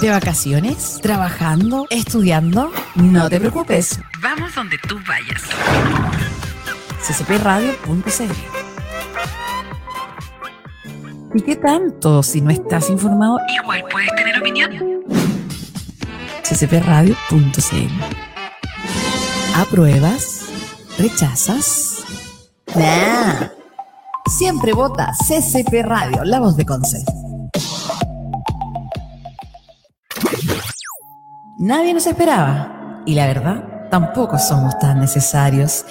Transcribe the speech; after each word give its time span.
¿De 0.00 0.10
vacaciones? 0.10 1.00
¿Trabajando? 1.02 1.86
¿Estudiando? 1.90 2.70
No 2.94 3.28
te 3.28 3.40
preocupes. 3.40 3.98
Vamos 4.20 4.54
donde 4.54 4.78
tú 4.78 4.96
vayas. 5.06 5.42
ccpradio.cl 7.02 8.32
¿Y 11.34 11.42
qué 11.42 11.56
tanto 11.56 12.22
si 12.22 12.40
no 12.40 12.50
estás 12.50 12.90
informado? 12.90 13.38
Igual 13.62 13.84
puedes 13.90 14.14
tener 14.14 14.38
opinión. 14.38 14.70
ccpradio.cl 16.42 17.92
¿Apruebas? 19.56 20.46
¿Rechazas? 20.98 22.04
Nah. 22.76 23.48
Siempre 24.38 24.72
vota 24.74 25.12
CCP 25.26 25.82
Radio, 25.82 26.24
la 26.24 26.38
voz 26.38 26.56
de 26.56 26.64
Conce. 26.64 27.04
Nadie 31.60 31.92
nos 31.92 32.06
esperaba. 32.06 33.02
Y 33.04 33.16
la 33.16 33.26
verdad, 33.26 33.88
tampoco 33.90 34.38
somos 34.38 34.78
tan 34.78 35.00
necesarios. 35.00 35.84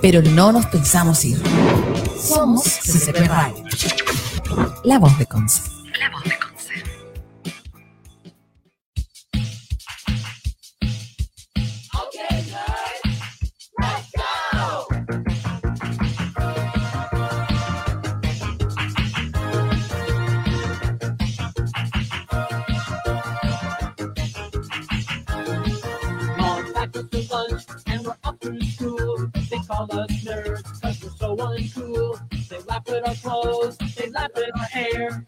Pero 0.00 0.22
no 0.22 0.52
nos 0.52 0.64
pensamos 0.64 1.22
ir. 1.26 1.38
Somos 2.18 2.64
CCP 2.64 3.28
Radio. 3.28 3.62
La 4.84 4.98
voz 4.98 5.18
de 5.18 5.26
Conce. 5.26 5.60
La 6.00 6.08
voz 6.08 6.24
de 6.24 6.30
call 29.72 30.00
us 30.00 30.10
nerds 30.24 30.62
because 30.74 31.02
we're 31.02 31.10
so 31.10 31.36
uncool. 31.36 32.48
They 32.48 32.58
laugh 32.68 32.88
at 32.88 33.08
our 33.08 33.14
clothes, 33.14 33.76
they 33.96 34.10
laugh 34.10 34.30
at 34.36 34.50
our 34.58 34.64
hair. 34.64 35.24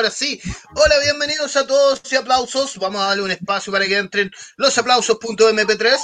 ahora 0.03 0.11
sí. 0.11 0.41
Hola, 0.75 0.99
bienvenidos 0.99 1.55
a 1.55 1.65
todos 1.65 2.01
y 2.11 2.17
aplausos. 2.17 2.77
Vamos 2.79 3.01
a 3.01 3.07
darle 3.07 3.23
un 3.23 3.31
espacio 3.31 3.73
para 3.73 3.87
que 3.87 3.97
entren 3.97 4.33
los 4.57 4.77
aplausos.mp3. 4.77 5.97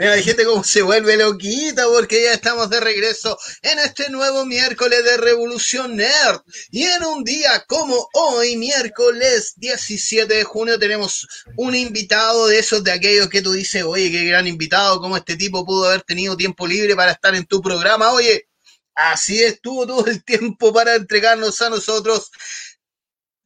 mira 0.00 0.16
la 0.16 0.22
gente 0.22 0.46
cómo 0.46 0.64
se 0.64 0.80
vuelve 0.80 1.18
loquita 1.18 1.84
porque 1.84 2.22
ya 2.24 2.32
estamos 2.32 2.70
de 2.70 2.80
regreso 2.80 3.38
en 3.60 3.78
este 3.80 4.08
nuevo 4.08 4.46
miércoles 4.46 5.04
de 5.04 5.18
Revolución 5.18 5.96
Nerd. 5.96 6.40
Y 6.70 6.84
en 6.84 7.04
un 7.04 7.22
día 7.22 7.62
como 7.68 8.08
hoy, 8.14 8.56
miércoles 8.56 9.52
17 9.56 10.32
de 10.32 10.44
junio, 10.44 10.78
tenemos 10.78 11.28
un 11.58 11.74
invitado 11.74 12.46
de 12.46 12.60
esos 12.60 12.82
de 12.82 12.92
aquellos 12.92 13.28
que 13.28 13.42
tú 13.42 13.52
dices, 13.52 13.82
oye, 13.82 14.10
qué 14.10 14.24
gran 14.24 14.46
invitado, 14.46 15.02
cómo 15.02 15.18
este 15.18 15.36
tipo 15.36 15.66
pudo 15.66 15.90
haber 15.90 16.00
tenido 16.00 16.34
tiempo 16.34 16.66
libre 16.66 16.96
para 16.96 17.12
estar 17.12 17.34
en 17.34 17.44
tu 17.44 17.60
programa. 17.60 18.10
Oye, 18.12 18.48
así 18.94 19.42
estuvo 19.42 19.86
todo 19.86 20.06
el 20.06 20.24
tiempo 20.24 20.72
para 20.72 20.94
entregarnos 20.94 21.60
a 21.60 21.68
nosotros 21.68 22.30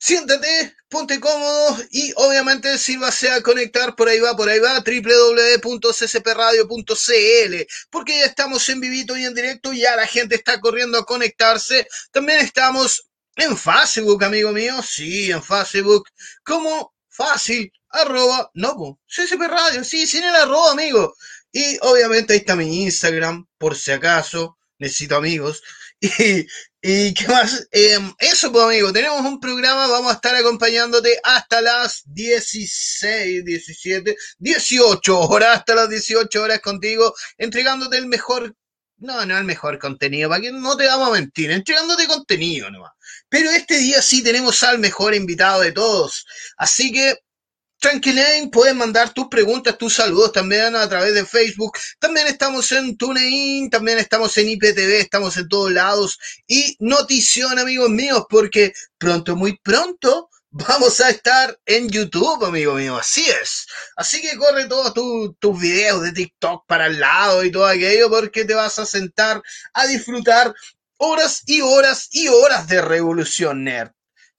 Siéntate, 0.07 0.77
ponte 0.91 1.19
cómodo 1.19 1.79
y 1.91 2.13
obviamente 2.17 2.77
si 2.77 2.99
vas 2.99 3.25
a 3.25 3.41
conectar, 3.41 3.97
por 3.97 4.07
ahí 4.07 4.21
va, 4.21 4.37
por 4.37 4.51
ahí 4.51 4.59
va, 4.59 4.81
www.ccpradio.cl, 4.81 7.67
porque 7.89 8.19
ya 8.19 8.27
estamos 8.27 8.69
en 8.69 8.81
vivito 8.81 9.17
y 9.17 9.25
en 9.25 9.33
directo, 9.33 9.73
ya 9.73 9.97
la 9.97 10.07
gente 10.07 10.35
está 10.35 10.61
corriendo 10.61 10.99
a 10.99 11.07
conectarse. 11.07 11.89
También 12.13 12.41
estamos 12.41 13.09
en 13.37 13.57
Facebook, 13.57 14.23
amigo 14.23 14.53
mío, 14.53 14.83
sí, 14.83 15.31
en 15.31 15.43
Facebook, 15.43 16.07
como 16.45 16.93
fácil, 17.09 17.73
arroba, 17.89 18.51
no, 18.53 19.01
CCP 19.07 19.41
Radio, 19.49 19.85
sí, 19.85 20.07
sin 20.07 20.25
el 20.25 20.37
arroba, 20.37 20.73
amigo. 20.73 21.17
Y 21.51 21.79
obviamente 21.81 22.35
ahí 22.35 22.41
está 22.41 22.57
mi 22.57 22.83
Instagram, 22.83 23.47
por 23.57 23.75
si 23.75 23.93
acaso, 23.93 24.59
necesito 24.79 25.17
amigos. 25.17 25.63
Y, 26.01 26.47
y 26.87 27.15
qué 27.15 27.27
más, 27.29 27.67
Em, 27.71 28.13
eso 28.19 28.53
pues 28.53 28.63
amigo, 28.63 28.93
tenemos 28.93 29.23
un 29.23 29.41
programa, 29.41 29.87
vamos 29.87 30.13
a 30.13 30.17
estar 30.17 30.37
acompañándote 30.37 31.19
hasta 31.23 31.63
las 31.63 32.03
16, 32.05 33.43
17, 33.43 34.15
18 34.39 35.19
horas, 35.21 35.61
hasta 35.61 35.75
las 35.75 35.89
18 35.89 36.43
horas 36.43 36.61
contigo, 36.61 37.15
entregándote 37.39 37.97
el 37.97 38.07
mejor, 38.07 38.55
no, 38.99 39.25
no 39.25 39.39
el 39.39 39.45
mejor 39.45 39.79
contenido, 39.79 40.29
para 40.29 40.43
que 40.43 40.53
no 40.53 40.77
te 40.77 40.87
vamos 40.87 41.09
a 41.09 41.13
mentir, 41.13 41.51
entregándote 41.53 42.07
contenido 42.07 42.71
nomás. 42.71 42.93
Pero 43.31 43.51
este 43.51 43.79
día 43.79 44.03
sí 44.03 44.23
tenemos 44.23 44.63
al 44.63 44.79
mejor 44.79 45.15
invitado 45.15 45.63
de 45.63 45.73
todos, 45.73 46.27
así 46.59 46.93
que 46.93 47.17
Tranquilain, 47.85 48.51
puedes 48.51 48.75
mandar 48.75 49.13
tus 49.13 49.29
preguntas, 49.29 49.77
tus 49.77 49.93
saludos 49.93 50.33
también 50.33 50.75
a 50.75 50.89
través 50.89 51.13
de 51.13 51.27
Facebook. 51.27 51.77
También 51.99 52.27
estamos 52.29 52.73
en 52.73 52.97
TuneIn, 52.97 53.69
también 53.69 53.99
estamos 53.99 54.39
en 54.39 54.49
IPTV, 54.49 55.01
estamos 55.01 55.37
en 55.37 55.47
todos 55.51 55.71
lados. 55.71 56.19
Y 56.47 56.79
notición, 56.81 57.59
amigos 57.59 57.91
míos, 57.91 58.25
porque 58.31 58.73
pronto, 58.97 59.37
muy 59.37 59.59
pronto, 59.59 60.31
vamos 60.49 60.99
a 61.01 61.11
estar 61.11 61.59
en 61.67 61.91
YouTube, 61.91 62.43
amigo 62.47 62.73
mío. 62.73 62.97
Así 62.97 63.23
es. 63.43 63.67
Así 63.97 64.23
que 64.23 64.35
corre 64.39 64.65
todos 64.65 64.95
tu- 64.95 65.35
tus 65.39 65.61
videos 65.61 66.01
de 66.01 66.13
TikTok 66.13 66.65
para 66.67 66.87
el 66.87 66.99
lado 66.99 67.45
y 67.45 67.53
todo 67.53 67.67
aquello, 67.67 68.09
porque 68.09 68.47
te 68.47 68.55
vas 68.55 68.79
a 68.79 68.87
sentar 68.87 69.43
a 69.75 69.87
disfrutar 69.87 70.55
horas 70.97 71.43
y 71.45 71.61
horas 71.61 72.09
y 72.13 72.29
horas 72.29 72.67
de 72.67 72.81
Revolución 72.81 73.65
Nerd. 73.65 73.91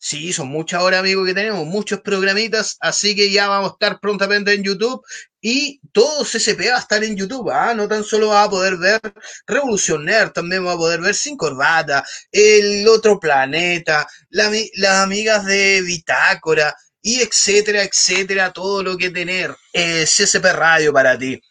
Sí, 0.08 0.34
son 0.34 0.50
muchas 0.50 0.84
horas, 0.84 1.00
amigo, 1.00 1.26
que 1.26 1.34
tenemos, 1.34 1.66
muchos 1.66 2.00
programitas, 2.02 2.78
así 2.80 3.16
que 3.16 3.32
ya 3.32 3.48
vamos 3.48 3.72
a 3.72 3.74
estar 3.74 4.00
prontamente 4.00 4.54
en 4.54 4.64
YouTube 4.64 5.04
y 5.42 5.82
todo 5.92 6.24
CCP 6.24 6.70
va 6.70 6.76
a 6.76 6.80
estar 6.80 7.04
en 7.04 7.16
YouTube, 7.16 7.50
¿ah? 7.50 7.74
No 7.74 7.88
tan 7.88 8.04
solo 8.04 8.28
va 8.28 8.44
a 8.44 8.50
poder 8.50 8.78
ver 8.78 9.02
Revolución 9.48 10.06
Nerd, 10.06 10.32
también 10.32 10.64
va 10.64 10.74
a 10.74 10.78
poder 10.78 11.02
ver 11.02 11.16
Sin 11.16 11.36
Corbata, 11.36 12.06
El 12.32 12.88
Otro 12.88 13.20
Planeta, 13.20 14.08
la 14.30 14.52
las 14.76 14.98
amigas 15.04 15.44
de 15.44 15.82
Bitácora 15.82 16.76
y 17.02 17.22
etcétera, 17.22 17.82
etcétera, 17.82 18.54
todo 18.54 18.84
lo 18.84 18.98
que 18.98 19.10
tener 19.10 19.56
eh, 19.74 20.06
CCP 20.06 20.46
Radio 20.54 20.94
para 20.94 21.18
ti. 21.18 21.42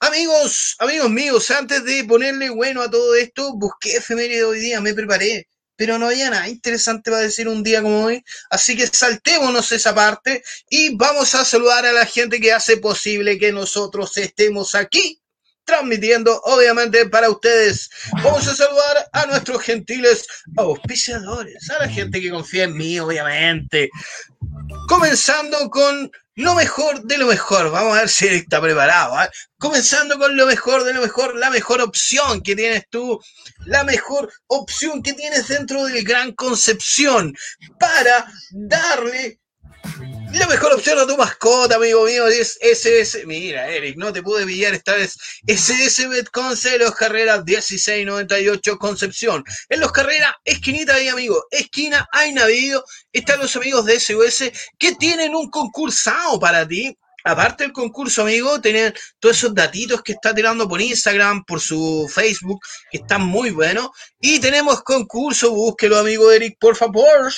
Amigos, 0.00 0.76
amigos 0.78 1.08
míos, 1.10 1.50
antes 1.50 1.82
de 1.84 2.04
ponerle 2.04 2.50
bueno 2.50 2.82
a 2.82 2.90
todo 2.90 3.14
esto, 3.14 3.54
busqué 3.56 3.96
efeméride 3.96 4.44
hoy 4.44 4.60
día, 4.60 4.78
me 4.82 4.92
preparé, 4.92 5.48
pero 5.76 5.98
no 5.98 6.06
había 6.06 6.30
nada 6.30 6.48
interesante 6.48 7.10
para 7.10 7.22
decir 7.22 7.48
un 7.48 7.62
día 7.62 7.82
como 7.82 8.04
hoy, 8.04 8.24
así 8.50 8.76
que 8.76 8.86
saltémonos 8.86 9.72
esa 9.72 9.94
parte 9.94 10.42
y 10.68 10.94
vamos 10.96 11.34
a 11.34 11.44
saludar 11.44 11.86
a 11.86 11.92
la 11.92 12.06
gente 12.06 12.40
que 12.40 12.52
hace 12.52 12.76
posible 12.76 13.38
que 13.38 13.52
nosotros 13.52 14.16
estemos 14.16 14.74
aquí 14.74 15.20
transmitiendo, 15.64 16.40
obviamente, 16.44 17.06
para 17.06 17.30
ustedes. 17.30 17.88
Vamos 18.22 18.46
a 18.46 18.54
saludar 18.54 19.08
a 19.12 19.26
nuestros 19.26 19.62
gentiles 19.62 20.26
auspiciadores, 20.56 21.70
a 21.70 21.78
la 21.80 21.88
gente 21.88 22.20
que 22.20 22.30
confía 22.30 22.64
en 22.64 22.76
mí, 22.76 23.00
obviamente. 23.00 23.90
Comenzando 24.88 25.70
con 25.70 26.10
lo 26.36 26.54
mejor 26.54 27.02
de 27.02 27.18
lo 27.18 27.26
mejor. 27.26 27.70
Vamos 27.70 27.96
a 27.96 28.00
ver 28.00 28.08
si 28.08 28.26
está 28.26 28.60
preparado. 28.60 29.16
¿ah? 29.16 29.30
Comenzando 29.58 30.18
con 30.18 30.36
lo 30.36 30.46
mejor 30.46 30.84
de 30.84 30.94
lo 30.94 31.00
mejor, 31.00 31.36
la 31.36 31.50
mejor 31.50 31.80
opción 31.80 32.42
que 32.42 32.56
tienes 32.56 32.88
tú, 32.90 33.20
la 33.66 33.84
mejor 33.84 34.32
opción 34.46 35.02
que 35.02 35.12
tienes 35.14 35.48
dentro 35.48 35.84
del 35.86 36.04
Gran 36.04 36.32
Concepción 36.32 37.34
para 37.78 38.26
darle 38.50 39.40
la 40.38 40.48
mejor 40.48 40.72
opción 40.72 40.98
a 40.98 41.06
tu 41.06 41.16
mascota, 41.16 41.76
amigo 41.76 42.04
mío, 42.04 42.26
es 42.26 42.58
SS. 42.60 43.24
Mira, 43.26 43.68
Eric, 43.68 43.96
no 43.96 44.12
te 44.12 44.22
pude 44.22 44.44
pillar 44.44 44.74
esta 44.74 44.94
vez. 44.94 45.16
SS 45.46 46.08
Betconce, 46.08 46.78
Los 46.78 46.94
Carreras 46.94 47.44
1698 47.44 48.78
Concepción. 48.78 49.44
En 49.68 49.80
Los 49.80 49.92
Carreras, 49.92 50.34
esquinita 50.44 50.94
ahí, 50.94 51.08
amigo. 51.08 51.46
Esquina, 51.50 52.08
hay 52.10 52.32
navío. 52.32 52.84
Están 53.12 53.38
los 53.38 53.54
amigos 53.54 53.84
de 53.84 54.00
SOS 54.00 54.50
que 54.78 54.94
tienen 54.96 55.34
un 55.34 55.50
concursado 55.50 56.40
para 56.40 56.66
ti. 56.66 56.96
Aparte 57.26 57.64
del 57.64 57.72
concurso, 57.72 58.22
amigo, 58.22 58.60
tienen 58.60 58.92
todos 59.18 59.36
esos 59.36 59.54
datitos 59.54 60.02
que 60.02 60.12
está 60.12 60.34
tirando 60.34 60.68
por 60.68 60.80
Instagram, 60.80 61.44
por 61.44 61.60
su 61.60 62.10
Facebook, 62.12 62.60
que 62.90 62.98
están 62.98 63.22
muy 63.22 63.50
buenos. 63.50 63.88
Y 64.20 64.40
tenemos 64.40 64.82
concurso, 64.82 65.50
búsquelo, 65.52 65.98
amigo 65.98 66.30
Eric, 66.30 66.58
por 66.58 66.76
favor. 66.76 67.32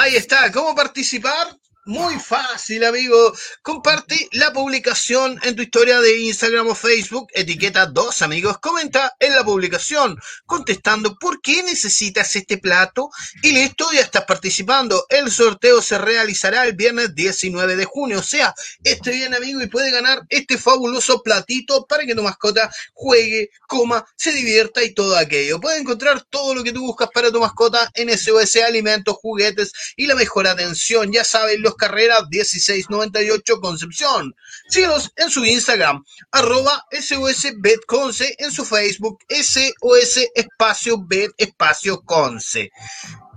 Ahí 0.00 0.14
está, 0.14 0.52
¿cómo 0.52 0.76
participar? 0.76 1.58
Muy 1.88 2.20
fácil, 2.20 2.84
amigo. 2.84 3.32
Comparte 3.62 4.28
la 4.32 4.52
publicación 4.52 5.40
en 5.42 5.56
tu 5.56 5.62
historia 5.62 6.02
de 6.02 6.18
Instagram 6.18 6.66
o 6.66 6.74
Facebook. 6.74 7.28
Etiqueta 7.32 7.86
dos 7.86 8.20
amigos. 8.20 8.58
Comenta 8.58 9.16
en 9.18 9.34
la 9.34 9.42
publicación 9.42 10.20
contestando 10.44 11.16
por 11.18 11.40
qué 11.40 11.62
necesitas 11.62 12.36
este 12.36 12.58
plato. 12.58 13.08
Y 13.42 13.52
listo, 13.52 13.90
ya 13.90 14.02
estás 14.02 14.26
participando. 14.26 15.06
El 15.08 15.30
sorteo 15.30 15.80
se 15.80 15.96
realizará 15.96 16.66
el 16.66 16.74
viernes 16.74 17.14
19 17.14 17.76
de 17.76 17.86
junio. 17.86 18.18
O 18.18 18.22
sea, 18.22 18.54
este 18.84 19.10
bien, 19.10 19.32
amigo, 19.32 19.62
y 19.62 19.66
puede 19.68 19.90
ganar 19.90 20.20
este 20.28 20.58
fabuloso 20.58 21.22
platito 21.22 21.86
para 21.86 22.04
que 22.04 22.14
tu 22.14 22.22
mascota 22.22 22.70
juegue, 22.92 23.48
coma, 23.66 24.04
se 24.14 24.32
divierta 24.32 24.84
y 24.84 24.92
todo 24.92 25.16
aquello. 25.16 25.58
Puedes 25.58 25.80
encontrar 25.80 26.20
todo 26.28 26.54
lo 26.54 26.62
que 26.62 26.72
tú 26.72 26.82
buscas 26.82 27.08
para 27.14 27.32
tu 27.32 27.40
mascota 27.40 27.90
en 27.94 28.10
SOS 28.10 28.56
Alimentos, 28.56 29.16
Juguetes 29.22 29.72
y 29.96 30.04
la 30.04 30.14
mejor 30.14 30.46
atención. 30.46 31.10
Ya 31.10 31.24
saben, 31.24 31.62
los 31.62 31.77
carreras 31.78 32.24
1698 32.28 33.60
Concepción. 33.60 34.34
Síguenos 34.68 35.10
en 35.16 35.30
su 35.30 35.44
Instagram, 35.44 36.04
arroba 36.30 36.84
SOS 36.90 37.52
Betconce, 37.58 38.34
en 38.38 38.52
su 38.52 38.66
Facebook, 38.66 39.20
SOS 39.30 40.28
Espacio 40.34 41.02
Bet 41.06 41.32
Espacio 41.38 42.02
Conce. 42.02 42.70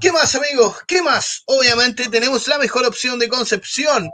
¿Qué 0.01 0.11
más, 0.11 0.33
amigos? 0.35 0.77
¿Qué 0.87 1.03
más? 1.03 1.43
Obviamente 1.45 2.09
tenemos 2.09 2.47
la 2.47 2.57
mejor 2.57 2.85
opción 2.87 3.19
de 3.19 3.29
Concepción 3.29 4.09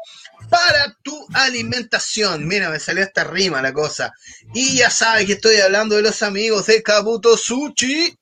para 0.49 0.93
tu 1.01 1.27
alimentación. 1.33 2.45
Mira, 2.45 2.69
me 2.69 2.79
salió 2.79 3.03
esta 3.03 3.23
rima 3.23 3.61
la 3.61 3.71
cosa. 3.71 4.11
Y 4.53 4.75
ya 4.75 4.89
sabes 4.89 5.25
que 5.25 5.33
estoy 5.33 5.55
hablando 5.57 5.95
de 5.95 6.01
los 6.01 6.21
amigos 6.23 6.65
de 6.65 6.83
Kabuto 6.83 7.37
Sushi. 7.37 8.17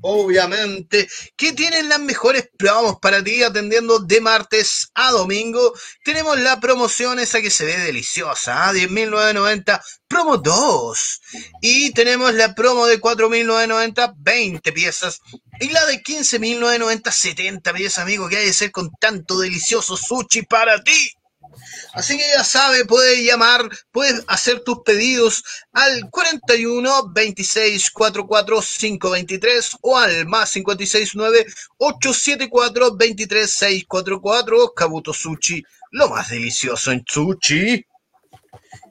Obviamente, 0.00 1.08
que 1.36 1.52
tienen 1.52 1.88
las 1.88 1.98
mejores 2.00 2.48
promos 2.56 2.98
para 3.00 3.22
ti 3.22 3.42
atendiendo 3.42 3.98
de 3.98 4.20
martes 4.20 4.90
a 4.94 5.10
domingo. 5.10 5.72
Tenemos 6.04 6.38
la 6.38 6.60
promoción 6.60 7.18
esa 7.18 7.40
que 7.40 7.50
se 7.50 7.64
ve 7.64 7.76
deliciosa, 7.78 8.68
¿ah? 8.68 8.72
10.990, 8.72 9.80
promo 10.06 10.36
2. 10.36 11.20
Y 11.62 11.92
tenemos 11.92 12.32
la 12.34 12.54
promo 12.54 12.86
de 12.86 13.00
4.990, 13.00 14.14
20 14.16 14.72
piezas. 14.72 15.20
Y 15.60 15.70
la 15.70 15.84
de 15.86 16.02
15.990, 16.02 17.10
70 17.10 17.72
piezas, 17.72 17.98
amigo, 17.98 18.28
que 18.28 18.36
hay 18.36 18.46
de 18.46 18.52
ser 18.52 18.70
con 18.70 18.90
tanto 19.00 19.38
delicioso 19.38 19.96
sushi 19.96 20.42
para 20.42 20.82
ti. 20.82 21.12
Así 21.92 22.16
que 22.16 22.24
ya 22.28 22.44
sabe, 22.44 22.84
puedes 22.84 23.24
llamar, 23.24 23.68
puedes 23.90 24.24
hacer 24.26 24.60
tus 24.60 24.80
pedidos 24.84 25.42
al 25.72 26.08
41 26.10 27.10
26 27.12 27.90
44 27.90 28.60
523 28.60 29.76
o 29.82 29.98
al 29.98 30.26
más 30.26 30.50
56 30.50 31.10
9 31.14 31.46
874 31.78 32.96
23 32.96 33.50
644 33.50 34.72
Kabuto 34.74 35.12
Sushi, 35.12 35.62
lo 35.92 36.08
más 36.08 36.30
delicioso 36.30 36.92
en 36.92 37.04
sushi. 37.06 37.84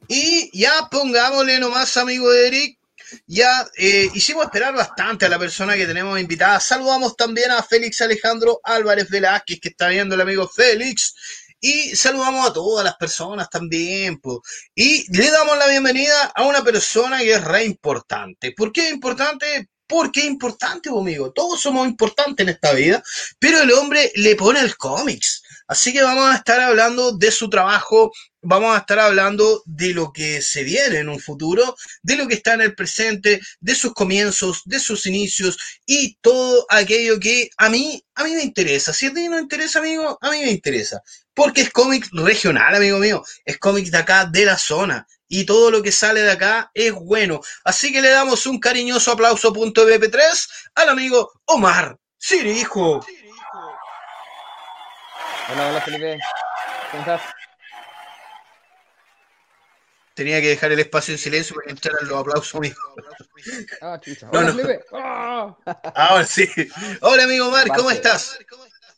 Y 0.07 0.57
ya 0.57 0.87
pongámosle 0.89 1.59
nomás, 1.59 1.97
amigo 1.97 2.31
Eric. 2.31 2.77
Ya 3.25 3.65
eh, 3.77 4.09
hicimos 4.13 4.45
esperar 4.45 4.73
bastante 4.73 5.25
a 5.25 5.29
la 5.29 5.39
persona 5.39 5.75
que 5.75 5.85
tenemos 5.85 6.19
invitada. 6.19 6.59
Saludamos 6.59 7.15
también 7.15 7.51
a 7.51 7.63
Félix 7.63 8.01
Alejandro 8.01 8.59
Álvarez 8.63 9.09
Velázquez, 9.09 9.59
que 9.61 9.69
está 9.69 9.87
viendo 9.87 10.15
el 10.15 10.21
amigo 10.21 10.47
Félix. 10.47 11.13
Y 11.59 11.95
saludamos 11.95 12.47
a 12.47 12.53
todas 12.53 12.85
las 12.85 12.95
personas 12.97 13.49
también. 13.49 14.19
Y 14.75 15.11
le 15.17 15.31
damos 15.31 15.57
la 15.57 15.67
bienvenida 15.67 16.31
a 16.35 16.43
una 16.43 16.63
persona 16.63 17.19
que 17.19 17.33
es 17.33 17.43
re 17.43 17.65
importante. 17.65 18.53
¿Por 18.55 18.71
qué 18.71 18.87
es 18.87 18.93
importante? 18.93 19.69
Porque 19.87 20.19
es 20.19 20.25
importante, 20.25 20.89
po, 20.89 20.99
amigo. 20.99 21.31
Todos 21.31 21.61
somos 21.61 21.87
importantes 21.87 22.43
en 22.43 22.49
esta 22.49 22.73
vida, 22.73 23.01
pero 23.39 23.61
el 23.61 23.71
hombre 23.71 24.11
le 24.15 24.35
pone 24.35 24.59
el 24.59 24.75
cómics. 24.77 25.41
Así 25.67 25.91
que 25.91 26.01
vamos 26.01 26.29
a 26.29 26.35
estar 26.37 26.61
hablando 26.61 27.11
de 27.11 27.29
su 27.29 27.49
trabajo, 27.49 28.11
vamos 28.41 28.73
a 28.73 28.79
estar 28.79 28.99
hablando 28.99 29.63
de 29.65 29.93
lo 29.93 30.13
que 30.13 30.41
se 30.41 30.63
viene 30.63 30.99
en 30.99 31.09
un 31.09 31.19
futuro, 31.19 31.75
de 32.01 32.15
lo 32.15 32.27
que 32.27 32.35
está 32.35 32.53
en 32.53 32.61
el 32.61 32.75
presente, 32.75 33.41
de 33.59 33.75
sus 33.75 33.93
comienzos, 33.93 34.61
de 34.63 34.79
sus 34.79 35.05
inicios 35.05 35.57
y 35.85 36.15
todo 36.21 36.65
aquello 36.69 37.19
que 37.19 37.49
a 37.57 37.69
mí, 37.69 38.01
a 38.15 38.23
mí 38.23 38.31
me 38.31 38.43
interesa. 38.43 38.93
Si 38.93 39.07
a 39.07 39.13
ti 39.13 39.27
no 39.27 39.39
interesa, 39.39 39.79
amigo, 39.79 40.17
a 40.21 40.31
mí 40.31 40.39
me 40.39 40.51
interesa. 40.51 41.01
Porque 41.37 41.61
es 41.61 41.69
cómic 41.69 42.09
regional, 42.13 42.73
amigo 42.73 42.97
mío. 42.97 43.23
Es 43.45 43.59
cómic 43.59 43.91
de 43.91 43.97
acá, 43.99 44.25
de 44.25 44.43
la 44.43 44.57
zona. 44.57 45.05
Y 45.27 45.45
todo 45.45 45.69
lo 45.69 45.83
que 45.83 45.91
sale 45.91 46.21
de 46.21 46.31
acá 46.31 46.71
es 46.73 46.91
bueno. 46.93 47.41
Así 47.63 47.93
que 47.93 48.01
le 48.01 48.09
damos 48.09 48.47
un 48.47 48.59
cariñoso 48.59 49.11
aplauso 49.11 49.53
punto 49.53 49.87
BP3 49.87 50.49
al 50.73 50.89
amigo 50.89 51.31
Omar 51.45 51.95
Sirijo. 52.17 53.05
Hola, 55.53 55.69
hola 55.69 55.81
Felipe. 55.81 56.17
¿Cómo 56.89 57.03
estás? 57.03 57.21
Tenía 60.15 60.41
que 60.41 60.47
dejar 60.47 60.71
el 60.71 60.79
espacio 60.79 61.11
en 61.11 61.19
silencio 61.19 61.55
para 61.55 61.65
que 61.65 61.71
entraran 61.73 62.07
los 62.07 62.19
aplausos, 62.19 62.55
amigo. 62.55 62.81
Ah, 63.79 63.99
chucha. 64.01 64.25
No, 64.33 64.39
Hola 64.39 64.47
no. 64.47 64.55
Felipe. 64.55 64.85
Ah. 64.91 65.55
Ahora 65.93 66.25
sí. 66.25 66.49
Hola, 67.01 67.25
amigo 67.25 67.49
Omar, 67.49 67.67
¿cómo 67.67 67.91
estás? 67.91 68.39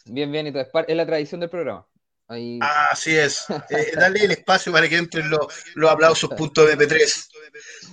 Bien, 0.06 0.32
bien, 0.32 0.48
y 0.48 0.54
todo. 0.54 0.66
Es 0.88 0.96
la 0.96 1.06
tradición 1.06 1.42
del 1.42 1.50
programa. 1.50 1.86
Ahí. 2.30 2.60
Ah, 2.62 2.88
así 2.92 3.16
es. 3.18 3.46
Eh, 3.70 3.92
dale 3.96 4.24
el 4.26 4.32
espacio 4.32 4.72
para 4.72 4.88
que 4.88 4.98
entren 4.98 5.30
los, 5.30 5.48
los 5.76 5.90
aplausos 5.92 6.30
punto 6.38 6.68
MP3. 6.70 7.28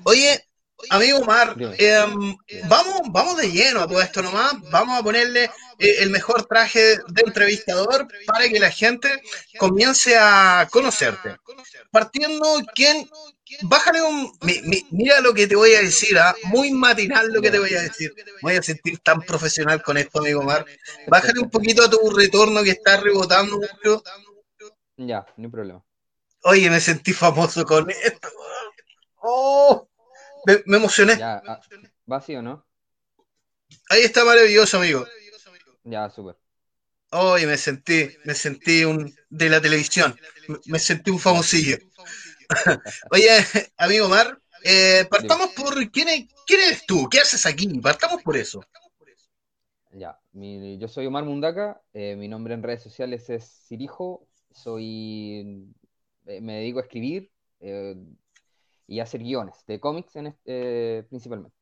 Oye, 0.05 0.45
amigo 0.90 1.19
Omar, 1.21 1.57
em, 1.78 2.37
vamos, 2.69 3.00
vamos 3.11 3.37
de 3.38 3.50
lleno 3.50 3.81
a 3.81 3.88
todo 3.88 4.02
esto 4.02 4.23
nomás. 4.23 4.52
Vamos 4.71 5.00
a 5.00 5.02
ponerle 5.02 5.45
eh, 5.78 5.97
el 6.00 6.11
mejor 6.11 6.45
traje 6.47 6.99
de 7.09 7.23
entrevistador 7.25 8.07
para 8.26 8.49
que 8.49 8.61
la 8.61 8.71
gente 8.71 9.09
comience 9.59 10.16
a 10.19 10.69
conocerte. 10.71 11.37
Partiendo, 11.90 12.45
¿quién? 12.75 13.09
Bájale 13.62 14.02
un... 14.02 14.33
mi- 14.43 14.61
mi- 14.62 14.87
mira 14.90 15.21
lo 15.21 15.33
que 15.33 15.47
te 15.47 15.55
voy 15.57 15.73
a 15.75 15.81
decir, 15.83 16.19
¿ah? 16.19 16.35
muy 16.45 16.73
matinal 16.73 17.28
lo 17.33 17.40
que 17.40 17.50
te 17.50 17.59
voy 17.59 17.75
a 17.75 17.83
decir. 17.83 18.12
Voy 18.43 18.57
a 18.57 18.62
sentir 18.62 18.99
tan 18.99 19.21
profesional 19.23 19.83
con 19.83 19.97
esto, 19.97 20.19
amigo 20.19 20.40
Omar. 20.40 20.66
Bájale 21.07 21.40
un 21.40 21.50
poquito 21.50 21.85
a 21.85 21.90
tu 21.90 21.99
retorno 22.11 22.62
que 22.62 22.71
está 22.71 22.99
rebotando 22.99 23.57
mucho. 23.59 24.02
Ya, 24.99 25.26
no 25.37 25.45
hay 25.47 25.50
problema. 25.50 25.85
Oye, 26.45 26.71
me 26.71 26.81
sentí 26.81 27.12
famoso 27.12 27.65
con 27.65 27.91
esto. 27.91 28.29
Oh, 29.23 29.88
me, 30.47 30.62
me 30.67 30.79
emocioné. 30.79 31.15
Ya, 31.15 31.43
ah, 31.47 31.61
¿va 32.11 32.17
así 32.19 32.37
o 32.37 32.43
no? 32.43 32.65
Ahí 33.91 34.03
está 34.03 34.25
maravilloso, 34.25 34.76
amigo. 34.79 35.05
Ya, 35.85 36.09
súper. 36.11 36.37
Hoy 37.11 37.47
me 37.47 37.57
sentí, 37.57 38.09
me 38.25 38.35
sentí 38.35 38.85
un 38.85 39.15
de 39.29 39.49
la 39.49 39.61
televisión, 39.61 40.19
me, 40.47 40.57
me 40.67 40.79
sentí 40.79 41.11
un 41.11 41.19
famosillo. 41.19 41.79
Oye, 43.11 43.29
amigo 43.76 44.09
Mar, 44.09 44.38
eh, 44.65 45.07
partamos 45.11 45.50
por 45.50 45.91
quién, 45.91 46.09
es- 46.09 46.26
quién 46.47 46.61
eres 46.61 46.87
tú, 46.87 47.09
qué 47.11 47.21
haces 47.21 47.47
aquí, 47.47 47.69
partamos 47.81 48.23
por 48.23 48.37
eso. 48.38 48.61
Ya, 49.93 50.19
mi- 50.33 50.79
yo 50.79 50.88
soy 50.88 51.07
Omar 51.07 51.25
Mundaca, 51.25 51.83
eh, 51.95 52.17
mi 52.17 52.29
nombre 52.29 52.55
en 52.55 52.62
redes 52.62 52.83
sociales 52.83 53.31
es 53.31 53.45
Sirijo, 53.47 54.26
soy, 54.57 55.75
eh, 56.27 56.41
me 56.41 56.55
dedico 56.59 56.79
a 56.81 56.83
escribir 56.83 57.31
eh, 57.61 57.97
y 58.87 59.01
a 59.01 59.05
hacer 59.05 59.23
guiones 59.23 59.65
de 59.67 59.81
cómics 59.81 60.17
en, 60.17 60.37
eh, 60.47 61.05
principalmente. 61.09 61.57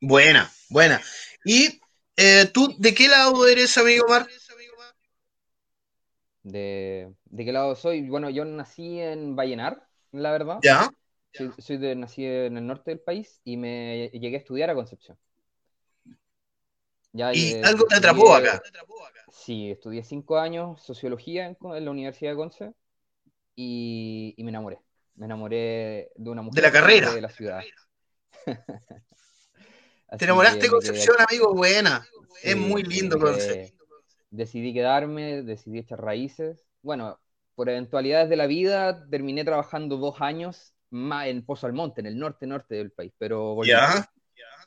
Buena, 0.00 0.50
buena. 0.68 1.00
¿Y 1.44 1.80
eh, 2.16 2.48
tú 2.52 2.74
de 2.78 2.94
qué 2.94 3.08
lado 3.08 3.46
eres, 3.46 3.76
amigo 3.78 4.06
Mar? 4.08 4.26
¿De, 6.42 7.14
de 7.24 7.44
qué 7.44 7.52
lado 7.52 7.74
soy? 7.76 8.08
Bueno, 8.08 8.28
yo 8.30 8.44
nací 8.44 9.00
en 9.00 9.34
Vallenar, 9.36 9.86
la 10.12 10.30
verdad. 10.32 10.64
Ya, 10.64 10.90
Soy, 11.32 11.54
soy 11.58 11.78
de, 11.78 11.96
nací 11.96 12.24
en 12.26 12.58
el 12.58 12.66
norte 12.66 12.90
del 12.92 13.00
país 13.00 13.40
y 13.44 13.56
me 13.58 14.10
llegué 14.14 14.36
a 14.36 14.40
estudiar 14.40 14.70
a 14.70 14.76
Concepción. 14.76 15.18
Ya, 17.14 17.32
y 17.32 17.52
eh, 17.52 17.62
algo 17.64 17.86
te 17.86 17.94
atrapó 17.94 18.34
acá. 18.34 18.60
Sí, 19.32 19.70
estudié 19.70 20.02
cinco 20.02 20.36
años 20.36 20.82
sociología 20.82 21.46
en, 21.46 21.56
la 21.60 21.90
Universidad 21.90 22.32
de 22.32 22.36
Conce 22.36 22.74
y, 23.54 24.34
y 24.36 24.42
me 24.42 24.50
enamoré. 24.50 24.80
Me 25.14 25.26
enamoré 25.26 26.10
de 26.16 26.30
una 26.30 26.42
mujer 26.42 26.64
la 26.64 26.72
carrera. 26.72 27.14
de 27.14 27.20
la 27.20 27.28
ciudad. 27.28 27.62
Te 30.18 30.24
enamoraste 30.24 30.62
de 30.62 30.68
Concepción, 30.68 31.16
amigo, 31.28 31.54
buena. 31.54 32.04
Es 32.42 32.56
muy 32.56 32.82
lindo 32.82 33.18
Concepción. 33.18 33.78
Decidí 34.30 34.74
quedarme, 34.74 35.42
decidí 35.42 35.78
echar 35.78 36.02
raíces. 36.02 36.66
Bueno, 36.82 37.20
por 37.54 37.68
eventualidades 37.68 38.28
de 38.28 38.36
la 38.36 38.46
vida, 38.46 39.08
terminé 39.08 39.44
trabajando 39.44 39.98
dos 39.98 40.20
años 40.20 40.74
más 40.90 41.28
en 41.28 41.46
Pozo 41.46 41.68
Almonte, 41.68 42.00
en 42.00 42.06
el 42.06 42.18
norte 42.18 42.46
norte 42.48 42.74
del 42.74 42.90
país, 42.90 43.12
pero 43.18 43.54
volví. 43.54 43.70
Ya, 43.70 44.10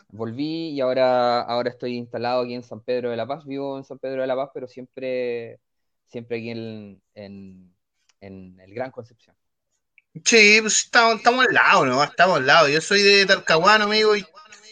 Volví 0.09 0.69
y 0.69 0.81
ahora, 0.81 1.41
ahora 1.41 1.69
estoy 1.69 1.97
instalado 1.97 2.43
aquí 2.43 2.53
en 2.53 2.63
San 2.63 2.81
Pedro 2.81 3.09
de 3.09 3.17
la 3.17 3.27
Paz. 3.27 3.45
Vivo 3.45 3.77
en 3.77 3.83
San 3.83 3.99
Pedro 3.99 4.21
de 4.21 4.27
la 4.27 4.35
Paz, 4.35 4.51
pero 4.53 4.67
siempre, 4.67 5.59
siempre 6.05 6.37
aquí 6.37 6.51
en, 6.51 7.01
en, 7.13 7.73
el 8.21 8.73
Gran 8.73 8.91
Concepción. 8.91 9.35
sí, 10.23 10.59
pues 10.61 10.85
estamos, 10.85 11.17
estamos 11.17 11.45
al 11.45 11.53
lado, 11.53 11.85
¿no? 11.85 12.03
Estamos 12.03 12.37
al 12.37 12.47
lado. 12.47 12.69
Yo 12.69 12.81
soy 12.81 13.01
de 13.03 13.25
Talcahuano, 13.25 13.85
amigo, 13.85 14.15
y 14.15 14.25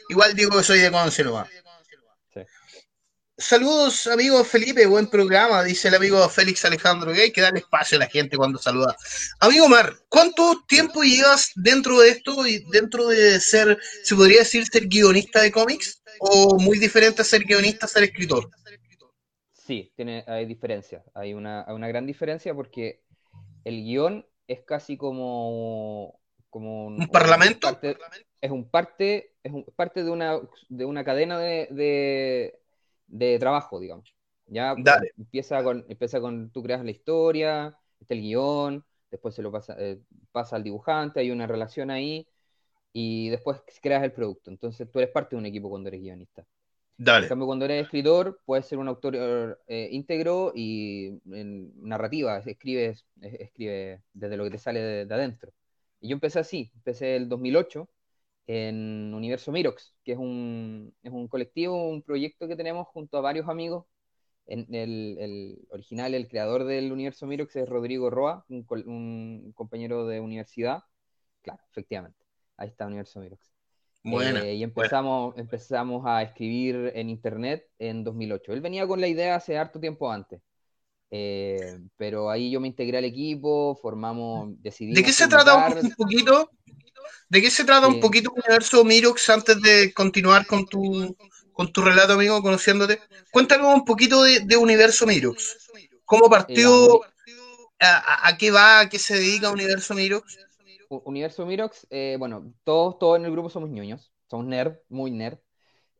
igual 0.10 0.34
digo 0.36 0.52
que 0.52 0.64
soy 0.64 0.80
de 0.80 0.92
Conce. 0.92 1.24
Saludos, 3.38 4.08
amigo 4.08 4.42
Felipe, 4.46 4.86
buen 4.86 5.08
programa, 5.08 5.62
dice 5.62 5.90
el 5.90 5.96
amigo 5.96 6.28
Félix 6.30 6.64
Alejandro, 6.64 7.12
que 7.12 7.22
hay 7.24 7.32
que 7.34 7.42
darle 7.42 7.60
espacio 7.60 7.98
a 7.98 8.00
la 8.00 8.08
gente 8.08 8.38
cuando 8.38 8.58
saluda. 8.58 8.96
Amigo 9.42 9.68
Mar, 9.68 9.94
¿cuánto 10.08 10.64
tiempo 10.66 11.04
llevas 11.04 11.52
dentro 11.56 12.00
de 12.00 12.10
esto 12.12 12.48
y 12.48 12.64
dentro 12.72 13.08
de 13.10 13.42
ser, 13.42 13.78
se 14.04 14.16
podría 14.16 14.40
decir, 14.40 14.66
ser 14.66 14.88
guionista 14.88 15.42
de 15.42 15.52
cómics? 15.52 16.02
¿O 16.20 16.58
muy 16.58 16.80
diferente 16.80 17.24
a 17.24 17.26
ser 17.26 17.44
guionista 17.44 17.88
a 17.88 17.90
ser 17.90 18.04
escritor? 18.06 18.50
Sí, 19.52 19.92
tiene, 19.98 20.24
hay 20.28 20.46
diferencias. 20.46 21.04
Hay 21.14 21.34
una, 21.34 21.66
hay 21.68 21.76
una 21.76 21.90
gran 21.90 22.06
diferencia 22.06 22.54
porque 22.54 23.02
el 23.66 23.84
guion 23.84 24.26
es 24.48 24.62
casi 24.62 24.96
como, 24.96 26.22
como 26.50 26.88
¿Un 26.88 27.08
parlamento? 27.10 27.68
parte- 27.68 27.98
es 28.40 28.52
un 28.52 28.70
parte, 28.70 29.34
es 29.44 29.52
un, 29.52 29.66
parte 29.76 30.06
de 30.06 30.10
una, 30.10 30.40
de 30.70 30.86
una 30.86 31.04
cadena 31.04 31.38
de, 31.38 31.68
de, 31.72 32.60
de 33.08 33.40
trabajo, 33.40 33.80
digamos. 33.80 34.16
Ya 34.48 34.76
Dale. 34.76 35.12
empieza 35.18 35.64
con, 35.64 35.86
empieza 35.90 36.22
con, 36.22 36.52
tú 36.52 36.64
creas 36.64 36.84
la 36.84 36.92
historia, 36.92 37.78
está 38.00 38.14
el 38.14 38.22
guion, 38.22 38.86
después 39.12 39.36
se 39.36 39.42
lo 39.42 39.52
pasa, 39.52 39.76
eh, 39.80 40.02
pasa 40.32 40.56
al 40.58 40.64
dibujante, 40.64 41.20
hay 41.20 41.32
una 41.32 41.48
relación 41.48 41.92
ahí, 41.92 42.28
y 42.94 43.30
después 43.30 43.62
creas 43.82 44.04
el 44.04 44.14
producto. 44.14 44.52
Entonces 44.52 44.90
tú 44.92 45.00
eres 45.00 45.12
parte 45.12 45.36
de 45.36 45.40
un 45.40 45.46
equipo 45.48 45.70
cuando 45.70 45.90
eres 45.90 46.02
guionista. 46.02 46.46
En 47.18 47.26
Dale. 47.26 47.30
cambio, 47.30 47.46
cuando 47.48 47.66
eres 47.66 47.84
escritor, 47.86 48.42
puedes 48.46 48.66
ser 48.66 48.78
un 48.78 48.88
autor 48.90 49.62
eh, 49.68 49.88
íntegro 49.92 50.52
y 50.54 51.20
en 51.32 51.72
narrativa, 51.82 52.40
escribes, 52.40 53.06
es- 53.22 53.34
escribe 53.40 54.04
desde 54.14 54.36
lo 54.38 54.44
que 54.44 54.52
te 54.52 54.58
sale 54.58 54.82
de, 54.82 55.06
de 55.06 55.14
adentro. 55.16 55.54
Y 56.02 56.10
yo 56.10 56.14
empecé 56.16 56.40
así, 56.40 56.72
empecé 56.76 57.16
el 57.16 57.30
2008 57.30 57.90
en 58.48 59.14
Universo 59.14 59.52
Mirox, 59.52 59.94
que 60.04 60.14
es 60.14 60.18
un, 60.18 60.94
es 61.02 61.12
un 61.12 61.28
colectivo, 61.28 61.90
un 61.90 62.02
proyecto 62.02 62.48
que 62.48 62.56
tenemos 62.56 62.88
junto 62.88 63.18
a 63.18 63.22
varios 63.22 63.50
amigos. 63.50 63.86
En 64.48 64.68
el, 64.76 65.18
el 65.20 65.60
original, 65.70 66.14
el 66.14 66.28
creador 66.28 66.66
del 66.66 66.92
Universo 66.92 67.26
Mirox 67.26 67.56
es 67.56 67.68
Rodrigo 67.68 68.12
Roa, 68.12 68.46
un, 68.48 69.52
compañero 69.56 70.06
de 70.06 70.20
universidad. 70.20 70.84
Claro, 71.42 71.64
efectivamente, 71.72 72.20
ahí 72.58 72.68
está 72.68 72.86
Universo 72.86 73.20
Mirox. 73.20 73.52
Buena. 74.04 74.46
Eh, 74.46 74.56
y 74.56 74.64
empezamos, 74.64 75.36
empezamos 75.36 76.06
a 76.06 76.22
escribir 76.22 76.92
en 76.94 77.10
internet 77.10 77.68
en 77.80 78.04
2008. 78.04 78.54
Él 78.54 78.62
venía 78.62 78.86
con 78.86 79.02
la 79.02 79.08
idea 79.08 79.36
hace 79.36 79.58
harto 79.58 79.80
tiempo 79.80 80.12
antes. 80.12 80.42
Eh, 81.10 81.80
pero 81.98 82.30
ahí 82.30 82.52
yo 82.52 82.60
me 82.60 82.68
integré 82.68 83.00
al 83.00 83.06
equipo, 83.06 83.76
formamos, 83.82 84.62
decidimos 84.62 84.98
¿De 84.98 85.04
qué 85.04 85.12
se 85.12 85.28
trata 85.28 85.70
un 85.82 85.92
poquito? 85.96 86.52
¿De 87.30 87.42
qué 87.42 87.50
se 87.50 87.66
trata 87.66 87.88
un 87.88 87.96
Sí. 87.96 88.00
poquito 88.00 88.32
Universo 88.32 88.84
Mirox 88.84 89.30
antes 89.30 89.62
de 89.62 89.94
continuar 89.94 90.46
con 90.46 90.66
tu, 90.66 91.16
con 91.54 91.72
tu 91.72 91.82
relato, 91.82 92.14
amigo, 92.14 92.42
conociéndote? 92.42 93.00
Cuéntame 93.32 93.66
un 93.68 93.84
poquito 93.86 94.24
de, 94.24 94.42
de 94.42 94.58
Universo 94.58 95.06
Mirox. 95.06 95.58
¿Cómo 96.06 96.30
partió? 96.30 97.02
¿A, 97.80 98.30
a- 98.30 98.38
qué 98.38 98.52
va? 98.52 98.82
¿A 98.82 98.90
qué 98.90 99.00
se 99.00 99.16
dedica 99.16 99.52
Universo 99.52 99.94
Mirox? 99.94 100.38
Universo 100.90 101.46
Mirox, 101.46 101.88
eh, 101.90 102.16
bueno, 102.20 102.54
todos, 102.64 103.00
todos 103.00 103.18
en 103.20 103.26
el 103.26 103.32
grupo 103.32 103.50
somos 103.50 103.70
ñoños, 103.70 104.12
somos 104.30 104.46
nerd, 104.46 104.76
muy 104.90 105.12
nerd. 105.12 105.40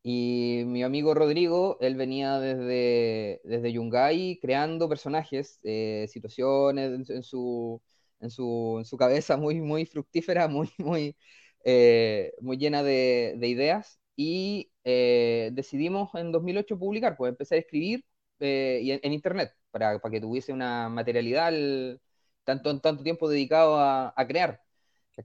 Y 0.04 0.64
mi 0.68 0.84
amigo 0.84 1.16
Rodrigo, 1.16 1.78
él 1.82 1.96
venía 1.96 2.40
desde, 2.40 3.42
desde 3.44 3.74
Yungay 3.74 4.40
creando 4.40 4.88
personajes, 4.88 5.60
eh, 5.64 6.06
situaciones 6.10 7.10
en, 7.10 7.16
en 7.18 7.24
su, 7.24 7.82
en, 8.20 8.30
su, 8.30 8.76
en 8.80 8.86
su 8.86 8.98
cabeza 8.98 9.38
muy, 9.38 9.62
muy 9.62 9.86
fructífera, 9.86 10.48
muy, 10.50 10.70
muy, 10.78 11.16
eh, 11.64 12.34
muy 12.42 12.58
llena 12.58 12.84
de, 12.84 13.36
de 13.38 13.48
ideas. 13.48 14.00
Y 14.16 14.72
eh, 14.84 15.50
decidimos 15.54 16.14
en 16.16 16.32
2008 16.32 16.78
publicar, 16.80 17.18
pues 17.18 17.30
empecé 17.32 17.56
a 17.56 17.58
escribir 17.60 18.06
eh, 18.40 18.80
y 18.84 18.92
en, 18.92 19.00
en 19.04 19.14
internet 19.14 19.52
para, 19.72 20.00
para 20.00 20.12
que 20.12 20.22
tuviese 20.22 20.54
una 20.54 20.90
materialidad 20.90 21.50
el- 21.50 22.00
tanto, 22.44 22.80
tanto 22.80 23.04
tiempo 23.04 23.28
dedicado 23.30 23.78
a, 23.80 24.14
a 24.16 24.28
crear. 24.28 24.62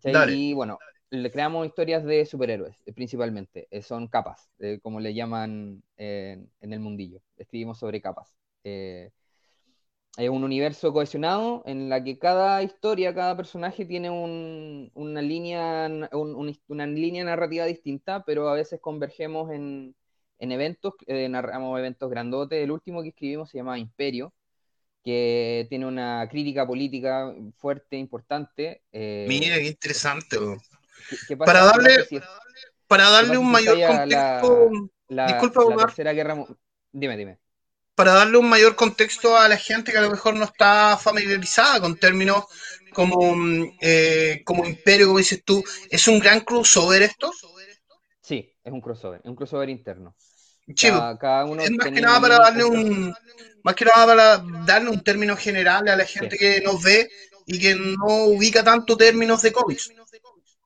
Y 0.05 0.55
bueno, 0.55 0.83
le 1.11 1.31
creamos 1.31 1.67
historias 1.67 2.05
de 2.05 2.25
superhéroes, 2.27 2.77
principalmente. 2.95 3.69
Son 3.83 4.09
capas, 4.09 4.51
como 4.83 5.01
le 5.01 5.15
llaman 5.15 5.83
en 5.97 6.51
el 6.61 6.81
mundillo. 6.81 7.21
Escribimos 7.37 7.79
sobre 7.79 8.01
capas. 8.01 8.35
Eh, 8.65 9.11
es 10.17 10.29
un 10.29 10.45
universo 10.45 10.93
cohesionado 10.93 11.63
en 11.67 11.89
la 11.89 12.03
que 12.05 12.19
cada 12.19 12.63
historia, 12.63 13.15
cada 13.15 13.37
personaje 13.37 13.85
tiene 13.87 14.11
un- 14.11 14.91
una, 14.95 15.23
línea, 15.23 15.87
un- 16.13 16.35
un- 16.35 16.59
una 16.69 16.87
línea 16.87 17.25
narrativa 17.25 17.65
distinta, 17.65 18.25
pero 18.25 18.49
a 18.49 18.55
veces 18.55 18.81
convergemos 18.81 19.51
en, 19.53 19.95
en 20.39 20.53
eventos, 20.53 20.95
eh, 21.07 21.29
narramos 21.29 21.79
eventos 21.79 22.11
grandotes. 22.11 22.63
El 22.63 22.71
último 22.71 23.03
que 23.03 23.09
escribimos 23.11 23.51
se 23.51 23.59
llama 23.59 23.79
Imperio, 23.79 24.33
que 25.03 25.67
tiene 25.71 25.87
una 25.87 26.27
crítica 26.31 26.67
política 26.67 27.33
fuerte, 27.57 27.97
importante. 27.97 28.83
eh, 28.93 29.27
Mira, 29.29 29.57
qué 29.57 29.69
interesante. 29.69 30.37
bro. 30.37 30.61
¿qué- 31.09 31.17
qué 31.29 31.37
pasa- 31.37 31.53
Para 31.53 31.65
darle- 31.65 31.97
pasa 31.97 32.09
si 32.09 32.17
es 32.17 32.23
Para 32.87 33.05
¿Qué 33.05 33.11
darle 33.13 33.29
pasa 33.29 33.41
un 33.41 33.51
mayor 33.51 33.79
la- 33.79 33.87
contexto, 33.87 34.71
la, 35.09 35.27
Disculpa, 35.27 35.61
la 35.61 35.67
Omar. 35.67 35.87
tercera 35.87 36.13
guerra 36.13 36.35
mu- 36.35 36.47
Dime, 36.93 37.17
dime. 37.17 37.39
Para 38.01 38.13
darle 38.15 38.39
un 38.39 38.49
mayor 38.49 38.77
contexto 38.77 39.37
a 39.37 39.47
la 39.47 39.59
gente 39.59 39.93
que 39.93 39.99
a 39.99 40.01
lo 40.01 40.11
mejor 40.11 40.35
no 40.35 40.45
está 40.47 40.97
familiarizada 40.97 41.81
con 41.81 41.99
términos 41.99 42.45
como, 42.95 43.35
mm, 43.37 43.73
eh, 43.83 44.41
como 44.47 44.65
imperio, 44.65 45.07
como 45.09 45.19
dices 45.19 45.43
tú, 45.45 45.63
¿es 45.91 46.09
un 46.09 46.19
gran 46.19 46.41
crossover 46.41 47.03
esto? 47.03 47.31
Sí, 48.23 48.55
es 48.65 48.73
un 48.73 48.81
crossover, 48.81 49.21
es 49.23 49.29
un 49.31 49.37
crossover 49.37 49.69
interno. 49.69 50.15
Chivo, 50.75 50.97
Cada, 50.97 51.19
cada 51.19 51.45
uno 51.45 51.63
es 51.63 51.71
más 51.73 51.91
que 51.91 52.01
nada 52.01 52.21
para 52.21 52.37
darle 52.39 52.65
un 52.65 53.15
más 53.65 53.75
que 53.75 53.85
nada 53.85 54.07
para 54.07 54.39
darle 54.67 54.91
un 54.91 55.03
término 55.03 55.37
general 55.37 55.87
a 55.89 55.97
la 55.97 56.05
gente 56.07 56.39
que 56.39 56.61
nos 56.65 56.83
ve 56.83 57.09
y 57.47 57.59
que 57.61 57.75
no 57.75 58.25
ubica 58.37 58.65
tanto 58.65 58.97
términos 58.97 59.43
de 59.43 59.53
cómics. 59.53 59.91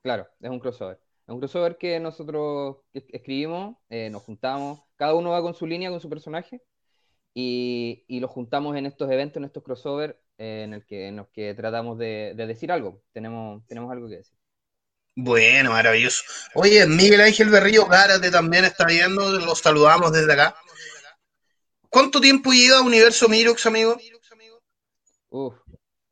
Claro, 0.03 0.27
es 0.41 0.51
un 0.51 0.61
crossover. 0.61 0.99
Es 1.27 1.33
un 1.35 1.39
crossover 1.41 1.79
que 1.79 1.99
nosotros 2.01 2.77
es- 2.93 3.05
escribimos, 3.09 3.77
eh, 3.89 4.11
nos 4.11 4.23
juntamos, 4.23 4.81
cada 4.97 5.15
uno 5.15 5.31
va 5.31 5.41
con 5.43 5.55
su 5.55 5.67
línea, 5.67 5.91
con 5.91 6.01
su 6.01 6.09
personaje, 6.11 6.61
y, 7.35 8.05
y 8.09 8.21
los 8.21 8.31
juntamos 8.31 8.77
en 8.77 8.87
estos 8.87 9.11
eventos, 9.11 9.39
en 9.39 9.45
estos 9.45 9.63
crossover, 9.65 10.21
eh, 10.39 10.63
en, 10.65 10.75
el 10.75 10.87
que, 10.87 11.09
en 11.09 11.17
los 11.17 11.29
que 11.31 11.55
tratamos 11.55 11.99
de, 11.99 12.35
de 12.37 12.47
decir 12.47 12.73
algo. 12.73 13.03
Tenemos, 13.13 13.67
tenemos 13.67 13.93
algo 13.93 14.09
que 14.09 14.17
decir. 14.19 14.39
Bueno, 15.17 15.73
maravilloso. 15.73 16.23
Oye, 16.55 16.87
Miguel 16.87 17.21
Ángel 17.21 17.49
Berrío 17.49 17.87
Gárate 17.87 18.31
también 18.31 18.65
está 18.65 18.85
viendo, 18.85 19.29
los 19.41 19.59
saludamos 19.61 20.13
desde 20.13 20.33
acá. 20.33 20.55
¿Cuánto 21.89 22.21
tiempo 22.21 22.53
lleva 22.53 22.83
Universo 22.83 23.27
Mirox, 23.27 23.65
amigo? 23.65 23.97
Uf. 25.31 25.55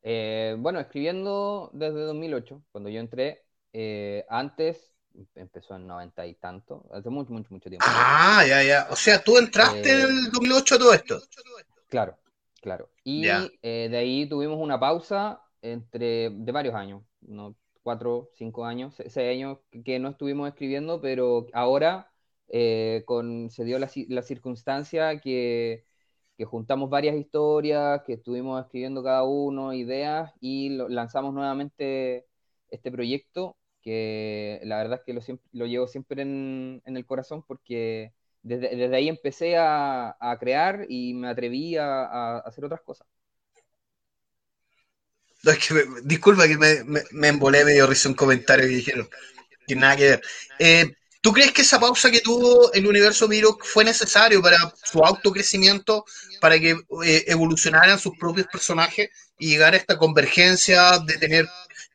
Eh, 0.01 0.55
bueno, 0.59 0.79
escribiendo 0.79 1.69
desde 1.73 2.01
2008, 2.01 2.63
cuando 2.71 2.89
yo 2.89 2.99
entré. 2.99 3.43
eh, 3.73 4.25
antes 4.29 4.92
empezó 5.35 5.75
en 5.75 5.87
90 5.87 6.25
y 6.25 6.35
tanto, 6.35 6.85
hace 6.91 7.09
mucho, 7.09 7.33
mucho, 7.33 7.47
mucho 7.53 7.69
tiempo. 7.69 7.85
Ah, 7.87 8.43
ya, 8.47 8.63
ya. 8.63 8.87
O 8.89 8.95
sea, 8.95 9.23
tú 9.23 9.37
entraste 9.37 9.89
Eh, 9.89 9.93
en 9.93 9.99
el 10.17 10.31
2008 10.31 10.75
a 10.75 10.77
todo 10.79 10.93
esto. 10.93 11.21
Claro, 11.89 12.17
claro. 12.61 12.89
Y 13.03 13.27
eh, 13.61 13.87
de 13.89 13.97
ahí 13.97 14.27
tuvimos 14.27 14.57
una 14.59 14.79
pausa 14.79 15.41
entre, 15.61 16.29
de 16.31 16.51
varios 16.51 16.75
años, 16.75 17.03
¿no? 17.21 17.55
Cuatro, 17.83 18.29
cinco 18.33 18.65
años, 18.65 18.95
se- 18.95 19.09
seis 19.09 19.29
años 19.35 19.59
que- 19.83 19.99
no 19.99 20.09
estuvimos 20.09 20.47
escribiendo, 20.47 21.01
pero 21.01 21.47
ahora 21.53 22.09
eh, 22.49 23.03
con, 23.05 23.49
se 23.49 23.63
dio 23.65 23.77
la, 23.79 23.89
la 24.09 24.21
circunstancia 24.21 25.19
que, 25.19 25.85
que 26.37 26.45
juntamos 26.45 26.89
varias 26.89 27.15
historias, 27.15 28.01
que 28.05 28.13
estuvimos 28.13 28.61
escribiendo 28.63 29.03
cada 29.03 29.23
uno, 29.23 29.73
ideas, 29.73 30.31
y 30.39 30.69
lo- 30.69 30.89
lanzamos 30.89 31.33
nuevamente 31.33 32.25
este 32.69 32.91
proyecto, 32.91 33.57
que 33.83 34.59
la 34.63 34.77
verdad 34.77 34.99
es 34.99 35.05
que 35.05 35.13
lo, 35.13 35.39
lo 35.51 35.65
llevo 35.65 35.87
siempre 35.87 36.21
en, 36.21 36.81
el 36.85 37.05
corazón 37.05 37.43
porque 37.45 38.13
desde, 38.41 38.95
ahí 38.95 39.09
empecé 39.09 39.55
a, 39.57 40.15
crear 40.39 40.85
y 40.89 41.13
me 41.13 41.29
atreví 41.29 41.75
a, 41.77 42.37
hacer 42.39 42.65
otras 42.65 42.81
cosas. 42.81 43.07
No, 45.43 45.51
es 45.51 45.57
que 45.59 45.85
disculpa 46.03 46.47
que 46.47 46.57
me, 46.57 47.03
me, 47.11 47.27
embolé 47.27 47.65
medio 47.65 47.85
risa 47.85 48.07
un 48.07 48.15
comentario 48.15 48.65
que 48.65 48.75
dijeron 48.75 49.09
que 49.67 49.75
nada 49.75 49.97
que 49.97 50.03
ver. 50.03 50.21
Eh, 50.59 50.95
¿Tú 51.19 51.31
crees 51.31 51.51
que 51.51 51.61
esa 51.61 51.79
pausa 51.79 52.11
que 52.11 52.19
tuvo 52.19 52.71
el 52.73 52.85
universo 52.85 53.29
Mirox 53.29 53.65
fue 53.67 53.85
necesario 53.85 54.41
para 54.41 54.57
su 54.83 54.99
autocrecimiento, 54.99 56.05
para 56.41 56.59
que 56.59 56.71
eh, 57.05 57.23
evolucionaran 57.27 57.97
sus 57.97 58.17
propios 58.17 58.47
personajes 58.47 59.09
y 59.39 59.51
llegar 59.51 59.73
a 59.73 59.77
esta 59.77 59.97
convergencia 59.97 60.99
de 60.99 61.17
tener 61.17 61.47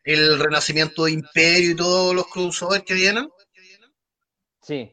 el 0.08 0.38
renacimiento 0.38 1.04
de 1.04 1.12
Imperio 1.12 1.70
y 1.72 1.76
todos 1.76 2.14
los 2.14 2.26
crossovers 2.28 2.84
que 2.84 2.94
vienen? 2.94 3.28
Sí, 4.60 4.92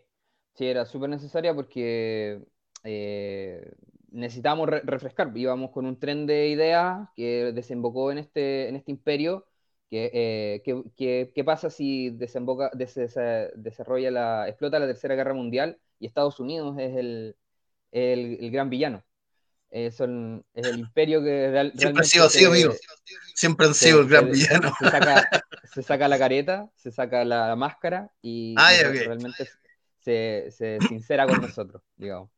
sí, 0.53 0.65
era 0.67 0.86
súper 0.86 1.10
necesaria 1.10 1.53
porque 1.53 2.41
eh, 2.84 3.72
necesitábamos 4.12 4.69
re- 4.69 4.81
refrescar. 4.84 5.31
Íbamos 5.36 5.72
con 5.72 5.86
un 5.86 6.00
tren 6.00 6.25
de 6.27 6.50
ideas 6.50 7.10
que 7.15 7.51
desembocó 7.53 8.12
en 8.12 8.19
este, 8.19 8.69
en 8.69 8.75
este 8.75 8.91
imperio. 8.91 9.45
Eh, 9.91 10.62
que- 10.65 10.84
que- 10.98 11.31
¿qué 11.34 11.43
pasa 11.43 11.69
si 11.69 12.10
desemboca, 12.10 12.69
des- 12.74 12.95
des- 12.95 13.15
desarrolla 13.55 14.12
la, 14.12 14.48
explota 14.50 14.79
la 14.79 14.88
Tercera 14.88 15.15
Guerra 15.15 15.34
Mundial 15.34 15.79
y 16.00 16.07
Estados 16.07 16.39
Unidos 16.39 16.75
es 16.79 16.95
el, 16.98 17.38
el 17.91 18.51
gran 18.51 18.69
villano? 18.69 19.03
Eh, 19.72 19.91
son- 19.91 20.45
es 20.53 20.65
el 20.67 20.79
imperio 20.79 21.22
que 21.24 21.51
real- 21.51 21.74
Siempre 21.75 22.01
ha 22.01 22.03
realmente 22.03 22.05
sido 22.05 22.25
así, 22.25 22.43
amigo. 22.45 22.74
Siempre 23.36 23.67
han 23.67 23.74
se- 23.79 23.89
sido 23.89 24.01
el 24.01 24.07
gran 24.10 24.29
se- 24.29 24.31
villano. 24.31 24.72
se 24.72 24.88
saca, 24.88 25.29
se 25.63 25.84
saca 25.84 26.07
la 26.07 26.19
careta, 26.19 26.69
se 26.75 26.91
saca 26.91 27.25
la, 27.25 27.48
la 27.50 27.55
máscara 27.55 28.12
y, 28.22 28.63
Ah, 28.63 28.74
y 28.74 28.77
ya, 28.77 28.89
re- 28.89 28.91
ok. 28.91 28.95
realmente 29.03 29.45
se, 30.00 30.48
se 30.51 30.81
sincera 30.81 31.27
con 31.27 31.41
nosotros, 31.41 31.81
digamos. 31.98 32.29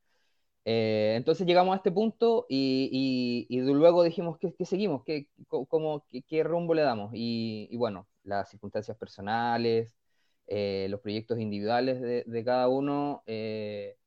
Eh, 0.65 1.15
entonces 1.17 1.47
llegamos 1.47 1.73
a 1.73 1.77
este 1.77 1.91
punto 1.91 2.45
y, 2.49 3.47
y- 3.49 3.57
y 3.57 3.61
luego 3.61 4.03
dijimos, 4.03 4.37
¿qué, 4.39 4.53
qué 4.55 4.65
seguimos? 4.65 5.03
¿Qué, 5.05 5.29
co- 5.47 5.65
cómo- 5.67 6.05
qué- 6.09 6.23
qué 6.23 6.43
rumbo 6.43 6.73
le 6.75 6.83
damos? 6.83 7.11
Y, 7.15 7.67
y 7.71 7.77
bueno, 7.77 8.07
las 8.23 8.49
circunstancias 8.49 8.97
personales, 8.97 9.95
eh, 10.47 10.87
los 10.89 11.01
proyectos 11.01 11.39
individuales 11.39 12.01
de, 12.01 12.23
de 12.27 12.43
cada 12.45 12.67
uno, 12.69 13.23
eh, 13.27 13.97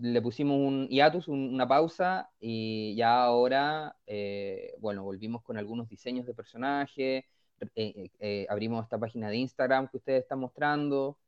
le 0.00 0.22
pusimos 0.22 0.56
un 0.58 0.88
hiatus, 0.88 1.28
un- 1.28 1.54
una 1.54 1.66
pausa, 1.68 2.30
y 2.40 2.94
ya 2.96 3.22
ahora, 3.24 3.96
eh, 4.06 4.74
bueno, 4.80 5.02
volvimos 5.04 5.42
con 5.42 5.56
algunos 5.58 5.88
diseños 5.88 6.26
de 6.26 6.34
personajes, 6.34 7.24
eh, 7.74 8.10
eh, 8.20 8.46
abrimos 8.48 8.84
esta 8.84 8.98
página 8.98 9.28
de 9.30 9.36
Instagram 9.38 9.88
que 9.88 9.96
ustedes 9.98 10.22
están 10.22 10.38
mostrando, 10.40 11.18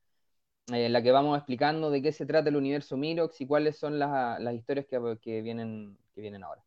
en 0.69 0.93
la 0.93 1.03
que 1.03 1.11
vamos 1.13 1.37
explicando 1.37 1.91
de 1.91 2.03
qué 2.03 2.13
se 2.13 2.27
trata 2.27 2.49
el 2.49 2.57
universo 2.57 2.97
Mirox 2.97 3.41
y 3.41 3.47
cuáles 3.47 3.77
son 3.79 3.99
las, 3.99 4.41
las 4.41 4.55
historias 4.55 4.87
que, 4.87 5.19
que 5.21 5.43
vienen, 5.43 5.99
que 6.15 6.21
vienen 6.21 6.45
ahora. 6.45 6.63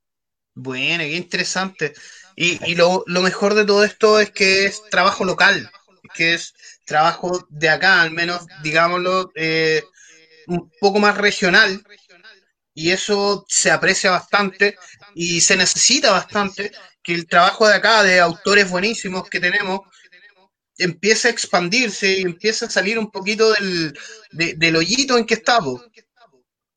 Bueno, 0.56 1.04
qué 1.04 1.16
interesante. 1.16 1.94
Y, 2.36 2.60
y 2.72 2.76
lo, 2.76 3.04
lo 3.08 3.22
mejor 3.22 3.56
de 3.56 3.66
todo 3.66 3.84
esto 3.84 4.20
es 4.20 4.32
que 4.32 4.66
es 4.66 4.84
trabajo 4.90 5.26
local, 5.26 5.70
que 6.14 6.34
es 6.36 6.54
trabajo 6.86 7.48
de 7.50 7.70
acá, 7.70 8.02
al 8.02 8.12
menos, 8.12 8.46
digámoslo, 8.62 9.32
un 10.48 10.72
poco 10.80 11.00
más 11.00 11.18
regional. 11.18 11.84
Y 12.76 12.92
eso 12.92 13.46
se 13.48 13.72
aprecia 13.72 14.12
bastante 14.12 14.76
y 15.16 15.42
se 15.42 15.56
necesita 15.58 16.12
bastante 16.12 16.72
que 17.04 17.14
el 17.14 17.28
trabajo 17.28 17.68
de 17.68 17.76
acá, 17.76 18.04
de 18.04 18.20
autores 18.20 18.70
buenísimos 18.70 19.30
que 19.30 19.40
tenemos, 19.40 19.82
empiece 20.78 21.28
a 21.28 21.32
expandirse 21.32 22.20
y 22.20 22.22
empiece 22.24 22.66
a 22.66 22.70
salir 22.70 22.98
un 23.00 23.12
poquito 23.12 23.54
del, 23.54 23.94
de- 24.32 24.54
del 24.56 24.76
hoyito 24.76 25.18
en 25.18 25.26
que 25.26 25.36
estamos. 25.36 25.82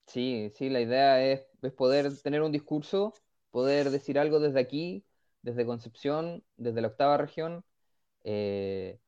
Sí, 0.07 0.51
sí, 0.55 0.71
la 0.71 0.81
idea 0.81 1.23
es, 1.25 1.47
es 1.63 1.73
poder 1.73 2.17
tener 2.23 2.43
un 2.43 2.53
discurso, 2.53 3.13
poder 3.51 3.91
decir 3.91 4.19
algo 4.19 4.39
desde 4.41 4.61
aquí, 4.61 5.05
desde 5.43 5.67
Concepción, 5.67 6.45
desde 6.57 6.81
la 6.81 6.89
octava 6.89 7.17
región. 7.17 7.65
Eh, 8.25 9.01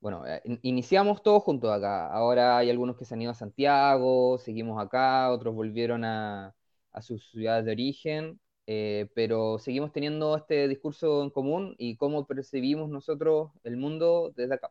bueno, 0.00 0.26
eh, 0.26 0.40
in- 0.44 0.58
iniciamos 0.62 1.22
todos 1.22 1.42
juntos 1.42 1.70
acá. 1.70 2.08
Ahora 2.12 2.58
hay 2.58 2.70
algunos 2.70 2.96
que 2.96 3.04
se 3.04 3.14
han 3.14 3.22
ido 3.22 3.32
a 3.32 3.34
Santiago, 3.34 4.38
seguimos 4.38 4.82
acá, 4.82 5.30
otros 5.30 5.54
volvieron 5.54 6.04
a, 6.04 6.54
sus 7.02 7.30
ciudades 7.30 7.64
de 7.64 7.72
origen, 7.72 8.40
eh, 8.66 9.08
pero 9.14 9.58
seguimos 9.58 9.92
teniendo 9.92 10.36
este 10.36 10.68
discurso 10.68 11.22
en 11.22 11.30
común 11.30 11.74
y 11.78 11.96
cómo 11.96 12.26
percibimos 12.26 12.88
nosotros 12.90 13.50
el 13.64 13.76
mundo 13.76 14.32
desde 14.36 14.54
acá, 14.54 14.70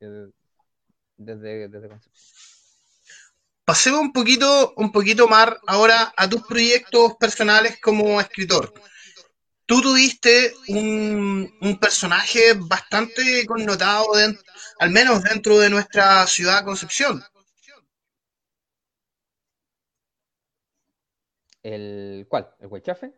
eh, 0.00 0.28
desde, 1.16 1.68
desde. 1.68 1.88
Pasemos 3.64 4.00
un 4.00 4.12
poquito, 4.12 4.74
un 4.76 4.90
poquito 4.90 5.28
más 5.28 5.50
ahora 5.66 6.12
a 6.16 6.28
tus 6.28 6.42
proyectos 6.42 7.14
personales 7.16 7.78
como 7.80 8.20
escritor. 8.20 8.72
Tú 9.70 9.80
tuviste 9.80 10.52
un, 10.68 11.50
un 11.62 11.78
personaje 11.78 12.54
bastante 12.58 13.46
connotado, 13.46 14.06
al 14.80 14.90
menos 14.90 15.22
dentro 15.22 15.58
de 15.60 15.70
nuestra 15.70 16.26
ciudad 16.26 16.64
Concepción. 16.64 17.22
¿El 21.62 22.26
cuál? 22.28 22.50
¿El 22.60 22.66
Huaychafe? 22.68 23.14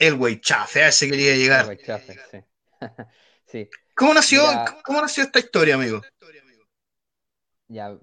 El 0.00 0.16
güey 0.16 0.40
chafe, 0.40 0.82
a 0.82 0.88
ese 0.88 1.08
quería 1.08 1.36
El 1.52 1.62
llegar. 1.62 1.66
Huaychafe, 1.66 2.18
sí. 2.30 2.38
Sí, 3.44 3.68
¿Cómo 3.94 4.14
nació, 4.14 4.42
cómo 4.84 5.00
nació 5.00 5.24
esta 5.24 5.38
historia, 5.38 5.74
amigo? 5.76 6.00
ya. 7.68 7.98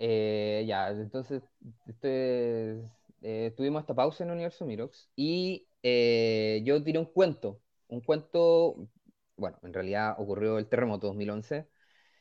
Eh, 0.00 0.64
ya, 0.68 0.90
entonces 0.90 1.44
este, 1.88 2.82
eh, 3.22 3.54
tuvimos 3.56 3.82
esta 3.82 3.94
pausa 3.94 4.24
en 4.24 4.32
Universo 4.32 4.66
Mirox 4.66 5.10
y 5.16 5.67
eh, 5.82 6.62
yo 6.64 6.82
tiré 6.82 6.98
un 6.98 7.06
cuento. 7.06 7.60
Un 7.88 8.00
cuento, 8.02 8.88
bueno, 9.36 9.58
en 9.62 9.72
realidad 9.74 10.14
ocurrió 10.18 10.58
el 10.58 10.68
terremoto 10.68 11.08
2011. 11.08 11.68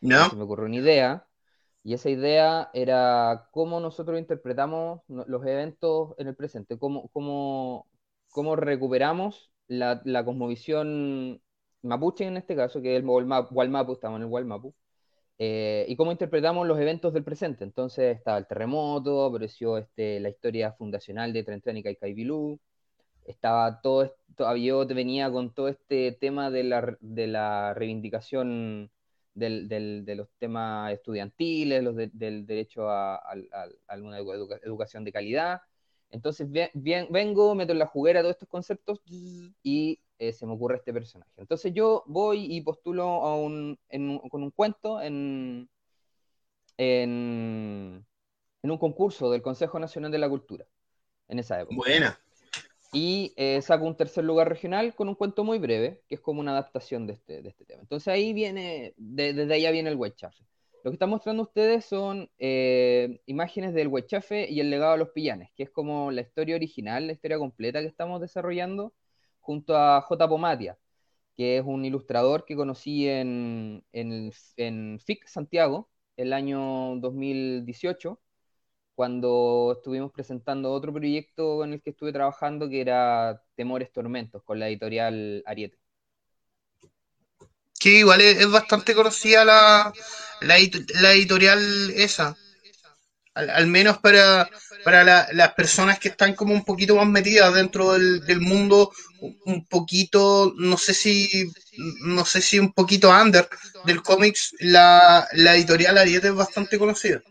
¿No? 0.01 0.25
Se 0.25 0.35
me 0.35 0.43
ocurrió 0.43 0.65
una 0.67 0.75
idea 0.77 1.27
y 1.83 1.93
esa 1.93 2.09
idea 2.09 2.69
era 2.73 3.47
cómo 3.51 3.79
nosotros 3.79 4.19
interpretamos 4.19 5.01
los 5.07 5.45
eventos 5.45 6.13
en 6.17 6.27
el 6.27 6.35
presente, 6.35 6.77
cómo, 6.77 7.09
cómo, 7.09 7.87
cómo 8.31 8.55
recuperamos 8.55 9.51
la, 9.67 10.01
la 10.05 10.25
cosmovisión 10.25 11.41
mapuche 11.83 12.25
en 12.25 12.37
este 12.37 12.55
caso, 12.55 12.81
que 12.81 12.95
es 12.95 13.01
el 13.01 13.07
Walma- 13.07 13.47
Walmapu, 13.51 13.93
estamos 13.93 14.17
en 14.17 14.23
el 14.23 14.29
Walmapu, 14.29 14.73
eh, 15.39 15.85
y 15.87 15.95
cómo 15.95 16.11
interpretamos 16.11 16.67
los 16.67 16.79
eventos 16.79 17.13
del 17.13 17.23
presente. 17.23 17.63
Entonces 17.63 18.17
estaba 18.17 18.37
el 18.37 18.47
terremoto, 18.47 19.25
apareció 19.25 19.77
este, 19.77 20.19
la 20.19 20.29
historia 20.29 20.73
fundacional 20.73 21.33
de 21.33 21.43
Trentránica 21.43 21.89
y 21.91 21.95
Caibilú, 21.97 22.59
estaba 23.27 23.81
todo 23.81 24.03
esto, 24.03 24.55
yo 24.55 24.85
venía 24.87 25.31
con 25.31 25.53
todo 25.53 25.67
este 25.67 26.11
tema 26.13 26.49
de 26.49 26.63
la, 26.63 26.97
de 27.01 27.27
la 27.27 27.73
reivindicación 27.75 28.91
del, 29.33 29.67
del- 29.67 30.05
de 30.05 30.15
los 30.15 30.29
temas 30.39 30.91
estudiantiles, 30.93 31.83
los 31.83 31.95
de- 31.95 32.09
del 32.13 32.45
derecho 32.45 32.89
a, 32.89 33.15
una 34.01 34.19
educa- 34.19 34.59
educación 34.63 35.03
de 35.03 35.11
calidad. 35.11 35.61
Entonces 36.09 36.49
bien, 36.49 36.69
bien- 36.73 37.07
vengo, 37.11 37.53
meto 37.55 37.73
en 37.73 37.79
la 37.79 37.85
juguera 37.87 38.21
todos 38.21 38.35
estos 38.35 38.49
conceptos 38.49 39.01
y 39.63 39.99
eh, 40.19 40.33
se 40.33 40.45
me 40.47 40.53
ocurre 40.53 40.77
este 40.77 40.93
personaje. 40.93 41.31
Entonces 41.37 41.73
yo 41.73 42.03
voy 42.07 42.45
y 42.55 42.61
postulo 42.61 43.03
a 43.03 43.35
un- 43.37 43.77
con 44.31 44.43
un 44.43 44.51
cuento 44.51 45.01
en, 45.01 45.69
en, 46.77 48.05
en 48.63 48.71
un 48.71 48.77
concurso 48.77 49.29
del 49.31 49.41
Consejo 49.41 49.79
Nacional 49.79 50.11
de 50.11 50.17
la 50.19 50.29
Cultura 50.29 50.65
en 51.27 51.39
esa 51.39 51.59
época. 51.59 51.75
Buena. 51.75 52.19
Y 52.91 53.33
eh, 53.37 53.61
saco 53.61 53.85
un 53.85 53.97
tercer 53.97 54.23
lugar 54.23 54.47
regional 54.49 54.95
con 54.95 55.09
un 55.09 55.15
cuento 55.15 55.43
muy 55.43 55.59
breve, 55.59 56.03
que 56.07 56.15
es 56.15 56.21
como 56.21 56.39
una 56.39 56.51
adaptación 56.51 57.05
de 57.05 57.13
este, 57.13 57.41
de 57.41 57.49
este 57.49 57.65
tema. 57.65 57.81
Entonces 57.81 58.07
ahí 58.07 58.33
viene, 58.33 58.93
de- 58.97 59.33
desde 59.33 59.53
allá 59.55 59.71
viene 59.71 59.89
el 59.89 59.97
White 59.97 60.15
Chafe. 60.17 60.45
Lo 60.83 60.91
que 60.91 60.95
están 60.95 61.09
mostrando 61.09 61.43
ustedes 61.43 61.85
son 61.85 62.29
eh, 62.39 63.19
imágenes 63.25 63.73
del 63.73 63.89
Huechafe 63.89 64.49
y 64.49 64.61
el 64.61 64.69
legado 64.69 64.93
de 64.93 64.99
los 64.99 65.09
Pillanes, 65.09 65.51
que 65.55 65.63
es 65.63 65.69
como 65.69 66.11
la 66.11 66.21
historia 66.21 66.55
original, 66.55 67.07
la 67.07 67.13
historia 67.13 67.37
completa 67.37 67.81
que 67.81 67.87
estamos 67.87 68.21
desarrollando 68.21 68.93
junto 69.41 69.75
a 69.77 70.01
J. 70.01 70.27
Pomatia, 70.29 70.77
que 71.35 71.57
es 71.57 71.63
un 71.65 71.85
ilustrador 71.85 72.45
que 72.45 72.55
conocí 72.55 73.07
en, 73.07 73.85
en, 73.93 74.31
en 74.57 74.99
FIC 75.01 75.27
Santiago 75.27 75.89
el 76.17 76.33
año 76.33 76.95
2018, 76.97 78.19
cuando 78.97 79.75
estuvimos 79.77 80.11
presentando 80.11 80.73
otro 80.73 80.93
proyecto 80.93 81.63
en 81.63 81.75
el 81.75 81.83
que 81.83 81.91
estuve 81.91 82.13
trabajando, 82.13 82.69
que 82.69 82.81
era 82.81 83.41
Temores 83.55 83.93
Tormentos, 83.93 84.43
con 84.43 84.59
la 84.59 84.69
editorial 84.69 85.43
Ariete. 85.47 85.79
Sí, 87.79 87.99
igual 87.99 88.21
es, 88.21 88.49
bastante 88.51 88.93
conocida 88.95 89.45
la, 89.45 89.93
la, 90.41 90.57
edit- 90.59 90.91
la 90.99 91.13
editorial 91.13 91.91
esa. 91.95 92.35
Al, 93.35 93.67
menos 93.67 93.99
para, 93.99 94.49
para 94.83 95.03
la- 95.03 95.27
las 95.31 95.53
personas 95.53 95.99
que 95.99 96.09
están 96.09 96.33
como 96.35 96.53
un 96.55 96.65
poquito 96.65 96.95
más 96.95 97.07
metidas 97.07 97.53
dentro 97.53 97.93
del, 97.93 98.25
del 98.25 98.41
mundo, 98.41 98.91
un 99.21 99.37
un 99.45 99.65
poquito, 99.67 100.53
no 100.57 100.77
sé 100.77 100.93
si, 100.95 101.51
no 102.03 102.25
sé 102.25 102.41
si 102.41 102.59
un 102.59 102.73
poquito 102.73 103.09
under 103.11 103.47
del 103.85 104.01
cómics, 104.01 104.55
la, 104.59 105.27
la 105.33 105.55
editorial 105.55 105.97
Ariete 105.99 106.29
es 106.29 106.35
bastante 106.35 106.79
conocida. 106.79 107.21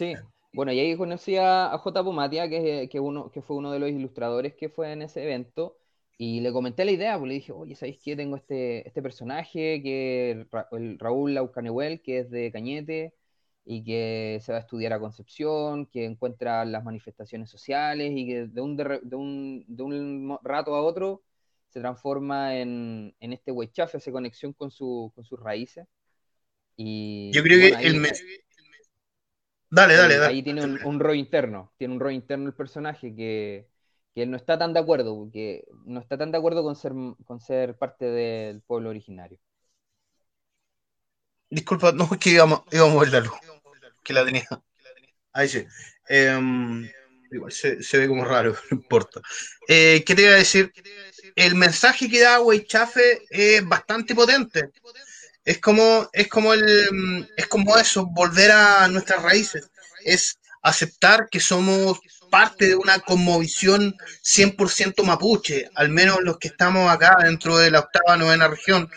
Sí, 0.00 0.14
bueno, 0.54 0.72
y 0.72 0.80
ahí 0.80 0.96
conocí 0.96 1.36
a, 1.36 1.72
a 1.72 1.76
J. 1.78 2.02
Pomatia, 2.02 2.48
que, 2.48 2.88
que, 2.90 3.00
uno, 3.00 3.30
que 3.30 3.42
fue 3.42 3.56
uno 3.56 3.70
de 3.70 3.78
los 3.78 3.90
ilustradores 3.90 4.54
que 4.54 4.70
fue 4.70 4.92
en 4.92 5.02
ese 5.02 5.22
evento, 5.22 5.76
y 6.16 6.40
le 6.40 6.52
comenté 6.52 6.86
la 6.86 6.92
idea, 6.92 7.18
pues 7.18 7.28
le 7.28 7.34
dije, 7.34 7.52
oye, 7.52 7.74
¿sabéis 7.76 7.98
qué? 8.02 8.16
Tengo 8.16 8.36
este, 8.36 8.86
este 8.88 9.02
personaje, 9.02 9.82
que 9.82 10.30
el, 10.30 10.48
Ra- 10.50 10.68
el 10.72 10.98
Raúl 10.98 11.34
Laucanehuel, 11.34 12.00
que 12.00 12.20
es 12.20 12.30
de 12.30 12.50
Cañete, 12.50 13.14
y 13.66 13.84
que 13.84 14.38
se 14.42 14.52
va 14.52 14.58
a 14.58 14.60
estudiar 14.62 14.94
a 14.94 15.00
Concepción, 15.00 15.84
que 15.86 16.06
encuentra 16.06 16.64
las 16.64 16.82
manifestaciones 16.82 17.50
sociales, 17.50 18.12
y 18.14 18.26
que 18.26 18.46
de 18.46 18.60
un, 18.62 18.76
de 18.76 19.16
un, 19.16 19.64
de 19.68 19.82
un 19.82 20.38
rato 20.42 20.74
a 20.76 20.82
otro 20.82 21.22
se 21.68 21.80
transforma 21.80 22.56
en, 22.56 23.14
en 23.20 23.32
este 23.34 23.52
huechafe, 23.52 23.98
hace 23.98 24.10
conexión 24.12 24.54
con, 24.54 24.70
su, 24.70 25.12
con 25.14 25.24
sus 25.24 25.38
raíces. 25.40 25.86
Y, 26.76 27.32
Yo 27.34 27.42
creo 27.42 27.60
que 27.60 27.68
bueno, 27.68 27.88
el... 27.88 28.00
me- 28.00 28.12
Dale, 29.70 29.94
dale, 29.96 30.16
dale. 30.18 30.34
ahí 30.34 30.42
tiene 30.42 30.62
un, 30.62 30.80
un 30.82 31.00
rol 31.00 31.16
interno, 31.16 31.72
tiene 31.78 31.94
un 31.94 32.00
rol 32.00 32.12
interno 32.12 32.46
el 32.48 32.54
personaje 32.54 33.14
que, 33.14 33.68
que 34.14 34.22
él 34.22 34.30
no 34.30 34.36
está 34.36 34.58
tan 34.58 34.72
de 34.72 34.80
acuerdo, 34.80 35.16
porque 35.16 35.64
no 35.86 36.00
está 36.00 36.18
tan 36.18 36.30
de 36.32 36.38
acuerdo 36.38 36.62
con 36.62 36.76
ser, 36.76 36.92
con 37.24 37.40
ser 37.40 37.76
parte 37.78 38.06
del 38.06 38.62
pueblo 38.62 38.90
originario. 38.90 39.38
Disculpa, 41.50 41.92
no, 41.92 42.08
es 42.12 42.18
que 42.18 42.30
íbamos, 42.30 42.62
íbamos 42.70 42.96
a 42.96 43.00
ver 43.00 43.12
la 43.12 43.20
luz, 43.20 43.34
que 44.04 44.12
la 44.12 44.24
tenía. 44.24 44.46
Ahí 45.32 45.48
sí. 45.48 45.66
Em, 46.08 46.88
igual 47.32 47.52
se, 47.52 47.82
se 47.82 47.98
ve 47.98 48.08
como 48.08 48.24
raro, 48.24 48.54
no 48.70 48.78
importa. 48.78 49.20
Eh, 49.68 50.04
¿qué 50.06 50.14
te 50.14 50.22
iba 50.22 50.32
a 50.32 50.36
decir? 50.36 50.72
El 51.36 51.54
mensaje 51.56 52.08
que 52.10 52.20
da 52.20 52.40
Weichafe 52.42 53.22
es 53.30 53.66
bastante 53.68 54.14
potente. 54.14 54.70
Es 55.44 55.58
como, 55.58 56.08
es 56.12 56.28
como 56.28 56.52
el, 56.54 57.28
es 57.36 57.46
como 57.46 57.76
eso, 57.76 58.06
volver 58.06 58.50
a 58.52 58.88
nuestras 58.88 59.22
raíces. 59.22 59.70
Es 60.04 60.38
aceptar 60.62 61.28
que 61.30 61.40
somos 61.40 61.98
parte 62.30 62.68
de 62.68 62.76
una 62.76 63.00
cosmovisión 63.00 63.96
100% 64.22 65.02
mapuche, 65.02 65.68
al 65.74 65.88
menos 65.88 66.18
los 66.22 66.38
que 66.38 66.48
estamos 66.48 66.90
acá 66.90 67.16
dentro 67.22 67.56
de 67.58 67.70
la 67.70 67.80
octava, 67.80 68.16
novena 68.16 68.48
región. 68.48 68.88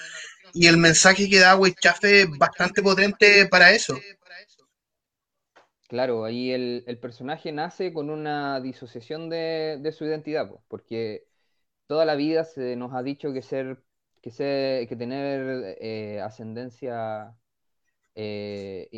Y 0.53 0.67
el 0.67 0.77
mensaje 0.77 1.29
que 1.29 1.39
da 1.39 1.55
Weichafe 1.55 2.21
es 2.21 2.29
bastante 2.37 2.83
potente 2.83 3.47
para 3.47 3.71
eso. 3.71 3.97
Claro, 5.87 6.25
ahí 6.25 6.51
el, 6.51 6.83
el 6.87 6.97
personaje 6.97 7.51
nace 7.51 7.93
con 7.93 8.09
una 8.09 8.59
disociación 8.61 9.29
de, 9.29 9.77
de 9.79 9.91
su 9.91 10.05
identidad, 10.05 10.49
po, 10.49 10.63
porque 10.67 11.25
toda 11.87 12.05
la 12.05 12.15
vida 12.15 12.43
se 12.45 12.75
nos 12.75 12.93
ha 12.93 13.03
dicho 13.03 13.33
que 13.33 13.41
ser, 13.43 13.83
que 14.23 14.31
ser, 14.31 14.87
que 14.89 14.97
tener 14.97 15.77
eh, 15.81 16.21
ascendencia 16.21 17.35
eh, 18.15 18.89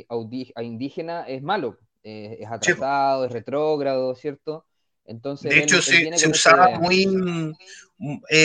indígena 0.64 1.28
es 1.28 1.42
malo, 1.44 1.80
eh, 2.04 2.38
es 2.42 2.50
Sí, 2.62 2.74
atrasado, 2.78 3.26
es 3.26 3.32
retrógrado, 3.34 4.16
¿cierto? 4.16 4.66
Entonces 5.06 5.54
De 5.54 5.60
hecho, 5.60 5.78
él 5.78 5.82
se, 5.82 6.28
usaba 6.28 6.68
idea. 6.68 6.80
muy, 6.80 7.06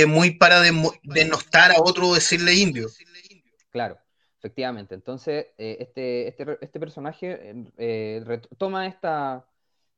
muy 0.06 0.30
para 0.32 0.60
denostar 0.60 1.72
a 1.72 1.80
otro 1.80 2.14
decirle 2.14 2.54
indio. 2.54 2.88
Claro, 3.70 3.98
efectivamente. 4.38 4.94
Entonces, 4.94 5.46
este, 5.58 6.28
este, 6.28 6.58
este 6.60 6.80
personaje 6.80 7.54
toma 8.58 8.86
esta, 8.86 9.46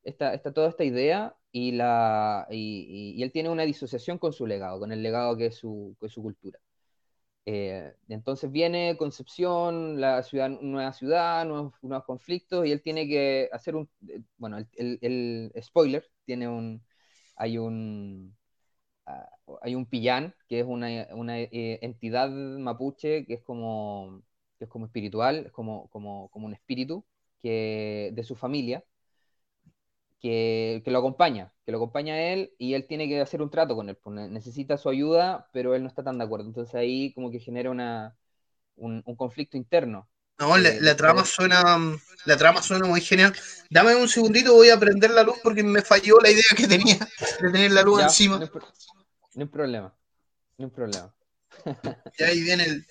esta, 0.05 0.35
esta, 0.35 0.53
toda 0.53 0.69
esta 0.69 0.85
idea 0.85 1.37
y, 1.53 1.73
la, 1.73 2.47
y, 2.51 3.15
y- 3.17 3.21
y 3.21 3.23
él 3.23 3.33
tiene 3.33 3.49
una 3.51 3.65
disociación 3.65 4.19
con 4.19 4.33
su 4.33 4.47
legado, 4.47 4.79
con 4.81 4.93
el 4.93 5.03
legado 5.03 5.37
que 5.37 5.47
es 5.47 5.57
su, 5.57 5.97
que 6.01 6.07
es 6.07 6.13
su 6.13 6.23
cultura. 6.23 6.59
Eh, 7.45 7.93
entonces 8.09 8.51
viene 8.53 8.97
Concepción, 8.97 10.01
la 10.01 10.23
ciudad, 10.23 10.49
nueva 10.49 10.93
ciudad, 10.93 11.45
nuevos, 11.45 11.75
conflictos, 12.07 12.67
y 12.67 12.73
él 12.73 12.83
tiene 12.83 13.09
que 13.09 13.49
hacer 13.53 13.75
un, 13.77 13.89
eh, 14.09 14.23
bueno, 14.37 14.59
el, 14.75 15.53
spoiler, 15.61 16.09
tiene 16.25 16.49
un, 16.49 16.85
hay 17.37 17.59
un, 17.59 18.37
ah, 19.07 19.29
hay 19.63 19.75
un 19.75 19.87
pillán, 19.87 20.35
que 20.49 20.61
es 20.61 20.67
una, 20.67 20.91
eh, 21.41 21.79
entidad 21.83 22.31
mapuche 22.31 23.27
que 23.27 23.35
es 23.35 23.43
como, 23.43 24.23
es 24.61 24.69
como 24.69 24.87
espiritual, 24.87 25.47
es 25.47 25.53
como, 25.53 25.89
como, 25.91 26.31
como 26.31 26.47
un 26.47 26.55
espíritu 26.55 27.05
que, 27.43 28.11
de 28.15 28.25
su 28.25 28.37
familia, 28.37 28.85
que, 30.23 30.83
que 30.85 30.91
lo 30.93 30.99
acompaña, 31.01 31.53
que 31.67 31.73
lo 31.73 31.79
acompaña 31.79 32.15
a 32.15 32.23
él 32.23 32.55
y 32.59 32.75
él 32.75 32.87
tiene 32.87 33.09
que 33.09 33.21
hacer 33.21 33.43
un 33.43 33.51
trato 33.51 33.77
con 33.77 33.89
él, 33.91 33.97
pues, 33.97 34.15
ne- 34.17 34.29
necesita 34.29 34.77
su 34.79 34.89
ayuda, 34.89 35.49
pero 35.53 35.75
él 35.75 35.83
no 35.83 35.89
está 35.89 36.05
tan 36.05 36.19
de 36.19 36.25
acuerdo. 36.25 36.47
Entonces 36.47 36.75
ahí 36.75 37.13
como 37.15 37.31
que 37.31 37.41
genera 37.41 37.71
una, 37.71 38.17
un, 38.77 39.03
un 39.07 39.17
conflicto 39.17 39.57
interno. 39.57 40.09
No, 40.39 40.57
la, 40.59 40.71
Eh, 40.71 40.79
la 40.81 40.97
trama 40.97 41.25
suena, 41.25 41.63
la 42.25 42.37
trama 42.37 42.63
suena 42.63 42.87
muy 42.87 43.01
genial. 43.01 43.33
Dame 43.71 43.95
un 43.95 44.09
segundito, 44.09 44.55
voy 44.55 44.71
a 44.71 44.79
prender 44.79 45.11
la 45.11 45.23
luz 45.23 45.37
porque 45.43 45.63
me 45.63 45.83
falló 45.83 46.19
la 46.21 46.31
idea 46.31 46.43
que 46.57 46.67
tenía 46.67 46.97
de 47.41 47.53
tener 47.53 47.71
la 47.73 47.83
luz 47.83 48.01
ya, 48.01 48.07
no 48.07 48.11
encima. 48.11 48.37
hay, 48.41 48.47
pro- 48.49 48.67
no 49.35 49.43
hay 49.43 49.49
problema, 49.49 49.95
no 50.59 50.67
hay 50.67 50.71
problema. 50.73 51.15
Y 52.19 52.23
ahí 52.25 52.41
viene 52.43 52.65
el, 52.65 52.87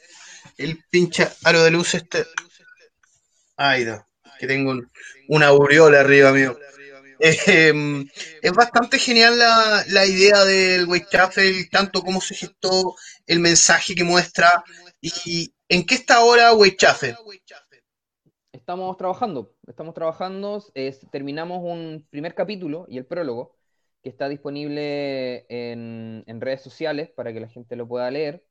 el 0.58 0.84
pinche 0.90 1.28
aro 1.44 1.64
de 1.64 1.72
luz 1.72 1.96
este. 1.96 2.26
Ahí 3.58 3.82
está, 3.84 4.06
que 4.40 4.48
tengo 4.48 4.72
un- 4.72 4.92
una 5.30 5.48
aureola 5.48 6.02
arriba 6.02 6.32
mío. 6.34 6.58
Eh, 7.24 8.04
es 8.42 8.52
bastante 8.54 8.98
genial 8.98 9.38
la, 9.38 9.84
la 9.90 10.06
idea 10.06 10.44
del 10.44 10.88
Weichafel, 10.88 11.70
tanto 11.70 12.02
cómo 12.02 12.20
se 12.20 12.36
gestó, 12.36 12.96
el 13.28 13.40
mensaje 13.40 13.94
que 13.94 14.04
muestra 14.04 14.64
y 15.02 15.54
en 15.70 15.86
qué 15.86 15.96
está 15.96 16.16
ahora 16.16 16.54
Weichafel. 16.54 17.16
Estamos 18.52 18.98
trabajando, 18.98 19.56
estamos 19.68 19.94
trabajando, 19.94 20.64
es- 20.74 21.00
terminamos 21.12 21.60
un 21.64 22.06
primer 22.10 22.34
capítulo 22.36 22.86
y 22.90 22.98
el 22.98 23.06
prólogo, 23.06 23.56
que 24.04 24.10
está 24.10 24.28
disponible 24.28 25.46
en, 25.50 26.24
en 26.28 26.42
redes 26.42 26.62
sociales 26.62 27.10
para 27.16 27.32
que 27.34 27.40
la 27.40 27.48
gente 27.48 27.76
lo 27.76 27.88
pueda 27.88 28.10
leer. 28.12 28.44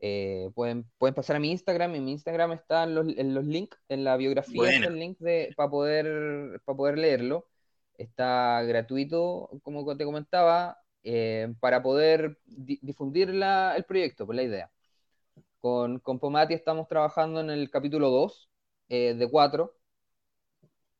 Eh, 0.00 0.50
pueden, 0.54 0.88
pueden 0.96 1.14
pasar 1.14 1.36
a 1.36 1.40
mi 1.40 1.50
Instagram, 1.50 1.94
en 1.94 2.04
mi 2.04 2.12
Instagram 2.12 2.52
están 2.52 2.94
los, 2.94 3.06
en 3.16 3.34
los 3.34 3.44
links, 3.44 3.76
en 3.88 4.04
la 4.04 4.16
biografía 4.16 4.62
está 4.70 4.78
Buena. 4.80 4.86
el 4.86 4.98
link 4.98 5.18
para 5.56 5.70
poder, 5.70 6.60
para 6.64 6.76
poder 6.76 6.98
leerlo. 6.98 7.48
Está 7.98 8.62
gratuito, 8.64 9.50
como 9.64 9.96
te 9.98 10.06
comentaba, 10.06 10.78
eh, 11.04 11.54
para 11.60 11.82
poder 11.82 12.38
di- 12.46 12.80
difundir 12.82 13.34
la- 13.34 13.76
el 13.76 13.84
proyecto, 13.84 14.26
por 14.26 14.36
la 14.36 14.44
idea. 14.44 14.70
Con, 15.60 16.00
con 16.00 16.18
Pomati 16.20 16.54
estamos 16.54 16.88
trabajando 16.88 17.40
en 17.40 17.50
el 17.50 17.70
capítulo 17.70 18.10
2 18.10 18.50
eh, 18.90 19.14
de 19.14 19.30
4 19.30 19.76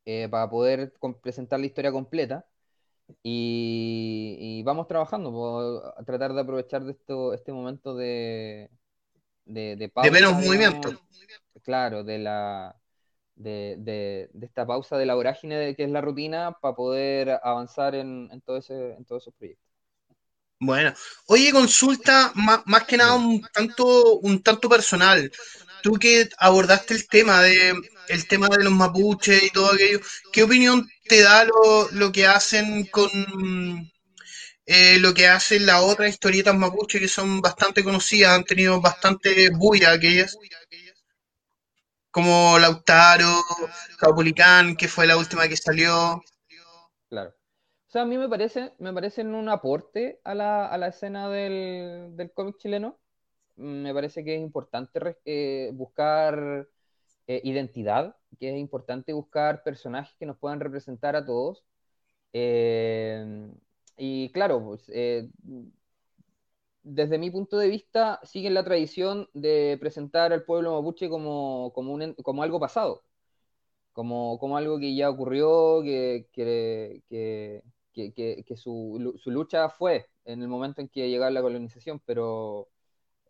eh, 0.04 0.28
para 0.30 0.48
poder 0.50 0.92
presentar 1.22 1.60
la 1.60 1.66
historia 1.66 1.92
completa. 1.92 2.46
Y, 3.22 4.36
y 4.40 4.62
vamos 4.64 4.88
trabajando, 4.88 5.32
po, 5.32 5.60
a 5.98 6.04
tratar 6.04 6.34
de 6.34 6.40
aprovechar 6.42 6.84
de 6.84 6.92
esto, 6.92 7.34
este 7.34 7.52
momento 7.52 7.94
de, 7.96 8.70
de, 9.46 9.76
de 9.76 9.88
De 10.00 10.10
pausa, 10.10 10.36
menos 10.36 10.36
digamos, 10.40 10.94
movimiento. 10.94 10.98
claro, 11.62 12.04
de 12.04 12.18
la 12.18 12.76
de, 13.38 13.76
de- 13.78 14.30
de 14.32 14.46
esta 14.46 14.66
pausa 14.66 14.98
de 14.98 15.06
la 15.06 15.14
vorágine 15.14 15.56
de, 15.58 15.76
que 15.76 15.84
es 15.84 15.90
la 15.90 16.00
rutina 16.02 16.52
para 16.60 16.74
poder 16.76 17.40
avanzar 17.42 17.94
en, 17.94 18.28
en 18.32 18.40
todo 18.42 18.58
ese, 18.58 18.94
en 18.94 19.04
todos 19.04 19.22
esos 19.24 19.34
proyectos. 19.34 19.68
Bueno, 20.60 20.92
oye, 21.26 21.52
consulta 21.52 22.32
más, 22.34 22.60
más 22.66 22.84
que 22.84 22.96
nada 22.96 23.14
un 23.14 23.48
tanto, 23.52 24.18
un 24.18 24.42
tanto 24.42 24.68
personal. 24.68 25.30
Tú 25.80 25.92
que 25.94 26.28
abordaste 26.38 26.94
el 26.94 27.08
tema 27.08 27.42
de 27.42 27.74
el 28.08 28.26
tema 28.26 28.48
de 28.48 28.64
los 28.64 28.72
mapuches 28.72 29.42
y 29.44 29.50
todo 29.50 29.72
aquello, 29.72 30.00
¿qué 30.32 30.42
opinión 30.42 30.88
te 31.06 31.20
da 31.22 31.44
lo, 31.44 31.88
lo 31.92 32.10
que 32.10 32.26
hacen 32.26 32.86
con 32.86 33.10
eh, 34.66 34.98
lo 35.00 35.14
que 35.14 35.26
hacen 35.28 35.66
las 35.66 35.82
otras 35.82 36.10
historietas 36.10 36.56
mapuche 36.56 37.00
que 37.00 37.08
son 37.08 37.40
bastante 37.40 37.82
conocidas, 37.84 38.32
han 38.36 38.44
tenido 38.44 38.80
bastante 38.80 39.50
bulla 39.50 39.92
aquellas? 39.92 40.38
Como 42.10 42.58
Lautaro, 42.58 43.42
Caupolicán, 43.98 44.76
que 44.76 44.88
fue 44.88 45.06
la 45.06 45.16
última 45.16 45.48
que 45.48 45.56
salió. 45.56 46.22
Claro. 47.08 47.30
O 47.30 47.90
sea, 47.90 48.02
a 48.02 48.04
mí 48.06 48.18
me 48.18 48.28
parece, 48.28 48.74
me 48.78 48.92
parecen 48.92 49.34
un 49.34 49.48
aporte 49.48 50.20
a 50.24 50.34
la, 50.34 50.66
a 50.66 50.76
la 50.76 50.88
escena 50.88 51.28
del, 51.30 52.16
del 52.16 52.32
cómic 52.32 52.58
chileno. 52.58 52.98
Me 53.56 53.92
parece 53.94 54.22
que 54.24 54.36
es 54.36 54.42
importante 54.42 55.16
eh, 55.24 55.70
buscar 55.72 56.68
eh, 57.26 57.40
identidad, 57.44 58.16
que 58.38 58.50
es 58.50 58.58
importante 58.58 59.12
buscar 59.12 59.62
personajes 59.62 60.14
que 60.18 60.26
nos 60.26 60.38
puedan 60.38 60.60
representar 60.60 61.16
a 61.16 61.24
todos. 61.24 61.64
Eh, 62.32 63.50
y 63.96 64.30
claro, 64.32 64.62
pues, 64.62 64.88
desde 66.82 67.18
mi 67.18 67.30
punto 67.30 67.58
de 67.58 67.68
vista, 67.68 68.20
siguen 68.24 68.54
la 68.54 68.64
tradición 68.64 69.28
de 69.34 69.76
presentar 69.80 70.32
al 70.32 70.44
pueblo 70.44 70.72
mapuche 70.80 71.08
como, 71.08 71.72
como, 71.74 71.92
un 71.94 72.14
como 72.24 72.42
algo 72.42 72.60
pasado, 72.60 73.04
como, 73.92 74.38
como 74.38 74.56
algo 74.56 74.78
que 74.78 74.94
ya 74.96 75.10
ocurrió, 75.10 75.82
que, 75.82 76.28
que, 76.32 77.02
que, 77.08 77.62
que- 78.14 78.44
que- 78.46 78.56
su, 78.56 79.14
su 79.18 79.30
lucha 79.30 79.68
fue 79.70 80.08
en 80.24 80.42
el 80.42 80.48
momento 80.48 80.80
en 80.80 80.88
que 80.88 81.08
llegaba 81.10 81.30
la 81.30 81.42
colonización, 81.42 82.00
pero 82.06 82.68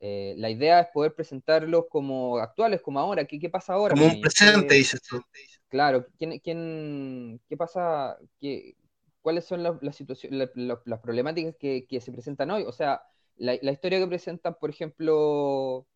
eh, 0.01 0.35
la 0.39 0.51
idea 0.51 0.81
es 0.81 0.89
poder 0.95 1.15
presentarlos 1.15 1.87
como 1.91 2.39
actuales, 2.39 2.83
como 2.83 3.01
ahora. 3.01 3.25
¿Qué, 3.27 3.39
qué 3.41 3.51
pasa 3.51 3.75
ahora 3.75 3.97
Como 3.97 4.07
un 4.07 4.17
presente, 4.21 4.75
¿Qué- 4.77 4.77
dices 4.77 5.01
tú. 5.03 5.21
Claro, 5.69 6.07
¿quién, 6.19 6.39
quién, 6.41 7.41
qué 7.49 7.57
pasa? 7.57 8.17
¿Qué, 8.41 8.77
cuáles 9.21 9.45
son 9.47 9.63
las, 9.63 9.83
las 9.83 9.97
situaciones, 9.97 10.39
la- 10.39 10.51
la- 10.75 10.83
las 10.87 11.01
problemáticas 11.01 11.57
que, 11.59 11.87
que 11.87 12.01
se 12.01 12.13
presentan 12.13 12.51
hoy? 12.51 12.65
O 12.65 12.73
sea, 12.73 13.03
la, 13.39 13.57
la 13.63 13.73
historia 13.73 13.99
que 14.01 14.07
presentan, 14.07 14.57
por 14.61 14.71
ejemplo, 14.71 15.87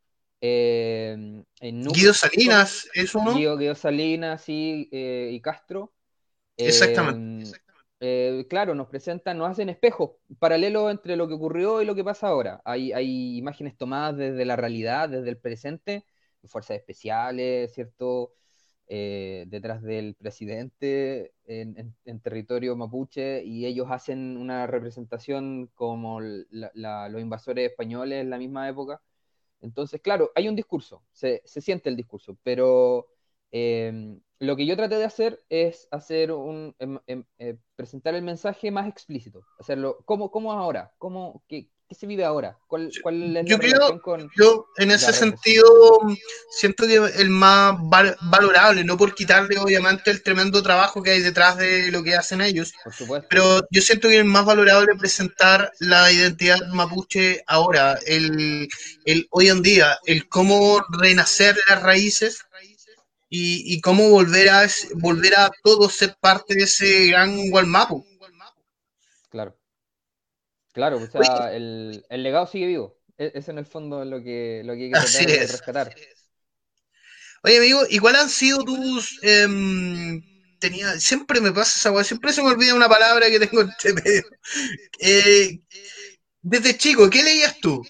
eh, 0.40 1.44
en 1.60 1.84
Guido 1.92 2.12
Salinas, 2.14 2.88
¿eso 2.94 3.20
no? 3.20 3.32
Guido, 3.32 3.56
Guido 3.58 3.74
Salinas 3.74 4.44
eh, 4.48 5.30
y 5.32 5.40
Castro. 5.40 5.92
eh, 6.56 6.68
Exactamente. 6.68 7.60
eh, 8.00 8.46
claro, 8.50 8.74
nos 8.74 8.88
presentan, 8.88 9.38
nos 9.38 9.50
hacen 9.50 9.68
espejos 9.70 10.12
paralelos 10.38 10.90
entre 10.90 11.16
lo 11.16 11.28
que 11.28 11.34
ocurrió 11.34 11.82
y 11.82 11.86
lo 11.86 11.94
que 11.94 12.04
pasa 12.04 12.28
ahora. 12.28 12.62
Hay, 12.64 12.92
hay 12.92 13.38
imágenes 13.38 13.76
tomadas 13.78 14.16
desde 14.16 14.44
la 14.44 14.56
realidad, 14.56 15.08
desde 15.08 15.30
el 15.30 15.38
presente, 15.38 16.04
fuerzas 16.46 16.78
especiales, 16.78 17.72
¿cierto? 17.74 18.32
Eh, 18.94 19.46
detrás 19.48 19.80
del 19.82 20.14
presidente 20.16 21.32
en, 21.46 21.94
territorio 22.22 22.76
mapuche 22.76 23.42
y 23.42 23.64
ellos 23.64 23.86
hacen 23.90 24.36
una 24.36 24.66
representación 24.66 25.70
como 25.74 26.20
los 26.20 27.20
invasores 27.22 27.70
españoles 27.70 28.20
en 28.20 28.28
la 28.28 28.36
misma 28.36 28.68
época. 28.68 29.00
Entonces, 29.62 30.00
claro, 30.02 30.30
hay 30.34 30.48
un 30.48 30.56
discurso, 30.56 31.02
se, 31.12 31.40
se 31.46 31.62
siente 31.62 31.88
el 31.88 31.96
discurso, 31.96 32.36
pero 32.42 33.08
eh, 33.52 34.18
lo 34.40 34.56
que 34.56 34.66
yo 34.66 34.76
traté 34.76 34.96
de 34.96 35.04
hacer 35.04 35.40
es 35.48 35.88
hacer 35.90 36.32
un, 36.32 36.74
em- 36.78 37.00
em- 37.06 37.24
eh, 37.38 37.56
presentar 37.76 38.14
el 38.14 38.22
mensaje 38.22 38.70
más 38.70 38.88
explícito, 38.88 39.46
hacerlo, 39.58 40.02
¿cómo, 40.04 40.30
cómo 40.30 40.52
es 40.52 40.58
ahora? 40.58 40.92
¿Cómo, 40.98 41.44
qué, 41.48 41.70
qué 41.92 41.98
se 41.98 42.06
vive 42.06 42.24
ahora? 42.24 42.58
¿Cuál, 42.66 42.90
cuál 43.02 43.22
es 43.22 43.30
la 43.30 43.42
yo 43.42 43.58
creo- 43.58 44.00
con...? 44.00 44.30
Yo, 44.36 44.66
en 44.78 44.90
ese 44.90 45.12
sentido, 45.12 45.66
siento 46.50 46.86
que 46.86 46.96
el 46.96 47.28
más 47.28 47.76
val- 47.82 48.16
valorable, 48.22 48.82
no 48.84 48.96
por 48.96 49.14
quitarle 49.14 49.58
obviamente 49.58 50.10
el 50.10 50.22
tremendo 50.22 50.62
trabajo 50.62 51.02
que 51.02 51.10
hay 51.10 51.20
detrás 51.20 51.56
de 51.58 51.90
lo 51.90 52.02
que 52.02 52.16
hacen 52.16 52.40
ellos, 52.40 52.72
Por 52.82 53.26
pero 53.28 53.60
yo 53.70 53.82
siento 53.82 54.08
que 54.08 54.18
es 54.20 54.24
más 54.24 54.44
valorable 54.44 54.94
presentar 54.98 55.70
la 55.80 56.10
identidad 56.10 56.58
mapuche 56.72 57.42
ahora, 57.46 57.98
el, 58.06 58.68
el 59.04 59.26
hoy 59.30 59.48
en 59.48 59.62
día, 59.62 59.98
el 60.06 60.28
cómo 60.28 60.82
renacer 60.90 61.54
de 61.54 61.62
las 61.68 61.82
raíces 61.82 62.40
y, 63.28 63.74
y 63.74 63.80
cómo 63.80 64.08
volver 64.10 64.48
a, 64.50 64.66
volver 64.94 65.34
a 65.36 65.50
todos 65.62 65.92
ser 65.94 66.16
parte 66.20 66.54
de 66.54 66.64
ese 66.64 67.06
gran 67.08 67.50
Gualmapu. 67.50 68.06
Claro. 69.30 69.56
Claro, 70.72 71.02
o 71.02 71.06
sea, 71.06 71.52
el, 71.54 72.06
el 72.08 72.22
legado 72.22 72.46
sigue 72.46 72.66
vivo. 72.66 72.98
E- 73.18 73.32
Es 73.34 73.48
en 73.48 73.58
el 73.58 73.66
fondo 73.66 74.04
lo 74.04 74.22
que, 74.22 74.62
lo 74.64 74.74
que 74.74 74.84
hay 74.84 74.90
que 74.90 74.98
Así 75.00 75.24
tratar 75.24 75.36
de 75.36 75.44
es. 75.44 75.48
rescatar. 75.48 75.98
Oye, 77.44 77.58
amigo, 77.58 77.80
¿y 77.88 77.98
cuáles 77.98 78.22
han 78.22 78.30
sido 78.30 78.64
tus... 78.64 79.18
em, 79.22 80.22
tenía, 80.58 80.98
siempre 81.00 81.40
me 81.40 81.52
pasa 81.52 81.78
esa 81.78 81.90
weá, 81.90 82.04
siempre 82.04 82.32
se 82.32 82.42
me 82.42 82.50
olvida 82.50 82.74
una 82.74 82.88
palabra 82.88 83.28
que 83.30 83.40
tengo 83.40 83.62
entre 83.62 83.92
medio. 83.94 84.22
Eh, 85.00 85.60
desde 86.42 86.78
chico, 86.78 87.10
¿qué 87.10 87.22
leías 87.22 87.58
tú 87.60 87.82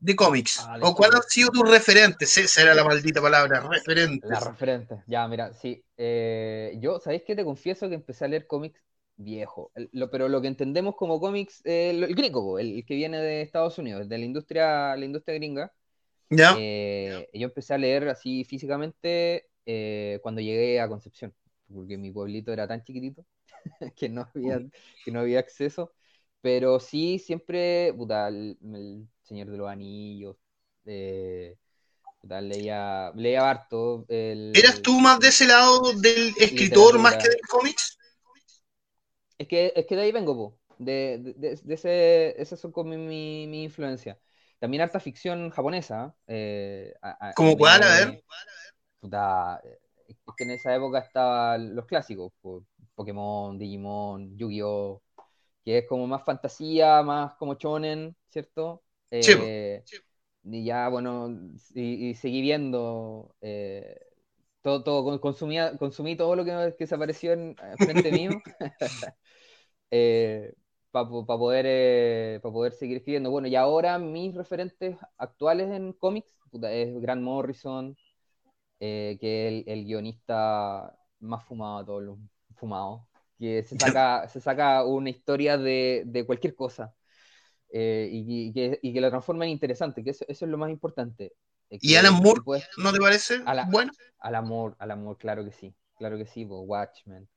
de 0.00 0.16
cómics? 0.16 0.68
Ah, 0.68 0.78
¿O 0.80 0.94
cuáles 0.94 1.16
han 1.18 1.22
sido 1.30 1.50
tus 1.50 1.70
referentes? 1.70 2.38
Esa 2.38 2.62
era 2.62 2.74
la 2.74 2.84
maldita 2.84 3.22
palabra, 3.22 3.60
referentes. 3.70 4.22
La 4.22 4.40
referente. 4.40 5.02
Ya, 5.06 5.26
mira, 5.28 5.52
sí. 5.52 5.84
Eh, 5.96 6.76
yo, 6.80 7.00
¿sabéis 7.00 7.22
qué? 7.26 7.34
Te 7.34 7.44
confieso 7.44 7.88
que 7.88 7.96
empecé 7.96 8.24
a 8.24 8.28
leer 8.28 8.46
cómics 8.46 8.80
viejo. 9.24 9.70
El- 9.74 9.88
lo- 9.92 10.10
pero 10.10 10.28
lo 10.28 10.40
que 10.42 10.48
entendemos 10.48 10.96
como 10.96 11.20
cómics, 11.20 11.60
eh, 11.64 11.90
el, 11.90 12.04
el 12.04 12.14
gringo, 12.14 12.42
po, 12.42 12.58
el, 12.58 12.76
el 12.76 12.84
que 12.86 12.94
viene 12.94 13.18
de 13.20 13.42
Estados 13.42 13.78
Unidos, 13.78 14.08
de 14.08 14.18
la 14.18 14.24
industria, 14.24 14.96
la 14.96 15.04
industria 15.04 15.36
gringa. 15.36 15.72
¿Ya? 16.30 16.56
Eh, 16.56 17.28
yo 17.34 17.46
empecé 17.46 17.74
a 17.74 17.78
leer 17.78 18.08
así 18.08 18.44
físicamente 18.44 19.48
eh, 19.66 20.18
cuando 20.22 20.40
llegué 20.40 20.80
a 20.80 20.88
Concepción, 20.88 21.34
porque 21.72 21.96
mi 21.98 22.10
pueblito 22.10 22.52
era 22.52 22.66
tan 22.68 22.82
chiquitito 22.84 23.24
que 23.96 24.08
no 24.08 24.28
había, 24.34 24.60
que 25.04 25.10
no 25.12 25.20
había 25.20 25.40
acceso. 25.40 25.92
Pero 26.40 26.80
sí, 26.80 27.18
siempre, 27.20 27.94
puta, 27.96 28.28
el, 28.28 28.58
Señor 29.22 29.48
de 29.50 29.56
los 29.58 29.68
Anillos, 29.68 30.36
puta, 32.20 32.40
leía, 32.40 33.12
leía 33.14 33.48
harto. 33.50 34.04
El, 34.08 34.52
¿Eras 34.54 34.80
tú 34.82 35.00
más 35.00 35.18
de 35.20 35.28
ese 35.28 35.46
lado 35.46 35.92
del 35.94 36.34
escritor 36.38 36.98
más 36.98 37.16
que 37.18 37.28
del 37.28 37.40
cómics? 37.48 37.98
Es 39.42 39.48
que, 39.48 39.72
es 39.74 39.86
que 39.86 39.96
de 39.96 40.02
ahí 40.02 40.12
vengo, 40.12 40.34
po. 40.36 40.58
De, 40.78 41.18
de, 41.36 41.56
de- 41.56 41.74
ese, 41.74 42.40
esas 42.40 42.60
son 42.60 42.72
como 42.72 42.90
mi, 42.90 43.46
mi 43.48 43.64
influencia. 43.64 44.18
También 44.58 44.82
harta 44.82 45.00
ficción 45.00 45.50
japonesa. 45.50 46.14
eh, 46.28 46.94
a- 47.02 47.32
¿Cómo 47.34 47.56
cuál? 47.56 47.82
A 47.82 47.88
ver. 47.88 48.22
puta, 49.00 49.60
eh, 49.64 49.78
es 50.08 50.16
que 50.36 50.44
en 50.44 50.50
esa 50.52 50.74
época 50.74 50.98
estaban 51.00 51.74
los 51.74 51.86
clásicos, 51.86 52.32
po, 52.40 52.64
Pokémon, 52.94 53.58
Digimon, 53.58 54.36
Yu-Gi-Oh! 54.38 55.02
Que 55.64 55.78
es 55.78 55.88
como 55.88 56.06
más 56.06 56.24
fantasía, 56.24 57.02
más 57.02 57.34
como 57.36 57.54
shonen, 57.56 58.16
¿cierto? 58.30 58.82
Sí, 59.20 59.34
po. 59.36 59.46
Eh, 59.46 59.84
y 60.44 60.64
ya, 60.64 60.88
bueno, 60.90 61.30
y, 61.74 62.10
y 62.10 62.14
seguí 62.16 62.42
viendo 62.42 63.34
eh, 63.42 64.00
todo, 64.62 64.84
todo, 64.84 65.04
con- 65.04 65.18
consumía, 65.20 65.76
consumí 65.78 66.16
todo 66.16 66.36
lo 66.36 66.44
que, 66.44 66.74
que 66.78 66.86
se 66.86 66.94
apareció 66.96 67.32
en, 67.34 67.56
frente 67.82 68.12
mío 68.12 68.42
para 70.92 71.08
poder, 71.38 71.66
eh, 71.68 72.40
pa 72.42 72.52
poder 72.52 72.72
seguir 72.74 72.98
escribiendo. 72.98 73.30
Bueno, 73.30 73.48
y 73.48 73.56
ahora 73.56 73.98
mis 73.98 74.34
referentes 74.34 74.96
actuales 75.18 75.70
en 75.70 75.92
cómics 75.94 76.28
es 76.64 77.00
Grant 77.02 77.22
Morrison, 77.22 77.96
eh, 78.80 79.18
que 79.20 79.48
es 79.48 79.66
el, 79.66 79.72
el 79.80 79.84
guionista 79.86 80.96
más 81.20 81.44
fumado 81.46 81.80
de 81.80 81.86
todos 81.86 82.02
los 82.02 82.18
fumados, 82.56 83.02
que 83.38 83.62
se 83.64 83.76
saca, 83.76 84.28
se 84.28 84.40
saca 84.40 84.84
una 84.86 85.10
historia 85.10 85.58
de, 85.58 86.04
de 86.06 86.26
cualquier 86.26 86.54
cosa. 86.56 86.94
eh, 87.72 88.08
y, 88.12 88.48
y 88.50 88.52
que, 88.52 88.78
y 88.82 88.92
que 88.94 89.00
la 89.00 89.10
transforma 89.10 89.44
en 89.46 89.52
interesante, 89.52 90.04
que 90.04 90.10
eso, 90.10 90.24
eso 90.28 90.44
es 90.46 90.50
lo 90.50 90.58
más 90.58 90.70
importante. 90.70 91.34
eh, 91.70 91.80
¿Y 91.80 91.96
Alan 91.96 92.14
Moore? 92.14 92.42
¿No 92.78 92.92
te 92.92 93.00
parece? 93.00 93.42
La- 93.44 93.70
Bueno, 93.70 93.92
al 94.20 94.34
amor, 94.36 94.76
al 94.78 94.90
amor, 94.92 95.18
claro 95.18 95.44
que 95.44 95.52
sí, 95.52 95.74
claro 95.96 96.16
que 96.18 96.26
sí, 96.26 96.44
Watchmen, 96.44 97.28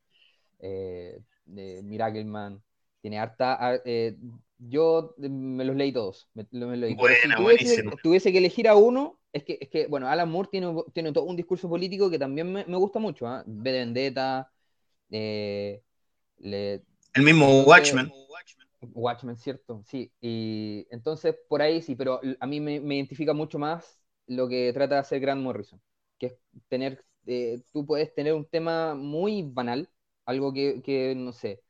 eh, 0.60 1.20
eh, 1.56 1.82
Miracleman, 1.84 2.62
tiene 3.02 3.20
harta, 3.20 3.56
ar- 3.56 3.82
eh, 3.86 4.18
yo 4.58 5.16
eh, 5.22 5.30
me 5.30 5.66
los 5.66 5.76
leí 5.76 5.92
todos, 5.92 6.30
me, 6.34 6.46
me 6.52 6.66
los 6.66 6.78
leí, 6.78 6.96
pero 6.96 7.14
si 7.16 7.28
Buena, 7.44 7.98
tuviese, 8.02 8.32
que 8.32 8.38
elegir 8.38 8.68
a 8.68 8.76
uno, 8.76 9.20
es 9.34 9.44
que, 9.44 9.58
es 9.62 9.70
que 9.70 9.88
bueno, 9.88 10.08
Alan 10.08 10.30
Moore 10.30 10.50
tiene, 10.52 10.74
tiene 10.94 11.12
todo 11.12 11.26
un 11.26 11.36
discurso 11.36 11.68
político 11.70 12.10
que 12.10 12.20
también 12.20 12.52
me, 12.52 12.66
me 12.66 12.78
gusta 12.78 13.00
mucho, 13.00 13.28
¿ah? 13.28 13.44
V 13.46 13.64
de 13.72 13.78
Vendetta, 13.80 14.52
eh, 15.12 15.82
le- 16.38 16.84
el 17.14 17.24
mismo 17.24 17.46
entonces- 17.48 17.68
Watchmen. 17.68 18.12
Watchmen, 18.94 19.38
cierto, 19.38 19.82
sí. 19.88 20.12
Y 20.22 20.86
entonces 20.92 21.36
por 21.50 21.62
ahí 21.62 21.82
sí, 21.82 21.96
pero 21.96 22.22
a 22.40 22.46
mí 22.46 22.60
me, 22.60 22.80
me 22.80 22.96
identifica 22.96 23.34
mucho 23.34 23.58
más 23.58 24.00
lo 24.28 24.48
que 24.48 24.72
trata 24.74 24.96
de 24.96 25.02
hacer 25.02 25.20
Grant 25.20 25.42
Morrison, 25.42 25.82
que 26.20 26.28
es 26.28 26.34
tener, 26.68 27.04
eh, 27.26 27.62
tú 27.74 27.86
puedes 27.86 28.14
tener 28.14 28.34
un 28.34 28.46
tema 28.46 28.94
muy 28.94 29.42
banal, 29.44 29.90
algo 30.26 30.54
que, 30.54 30.82
que, 30.84 31.16
no 31.16 31.34
sé, 31.34 31.62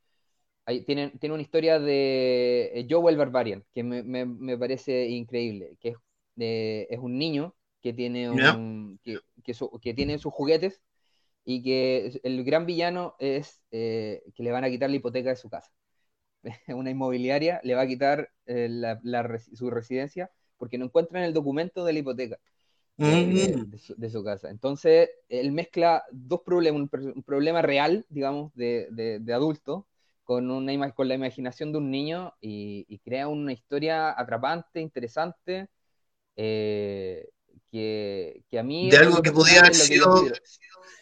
hay- 0.65 0.83
tiene, 0.85 1.11
tiene 1.19 1.33
una 1.35 1.43
historia 1.43 1.79
de 1.79 2.71
eh, 2.75 2.87
Joe 2.89 3.11
el 3.11 3.17
Barbarian, 3.17 3.63
que 3.73 3.83
me, 3.83 4.03
me- 4.03 4.25
me 4.25 4.57
parece 4.57 5.07
increíble, 5.09 5.77
que 5.79 5.89
es, 5.89 5.97
eh, 6.39 6.87
es 6.89 6.99
un 6.99 7.17
niño 7.17 7.55
que 7.81 7.93
tiene, 7.93 8.29
un, 8.31 8.99
que, 9.03 9.23
que 9.43 9.53
su- 9.53 9.71
que 9.81 9.93
tiene 9.93 10.17
sus 10.19 10.33
juguetes 10.33 10.81
y 11.45 11.63
que 11.63 12.19
el 12.23 12.43
gran 12.43 12.65
villano 12.65 13.15
es 13.19 13.61
eh, 13.71 14.23
que 14.35 14.43
le 14.43 14.51
van 14.51 14.63
a 14.65 14.69
quitar 14.69 14.89
la 14.89 14.97
hipoteca 14.97 15.29
de 15.29 15.35
su 15.37 15.49
casa. 15.49 15.71
Una 16.67 16.91
inmobiliaria 16.91 17.59
le 17.63 17.75
va 17.75 17.81
a 17.83 17.87
quitar 17.87 18.31
eh, 18.45 18.67
la- 18.69 18.99
la 19.03 19.39
su 19.39 19.69
residencia 19.69 20.31
porque 20.57 20.77
no 20.77 20.85
encuentran 20.85 21.23
el 21.23 21.33
documento 21.33 21.83
de 21.85 21.93
la 21.93 21.99
hipoteca. 21.99 22.37
De, 22.97 23.27
de- 23.27 23.57
Mm. 23.57 23.65
de 23.65 23.77
su, 23.77 23.95
de 23.95 24.09
su 24.09 24.23
casa. 24.23 24.49
Entonces, 24.49 25.09
él 25.29 25.51
mezcla 25.51 26.03
dos 26.11 26.41
problemas, 26.45 26.81
un, 26.81 27.11
un 27.15 27.23
problema 27.23 27.61
real, 27.61 28.05
digamos, 28.09 28.53
de, 28.55 28.87
de, 28.91 29.33
adulto, 29.33 29.87
con, 30.23 30.49
una, 30.51 30.91
con 30.93 31.07
la 31.07 31.15
imaginación 31.15 31.71
de 31.71 31.77
un 31.79 31.91
niño 31.91 32.33
y, 32.41 32.85
y 32.89 32.99
crea 32.99 33.27
una 33.27 33.53
historia 33.53 34.19
atrapante, 34.19 34.81
interesante, 34.81 35.69
eh, 36.37 37.29
que, 37.71 38.43
que 38.49 38.59
a 38.59 38.63
mí... 38.63 38.91
De 38.91 38.97
algo 38.97 39.21
que 39.21 39.31
podía 39.33 39.59
haber 39.59 39.73
que 39.75 39.87
sido 39.87 40.23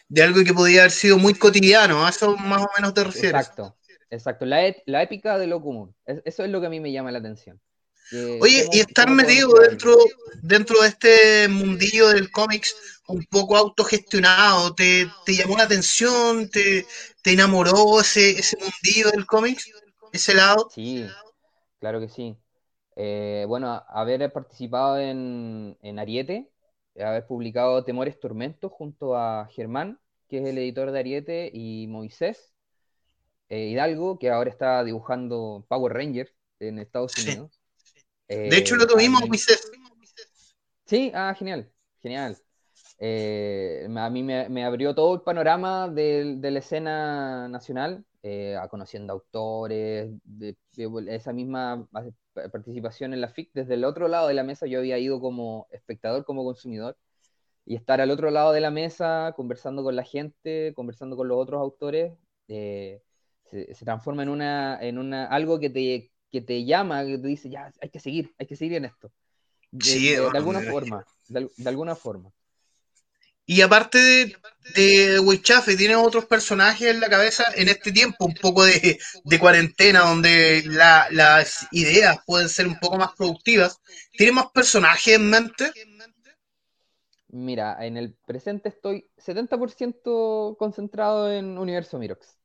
de 0.08 0.22
algo 0.22 0.44
que 0.44 0.54
podía 0.54 0.80
haber 0.82 0.92
sido 0.92 1.18
muy 1.18 1.34
cotidiano, 1.34 2.06
a 2.06 2.10
eso 2.10 2.36
más 2.36 2.62
o 2.62 2.68
menos 2.76 2.94
te 2.94 3.04
refieres. 3.04 3.52
Exacto, 3.52 3.76
exacto. 4.10 4.44
La, 4.46 4.66
et- 4.66 4.82
la 4.86 5.02
épica 5.02 5.38
de 5.38 5.46
lo 5.46 5.60
común. 5.62 5.94
Es- 6.06 6.22
eso 6.24 6.44
es 6.44 6.50
lo 6.50 6.60
que 6.60 6.66
a 6.66 6.70
mí 6.70 6.80
me 6.80 6.92
llama 6.92 7.12
la 7.12 7.18
atención. 7.18 7.60
Que 8.10 8.20
Oye, 8.40 8.68
y 8.72 8.80
estar 8.80 9.10
metido 9.10 9.52
dentro, 9.68 9.96
dentro 10.42 10.80
de 10.82 10.88
este 10.88 11.48
mundillo 11.48 12.08
del 12.08 12.30
cómics 12.30 12.76
un 13.06 13.24
poco 13.24 13.56
autogestionado, 13.56 14.74
¿te, 14.74 15.08
te 15.24 15.34
llamó 15.34 15.56
la 15.56 15.64
atención? 15.64 16.48
¿Te, 16.50 16.86
te 17.22 17.32
enamoró 17.32 18.00
ese, 18.00 18.30
ese 18.38 18.56
mundillo 18.58 19.10
del 19.10 19.26
cómics? 19.26 19.70
¿Ese 20.12 20.34
lado? 20.34 20.70
Sí, 20.70 21.16
claro 21.80 22.00
que 22.00 22.08
sí. 22.08 22.36
Eh, 22.96 23.46
bueno, 23.48 23.84
haber 23.88 24.32
participado 24.32 24.98
en, 24.98 25.78
en 25.82 25.98
Ariete, 25.98 26.50
haber 27.00 27.26
publicado 27.26 27.84
Temores 27.84 28.20
Tormentos 28.20 28.72
junto 28.72 29.16
a 29.16 29.48
Germán, 29.52 30.00
que 30.28 30.38
es 30.40 30.46
el 30.46 30.58
editor 30.58 30.92
de 30.92 31.00
Ariete, 31.00 31.50
y 31.54 31.86
Moisés 31.88 32.54
eh, 33.48 33.68
Hidalgo, 33.68 34.18
que 34.18 34.30
ahora 34.30 34.50
está 34.50 34.84
dibujando 34.84 35.64
Power 35.68 35.92
Rangers 35.94 36.32
en 36.60 36.78
Estados 36.78 37.14
Sí. 37.16 37.38
Unidos. 38.28 38.50
De 38.50 38.56
hecho, 38.58 38.76
lo 38.76 38.84
Eh, 38.84 38.88
tuvimos, 38.88 39.20
mí- 39.22 39.28
Moisés. 39.28 39.70
Sí, 40.86 41.10
ah, 41.14 41.34
genial, 41.34 41.70
genial. 42.00 42.36
Eh, 42.98 43.86
a 43.96 44.10
mí 44.10 44.22
me, 44.22 44.48
me 44.48 44.64
abrió 44.64 44.94
todo 44.94 45.14
el 45.14 45.22
panorama 45.22 45.88
del- 45.88 46.40
de, 46.40 46.50
la 46.50 46.58
escena 46.60 47.48
nacional, 47.48 48.04
eh, 48.22 48.56
a 48.56 48.68
conociendo 48.68 49.12
autores, 49.14 50.10
de, 50.24 50.56
de 50.76 51.14
esa 51.16 51.32
misma 51.32 51.86
participación 52.52 53.14
en 53.14 53.20
la 53.20 53.28
FIC. 53.28 53.50
Desde 53.54 53.74
el 53.74 53.84
otro 53.84 54.08
lado 54.08 54.28
de 54.28 54.34
la 54.34 54.42
mesa 54.44 54.66
yo 54.66 54.78
había 54.78 54.98
ido 54.98 55.20
como 55.20 55.66
espectador, 55.70 56.24
como 56.24 56.44
consumidor, 56.44 56.96
y 57.66 57.76
estar 57.76 58.00
al 58.00 58.10
otro 58.10 58.30
lado 58.30 58.52
de 58.52 58.60
la 58.60 58.70
mesa 58.70 59.32
conversando 59.36 59.82
con 59.82 59.96
la 59.96 60.04
gente, 60.04 60.72
conversando 60.76 61.16
con 61.16 61.28
los 61.28 61.38
otros 61.38 61.60
autores, 61.60 62.12
eh, 62.48 63.00
se, 63.50 63.74
se 63.74 63.84
transforma 63.84 64.22
en 64.22 64.28
una, 64.28 64.78
en 64.82 64.98
una, 64.98 65.26
algo 65.26 65.58
que 65.58 65.70
te, 65.70 66.10
que 66.34 66.42
te 66.42 66.64
llama, 66.64 67.04
que 67.06 67.18
te 67.18 67.28
dice, 67.28 67.50
ya, 67.50 67.72
hay 67.82 67.90
que 67.90 68.00
seguir, 68.00 68.34
hay 68.38 68.46
que 68.48 68.56
seguir 68.56 68.74
en 68.74 68.86
esto. 68.86 69.12
De, 69.72 69.92
Sí, 69.92 70.10
de- 70.10 70.30
alguna 70.38 70.62
forma, 70.62 71.06
de, 71.28 71.38
al- 71.40 71.52
de 71.56 71.70
alguna 71.70 71.96
forma. 71.96 72.32
Y 73.46 73.60
aparte 73.60 73.98
de, 73.98 74.36
de 74.74 75.20
Weichafe, 75.20 75.76
¿tienes 75.76 75.98
otros 75.98 76.24
personajes 76.24 76.88
en 76.88 77.00
la 77.00 77.10
cabeza 77.10 77.44
en 77.54 77.68
este 77.68 77.92
tiempo, 77.92 78.24
un 78.24 78.34
poco 78.34 78.64
de, 78.64 78.98
de 79.24 79.38
cuarentena, 79.38 80.00
donde 80.00 80.62
la- 80.66 81.06
las 81.10 81.66
ideas 81.70 82.18
pueden 82.26 82.48
ser 82.48 82.66
un 82.66 82.78
poco 82.78 82.96
más 82.96 83.10
productivas? 83.16 83.80
¿Tienes 84.16 84.34
más 84.34 84.46
personajes 84.52 85.14
en 85.16 85.28
mente? 85.28 85.70
Mira, 87.28 87.84
en 87.84 87.96
el 87.96 88.14
presente 88.26 88.68
estoy 88.68 89.10
70% 89.16 90.56
concentrado 90.58 91.32
en 91.32 91.58
Universo 91.58 91.98
Mirox, 91.98 92.38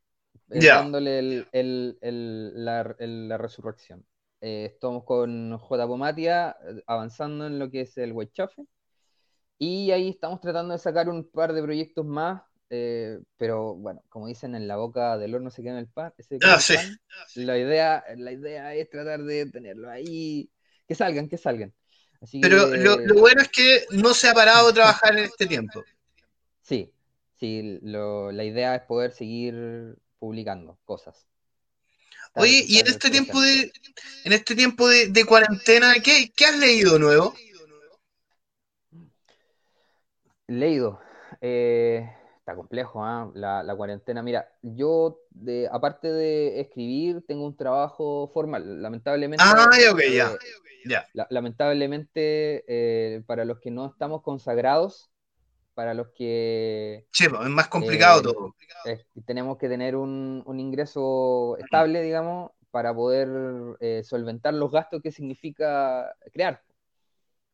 Ya. 0.53 0.75
dándole 0.75 1.19
el- 1.19 1.47
el- 1.51 1.97
el- 2.01 2.65
la, 2.65 2.95
la 2.99 3.37
resurrección. 3.37 4.05
Eh, 4.41 4.69
estamos 4.73 5.03
con 5.05 5.57
J. 5.57 5.87
Pomatia 5.87 6.55
eh, 6.63 6.83
avanzando 6.87 7.47
en 7.47 7.59
lo 7.59 7.69
que 7.71 7.81
es 7.81 7.97
el 7.97 8.13
Weichafe. 8.13 8.65
Y 9.57 9.91
ahí 9.91 10.09
estamos 10.09 10.39
tratando 10.41 10.73
de 10.73 10.79
sacar 10.79 11.09
un 11.09 11.29
par 11.29 11.53
de 11.53 11.61
proyectos 11.61 12.05
más, 12.05 12.41
eh, 12.69 13.19
pero 13.37 13.75
bueno, 13.75 14.01
como 14.09 14.27
dicen, 14.27 14.55
en 14.55 14.67
la 14.67 14.77
boca 14.77 15.17
del 15.17 15.35
horno 15.35 15.49
se 15.51 15.63
quema 15.63 15.79
el 15.79 15.87
pan. 15.89 16.13
se 16.19 16.35
Ah, 16.41 16.59
el 16.59 16.59
sí. 16.59 16.75
pan. 16.75 16.99
La 17.35 17.57
idea, 17.57 18.03
la 18.17 18.31
idea 18.31 18.73
es 18.75 18.89
tratar 18.89 19.23
de 19.23 19.45
tenerlo 19.47 19.89
ahí, 19.89 20.49
que 20.87 20.95
salgan, 20.95 21.29
que 21.29 21.37
salgan. 21.37 21.73
Así 22.21 22.39
Pero 22.41 22.67
que, 22.71 22.77
lo, 22.77 22.99
lo 23.05 23.15
bueno 23.21 23.41
es 23.41 23.49
que 23.49 23.85
no 23.91 24.13
se 24.13 24.27
ha 24.29 24.33
parado 24.33 24.67
de 24.67 24.73
trabajar 24.73 25.17
en 25.17 25.25
este 25.25 25.45
tiempo. 25.47 25.83
sí, 26.61 26.93
sí, 27.35 27.79
lo- 27.81 28.31
la 28.31 28.43
idea 28.43 28.75
es 28.75 28.83
poder 28.83 29.11
seguir 29.11 29.97
publicando 30.19 30.77
cosas. 30.85 31.25
Oye, 32.35 32.63
y 32.67 32.77
en 32.79 32.87
este 32.87 33.09
tiempo 33.09 33.39
de, 33.41 33.71
en 34.25 34.33
este 34.33 34.55
tiempo 34.55 34.87
de, 34.87 35.07
de 35.07 35.25
cuarentena, 35.25 35.93
¿qué, 36.03 36.31
qué 36.35 36.45
has 36.45 36.57
leído 36.57 36.99
nuevo? 36.99 37.33
Leído. 40.47 40.99
Eh, 41.41 42.09
está 42.37 42.55
complejo, 42.55 43.03
¿ah? 43.03 43.31
La, 43.35 43.63
la 43.63 43.75
cuarentena. 43.75 44.21
Mira, 44.23 44.51
yo, 44.61 45.21
de, 45.29 45.67
aparte 45.71 46.11
de 46.11 46.59
escribir, 46.59 47.23
tengo 47.27 47.45
un 47.45 47.55
trabajo 47.55 48.29
formal. 48.33 48.81
Lamentablemente, 48.81 49.43
Ah, 49.47 49.69
ok, 49.91 49.99
ya. 50.11 50.31
eh, 50.31 50.37
Ya. 50.85 51.05
la- 51.13 51.27
lamentablemente, 51.29 52.63
eh, 52.67 53.21
para 53.27 53.45
los 53.45 53.59
que 53.59 53.69
no 53.69 53.85
estamos 53.85 54.21
consagrados, 54.23 55.11
para 55.79 55.93
los 55.93 56.09
que 56.09 57.07
Sí, 57.11 57.27
pues, 57.29 57.41
es 57.43 57.49
más 57.49 57.67
complicado 57.67 58.21
Eh, 58.21 58.23
todo. 58.23 58.55
eh, 58.85 59.05
tenemos 59.25 59.57
que 59.59 59.69
tener 59.69 59.95
un, 59.95 60.43
un 60.45 60.59
ingreso 60.59 61.57
estable, 61.59 62.01
digamos, 62.03 62.51
para 62.71 62.93
poder 62.95 63.29
eh, 63.81 64.03
solventar 64.03 64.53
los 64.55 64.71
gastos 64.71 65.01
que 65.03 65.11
significa 65.13 66.15
crear. 66.33 66.63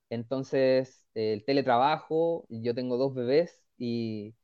Entonces, 0.10 1.04
el 1.16 1.44
teletrabajo, 1.46 2.46
yo 2.50 2.76
tengo 2.76 2.98
dos 2.98 3.14
bebés 3.16 3.64
y, 3.78 4.36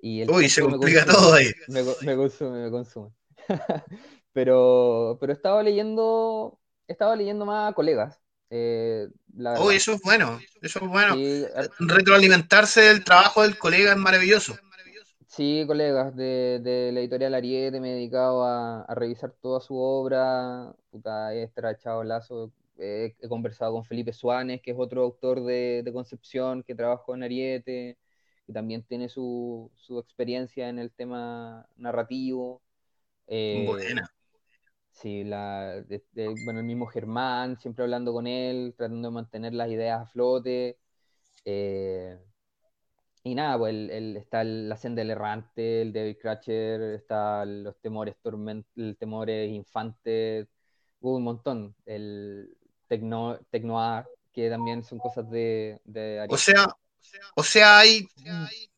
y 0.00 0.22
el 0.22 0.32
Uy, 0.32 0.48
se 0.48 0.62
complica 0.62 1.04
consume, 1.04 1.04
todo 1.04 1.34
ahí. 1.34 1.50
Me, 1.66 1.82
me 2.00 2.16
consume, 2.16 2.64
me 2.64 2.70
consume. 2.70 3.12
Pero, 4.32 5.18
pero 5.20 5.32
estaba 5.32 5.62
leyendo, 5.62 6.60
estaba 6.86 7.16
leyendo 7.16 7.46
más 7.46 7.72
a 7.72 7.74
colegas, 7.74 8.20
eh, 8.50 9.08
la 9.36 9.58
eso 9.72 9.92
es 9.94 10.00
bueno, 10.02 10.38
eso 10.60 10.80
es 10.84 10.88
bueno. 10.88 11.16
Sí, 11.16 11.44
ar- 11.54 11.70
Retroalimentarse 11.78 12.80
del 12.82 13.04
trabajo 13.04 13.42
del 13.42 13.58
colega 13.58 13.92
es 13.92 13.98
maravilloso. 13.98 14.56
Sí, 15.26 15.64
colegas 15.66 16.14
de, 16.16 16.58
de 16.62 16.90
la 16.92 17.00
editorial 17.00 17.34
Ariete, 17.34 17.80
me 17.80 17.92
he 17.92 17.94
dedicado 17.94 18.44
a, 18.44 18.82
a 18.82 18.94
revisar 18.94 19.32
toda 19.40 19.60
su 19.60 19.76
obra. 19.76 20.74
Puta, 20.90 21.32
he 21.34 21.44
estrechado 21.44 22.02
lazo. 22.02 22.52
eh, 22.78 23.14
he 23.20 23.28
conversado 23.28 23.72
con 23.72 23.84
Felipe 23.84 24.12
Suárez, 24.12 24.60
que 24.60 24.72
es 24.72 24.76
otro 24.78 25.02
autor 25.04 25.44
de, 25.44 25.82
de 25.84 25.92
Concepción, 25.92 26.62
que 26.64 26.74
trabajó 26.74 27.14
en 27.14 27.22
Ariete, 27.22 27.98
que 28.46 28.52
también 28.52 28.82
tiene 28.82 29.08
su, 29.08 29.70
su 29.76 29.98
experiencia 30.00 30.68
en 30.68 30.78
el 30.80 30.90
tema 30.90 31.66
narrativo. 31.76 32.60
Eh, 33.28 33.80
Buena. 33.82 34.10
Sí, 35.00 35.24
la, 35.24 35.82
bueno, 36.44 36.60
el 36.60 36.66
mismo 36.66 36.86
Germán, 36.86 37.58
siempre 37.58 37.84
hablando 37.84 38.12
con 38.12 38.26
él, 38.26 38.74
tratando 38.76 39.08
de 39.08 39.14
mantener 39.14 39.54
las 39.54 39.70
ideas 39.70 40.02
a 40.02 40.06
flote. 40.06 40.78
Eh, 41.44 42.18
y 43.22 43.34
nada, 43.34 43.58
pues 43.58 43.74
el, 43.74 44.16
está 44.16 44.40
el- 44.42 44.68
la 44.68 44.76
senda 44.76 45.00
del 45.00 45.10
errante, 45.10 45.82
el 45.82 45.92
David 45.92 46.16
Cratcher, 46.20 46.80
está 46.94 47.44
los 47.44 47.78
temores 47.80 48.16
torment, 48.22 48.66
el 48.76 48.96
temores 48.96 49.50
infantes, 49.50 50.48
hubo 51.00 51.16
un 51.16 51.24
montón. 51.24 51.74
El 51.84 52.56
tecno, 52.88 53.38
Tecnoar, 53.50 54.06
que 54.32 54.48
también 54.48 54.82
son 54.84 54.98
cosas 54.98 55.30
de, 55.30 55.80
de 55.84 56.26
O 56.28 56.36
sea, 56.36 56.76
o 57.34 57.42
sea, 57.42 57.78
hay 57.78 58.06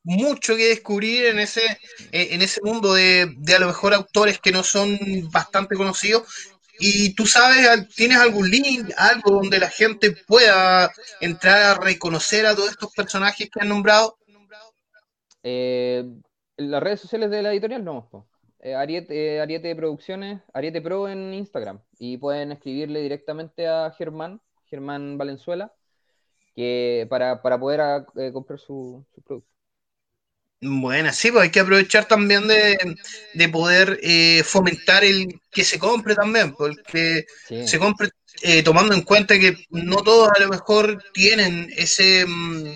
mucho 0.02 0.56
que 0.56 0.68
descubrir 0.68 1.26
en 1.26 1.38
ese, 1.38 1.64
eh, 2.10 2.28
en 2.30 2.42
ese 2.42 2.60
mundo 2.62 2.94
de, 2.94 3.32
de 3.38 3.54
a 3.54 3.58
lo 3.58 3.66
mejor 3.66 3.94
autores 3.94 4.38
que 4.38 4.52
no 4.52 4.62
son 4.62 4.98
bastante 5.30 5.76
conocidos. 5.76 6.24
Y 6.78 7.14
tú 7.14 7.26
sabes, 7.26 7.88
¿tienes 7.94 8.18
algún 8.18 8.50
link, 8.50 8.90
algo 8.96 9.30
donde 9.30 9.60
la 9.60 9.68
gente 9.68 10.10
pueda 10.26 10.90
entrar 11.20 11.62
a 11.62 11.74
reconocer 11.80 12.44
a 12.44 12.56
todos 12.56 12.70
estos 12.70 12.92
personajes 12.92 13.48
que 13.48 13.60
han 13.60 13.68
nombrado? 13.68 14.18
Eh, 15.44 16.04
las 16.56 16.82
redes 16.82 17.00
sociales 17.00 17.30
de 17.30 17.42
la 17.42 17.52
editorial 17.52 17.84
no. 17.84 18.28
Eh, 18.60 18.74
Ariete, 18.74 19.40
Ariete 19.40 19.74
Producciones, 19.76 20.42
Ariete 20.52 20.80
Pro 20.80 21.08
en 21.08 21.34
Instagram. 21.34 21.80
Y 21.98 22.16
pueden 22.16 22.52
escribirle 22.52 23.00
directamente 23.00 23.68
a 23.68 23.92
Germán, 23.96 24.40
Germán 24.66 25.18
Valenzuela, 25.18 25.72
que 26.54 27.06
para, 27.10 27.42
para 27.42 27.58
poder 27.60 27.80
ah, 27.80 28.06
eh, 28.16 28.32
comprar 28.32 28.58
su, 28.58 29.04
su 29.14 29.22
producto. 29.22 29.50
Bueno, 30.64 31.12
sí, 31.12 31.32
pues 31.32 31.42
hay 31.44 31.50
que 31.50 31.58
aprovechar 31.60 32.06
también 32.06 32.46
de, 32.46 32.78
de 33.34 33.48
poder 33.48 33.98
eh, 34.02 34.44
fomentar 34.44 35.02
el 35.02 35.40
que 35.50 35.64
se 35.64 35.78
compre 35.80 36.14
también, 36.14 36.52
porque 36.54 37.26
Sí, 37.42 37.56
se 37.64 37.80
compre 37.80 38.10
eh, 38.42 38.62
tomando 38.62 38.94
en 38.94 39.02
cuenta 39.02 39.38
que 39.40 39.56
no 39.70 39.96
todos 40.04 40.30
a 40.30 40.40
lo 40.40 40.48
mejor 40.48 41.02
tienen 41.12 41.68
ese, 41.76 42.24
mm, 42.26 42.74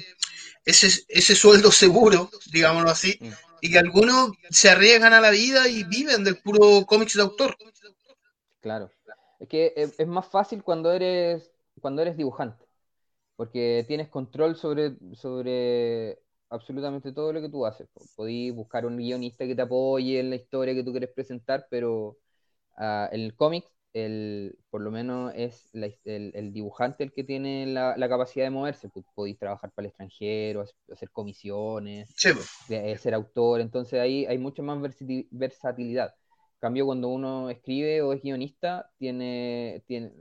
ese, 0.67 1.05
ese 1.09 1.37
sueldo 1.37 1.73
seguro, 1.73 2.31
digámoslo 2.53 2.91
así, 2.91 3.21
Mm. 3.21 3.37
y 3.61 3.71
que 3.73 3.79
algunos 3.79 4.33
se 4.51 4.71
arriesgan 4.71 5.13
a 5.15 5.21
la 5.21 5.31
vida 5.31 5.69
y 5.69 5.85
viven 5.85 6.25
del 6.25 6.39
puro 6.39 6.87
cómics 6.87 7.15
de 7.15 7.23
autor. 7.23 7.57
claro. 8.61 8.93
Es 9.39 9.49
que 9.49 9.73
es, 9.77 9.95
es 9.99 10.07
más 10.07 10.27
fácil 10.29 10.63
cuando 10.63 10.93
eres, 10.93 11.53
cuando 11.81 12.03
eres 12.03 12.17
dibujante. 12.17 12.66
Porque 13.37 13.85
tienes 13.89 14.09
control 14.09 14.57
sobre, 14.57 14.97
sobre 15.15 16.19
absolutamente 16.51 17.13
todo 17.13 17.33
lo 17.33 17.41
que 17.41 17.49
tú 17.51 17.67
haces. 17.67 17.89
po. 17.93 18.07
Podí 18.17 18.51
buscar 18.51 18.87
un 18.87 18.97
guionista 18.99 19.47
que 19.47 19.55
te 19.57 19.63
apoye 19.63 20.21
en 20.21 20.31
la 20.31 20.37
historia 20.37 20.75
que 20.75 20.85
tú 20.85 20.93
quieres 20.93 21.11
presentar, 21.15 21.67
pero 21.71 22.19
en 22.79 23.21
el 23.21 23.35
cómic, 23.37 23.65
el, 23.93 24.59
por 24.71 24.81
lo 24.83 24.91
menos 24.91 25.33
es 25.35 25.69
la- 25.73 25.87
el, 26.05 26.33
el 26.35 26.53
dibujante 26.53 27.05
el 27.05 27.13
que 27.13 27.25
tiene 27.25 27.67
la, 27.67 27.97
la 27.97 28.09
capacidad 28.09 28.45
de 28.47 28.51
moverse. 28.51 28.91
Podéis 29.15 29.39
trabajar 29.39 29.71
para 29.73 29.85
el 29.87 29.91
extranjero, 29.91 30.63
hac- 30.65 30.75
hacer 30.93 31.11
comisiones, 31.11 32.11
Sí, 32.17 32.31
eh, 32.69 32.99
ser 32.99 33.15
autor, 33.15 33.61
entonces 33.61 34.01
ahí 34.01 34.27
hay 34.27 34.39
mucha 34.39 34.63
más 34.63 34.79
versati- 34.79 35.29
versatilidad. 35.31 36.15
En 36.57 36.61
cambio, 36.61 36.87
cuando 36.87 37.09
uno 37.09 37.51
escribe 37.51 38.03
o 38.03 38.13
es 38.13 38.23
guionista, 38.23 38.91
tiene, 38.99 39.83
tiene, 39.87 40.13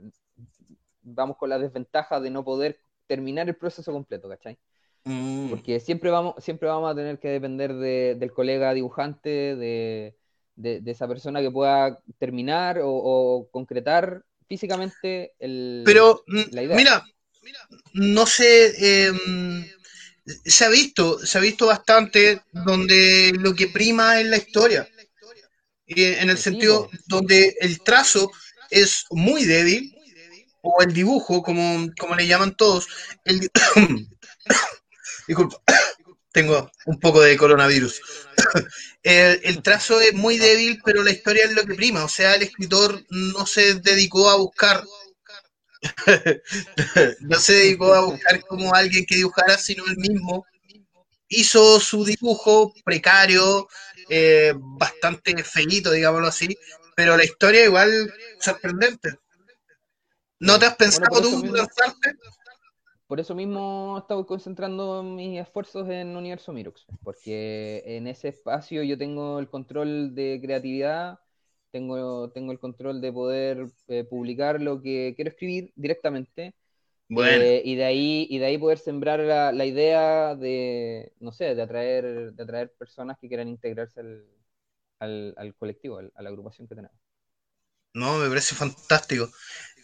vamos 1.02 1.36
con 1.36 1.48
la 1.50 1.58
desventaja 1.58 2.20
de 2.20 2.30
no 2.30 2.44
poder 2.44 2.80
terminar 3.06 3.48
el 3.48 3.56
proceso 3.56 3.92
completo, 3.92 4.28
¿cachai? 4.28 4.58
Mm. 5.04 5.50
Porque 5.50 5.80
siempre 5.80 6.10
vamos, 6.10 6.34
siempre 6.38 6.68
vamos 6.68 6.90
a 6.90 6.94
tener 6.94 7.18
que 7.18 7.28
depender 7.28 7.74
de- 7.74 8.16
del 8.18 8.32
colega 8.32 8.74
dibujante, 8.74 9.30
de, 9.56 10.16
de- 10.56 10.80
de 10.80 10.90
esa 10.90 11.06
persona 11.08 11.40
que 11.40 11.50
pueda 11.50 12.00
terminar 12.18 12.78
o, 12.80 12.88
o 12.90 13.48
concretar 13.50 14.24
físicamente 14.48 15.34
el, 15.38 15.84
Pero, 15.84 16.24
mm, 16.26 16.42
la 16.52 16.62
idea. 16.62 16.76
mira, 16.76 17.04
no 17.94 18.26
sé, 18.26 18.72
eh, 18.78 19.12
se 20.44 20.64
ha 20.64 20.68
visto, 20.68 21.18
se 21.24 21.38
ha 21.38 21.40
visto 21.40 21.66
bastante 21.66 22.42
donde 22.52 23.32
lo 23.38 23.54
que 23.54 23.68
prima 23.68 24.20
es 24.20 24.26
la 24.26 24.36
historia. 24.36 24.88
Eh, 25.86 26.18
en 26.20 26.30
el 26.30 26.38
sentido 26.38 26.90
donde 27.06 27.56
el 27.60 27.80
trazo 27.82 28.32
es 28.70 29.04
muy 29.10 29.44
débil, 29.44 29.95
o 30.66 30.82
el 30.82 30.92
dibujo, 30.92 31.42
como, 31.42 31.88
como 31.98 32.14
le 32.16 32.26
llaman 32.26 32.56
todos. 32.56 32.86
El, 33.24 33.40
di- 33.40 33.50
Disculpa, 35.28 35.60
tengo 36.32 36.70
un 36.86 37.00
poco 37.00 37.20
de 37.22 37.36
coronavirus. 37.36 38.00
El, 39.02 39.40
el 39.44 39.62
trazo 39.62 40.00
es 40.00 40.14
muy 40.14 40.36
débil, 40.36 40.80
pero 40.84 41.04
la 41.04 41.12
historia 41.12 41.44
es 41.44 41.52
lo 41.52 41.64
que 41.64 41.74
prima. 41.76 42.04
O 42.04 42.08
sea, 42.08 42.34
el 42.34 42.42
escritor 42.42 43.04
no 43.10 43.46
se 43.46 43.74
dedicó 43.74 44.28
a 44.28 44.36
buscar 44.36 44.82
no 47.20 47.38
se 47.38 47.52
dedicó 47.54 47.94
a 47.94 48.00
buscar 48.04 48.40
como 48.46 48.74
alguien 48.74 49.04
que 49.06 49.16
dibujara, 49.16 49.58
sino 49.58 49.84
él 49.86 49.96
mismo 49.96 50.44
hizo 51.28 51.80
su 51.80 52.04
dibujo 52.04 52.72
precario, 52.84 53.68
eh, 54.10 54.54
bastante 54.56 55.42
feíto, 55.44 55.90
digámoslo 55.92 56.28
así, 56.28 56.56
pero 56.96 57.16
la 57.16 57.24
historia 57.24 57.64
igual 57.64 58.12
sorprendente. 58.40 59.16
¿No 60.40 60.58
te 60.58 60.66
has 60.66 60.76
pensado 60.76 61.20
tú 61.20 61.30
mismo- 61.42 61.56
lanzarte? 61.56 62.12
Por 63.06 63.20
eso 63.20 63.34
mismo 63.36 63.98
estoy 64.00 64.24
concentrando 64.26 65.02
mis 65.04 65.38
esfuerzos 65.40 65.88
en 65.88 66.16
Universo 66.16 66.52
Mirox, 66.52 66.86
porque 67.04 67.82
en 67.86 68.08
ese 68.08 68.28
espacio 68.28 68.82
yo 68.82 68.98
tengo 68.98 69.38
el 69.38 69.48
control 69.48 70.14
de 70.14 70.40
creatividad, 70.42 71.20
tengo, 71.70 72.30
tengo 72.32 72.50
el 72.52 72.58
control 72.58 73.00
de 73.00 73.12
poder 73.12 73.66
eh, 73.88 74.02
publicar 74.04 74.60
lo 74.60 74.82
que 74.82 75.12
quiero 75.14 75.30
escribir 75.30 75.72
directamente, 75.76 76.54
Bueno, 77.08 77.44
eh, 77.44 77.62
y 77.64 77.76
de 77.76 77.84
ahí, 77.84 78.26
y 78.30 78.38
de 78.38 78.46
ahí 78.46 78.58
poder 78.58 78.78
sembrar 78.78 79.20
la, 79.20 79.52
la 79.52 79.66
idea 79.66 80.34
de, 80.36 81.12
no 81.20 81.32
sé, 81.32 81.54
de 81.54 81.62
atraer, 81.62 82.32
de 82.34 82.42
atraer 82.42 82.72
personas 82.74 83.18
que 83.20 83.28
quieran 83.28 83.48
integrarse 83.48 84.00
al, 84.00 84.26
al, 85.00 85.34
al 85.38 85.54
colectivo, 85.56 85.98
al- 85.98 86.12
a 86.16 86.22
la 86.22 86.30
agrupación 86.30 86.68
que 86.68 86.74
tenemos. 86.76 86.98
no, 87.94 88.18
me 88.18 88.28
parece 88.28 88.54
fantástico. 88.54 89.30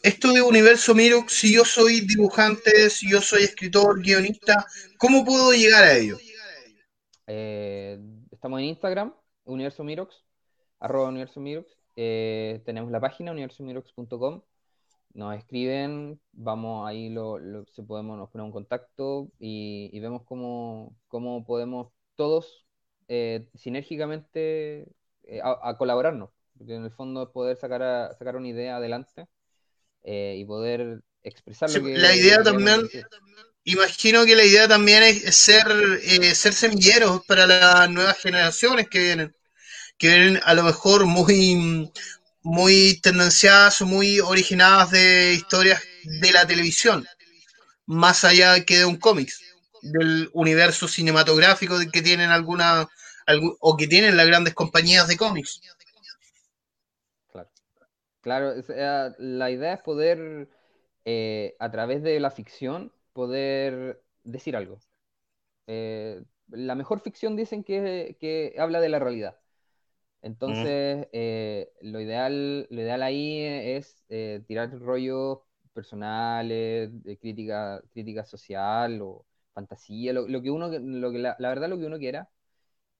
Esto 0.03 0.33
de 0.33 0.43
Universo 0.43 0.95
Miro, 0.95 1.25
si 1.29 1.55
yo 1.55 1.65
soy 1.65 2.01
dibujante, 2.01 2.91
si 2.91 3.09
yo 3.11 3.21
soy 3.21 3.45
escritor, 3.45 4.03
guionista, 4.03 4.67
¿cómo 4.99 5.25
puedo 5.25 5.53
llegar 5.53 5.85
a 5.85 5.97
ello? 5.97 6.17
Eh, 7.29 8.01
estamos 8.33 8.59
en 8.61 8.67
Instagram, 8.67 9.15
Universo 9.45 9.85
Mirox, 9.85 10.25
arroba 10.81 11.09
Universo 11.09 11.41
Mirox. 11.41 11.69
Eh, 11.95 12.63
tenemos 12.65 12.91
la 12.91 13.01
página 13.01 13.31
universomirox.com. 13.31 14.43
Nos 15.15 15.37
escriben, 15.37 16.21
vamos 16.33 16.89
ahí, 16.89 17.11
lo, 17.11 17.39
lo- 17.39 17.67
se 17.67 17.83
podemos, 17.83 18.19
nos 18.19 18.31
ponemos 18.31 18.49
en 18.49 18.53
contacto 18.55 19.29
y, 19.39 19.91
y 19.93 20.01
vemos 20.01 20.23
cómo, 20.25 20.97
cómo 21.07 21.45
podemos 21.45 21.93
todos 22.17 22.67
eh, 23.09 23.47
sinérgicamente 23.55 24.89
eh, 25.25 25.41
a, 25.45 25.59
a 25.71 25.77
colaborarnos. 25.79 26.31
Porque 26.59 26.75
en 26.75 26.85
el 26.85 26.91
fondo 26.91 27.23
es 27.25 27.29
poder 27.29 27.57
sacar, 27.57 27.83
a- 27.83 28.15
sacar 28.15 28.37
una 28.37 28.49
idea 28.49 28.77
adelante 28.77 29.29
eh, 30.05 30.37
y 30.39 30.45
poder 30.45 31.03
expresar 31.23 31.71
lo 31.71 31.83
que 31.83 31.99
la 31.99 32.15
idea 32.15 32.39
que 32.39 32.45
también-. 32.45 32.89
Imagino 33.65 34.25
que 34.25 34.35
la 34.35 34.45
idea 34.45 34.67
también 34.69 35.03
es 35.05 35.37
ser, 35.37 35.65
eh, 36.03 36.35
ser 36.35 36.53
semilleros 36.53 37.25
para 37.27 37.47
las 37.47 37.89
nuevas 37.91 38.19
generaciones 38.19 38.89
que 38.89 38.99
vienen, 38.99 39.37
que 39.99 40.09
vienen 40.09 40.41
a 40.45 40.55
lo 40.55 40.65
mejor 40.65 41.07
muy, 41.07 41.91
muy 42.43 43.01
tendenciadas 43.03 43.81
o 43.83 43.87
muy 43.87 44.21
originadas 44.21 44.91
de 44.93 45.35
historias 45.35 45.83
de 46.05 46.33
la 46.33 46.47
televisión, 46.47 47.07
más 47.87 48.25
allá 48.25 48.65
que 48.65 48.79
de 48.79 48.85
un 48.85 48.97
cómics, 48.97 49.41
del 49.83 50.31
universo 50.33 50.89
cinematográfico 50.89 51.79
que 51.93 52.03
tienen 52.03 52.31
alguna, 52.31 52.89
algu- 53.27 53.57
o 53.61 53.77
que 53.77 53.89
tienen 53.89 54.17
las 54.17 54.27
grandes 54.27 54.55
compañías 54.55 55.09
de 55.09 55.17
cómics. 55.17 55.61
Claro, 58.23 58.63
sea, 58.63 59.15
la 59.19 59.51
idea 59.51 59.75
es 59.75 59.83
poder, 59.83 60.49
eh, 61.05 61.57
a 61.61 61.71
través 61.73 62.03
de 62.03 62.21
la 62.21 62.31
ficción, 62.31 62.93
poder 63.13 64.03
decir 64.25 64.57
algo. 64.57 64.79
Eh, 65.69 66.25
la 66.49 66.75
mejor 66.77 67.01
ficción 67.01 67.37
dicen 67.37 67.65
que, 67.65 68.17
que 68.21 68.55
habla 68.59 68.81
de 68.81 68.89
la 68.91 68.99
realidad. 69.01 69.39
Entonces, 70.23 71.09
eh, 71.13 71.73
lo 71.83 72.01
ideal, 72.01 72.69
lo 72.71 72.81
ideal 72.83 73.03
ahí 73.03 73.41
es 73.45 74.05
eh, 74.11 74.43
tirar 74.49 74.71
rollos 74.81 75.41
personales, 75.75 76.91
de 77.05 77.19
crítica, 77.19 77.83
crítica 77.93 78.25
social 78.25 79.01
o 79.03 79.27
fantasía, 79.55 80.13
lo, 80.15 80.27
que 80.43 80.51
uno, 80.51 80.69
lo 80.71 81.13
que 81.13 81.19
la, 81.21 81.37
la 81.41 81.49
verdad 81.51 81.69
lo 81.71 81.79
que 81.79 81.87
uno 81.87 81.99
quiera, 81.99 82.31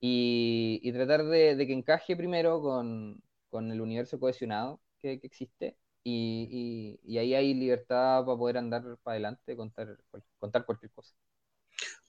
y, 0.01 0.79
y 0.83 0.93
tratar 0.93 1.25
de, 1.25 1.55
de 1.55 1.67
que 1.67 1.73
encaje 1.73 2.15
primero 2.17 2.61
con, 2.61 3.23
con 3.49 3.71
el 3.71 3.81
universo 3.81 4.19
cohesionado 4.19 4.81
que, 5.03 5.21
que 5.21 5.27
existe, 5.27 5.77
y, 6.05 6.99
y- 7.05 7.13
y 7.15 7.19
ahí 7.19 7.35
hay 7.35 7.55
libertad 7.55 8.25
para 8.25 8.39
poder 8.39 8.59
andar 8.59 8.83
para 9.03 9.13
adelante, 9.15 9.57
contar, 9.57 9.99
contar 10.39 10.65
cualquier 10.67 10.93
cosa. 10.93 11.15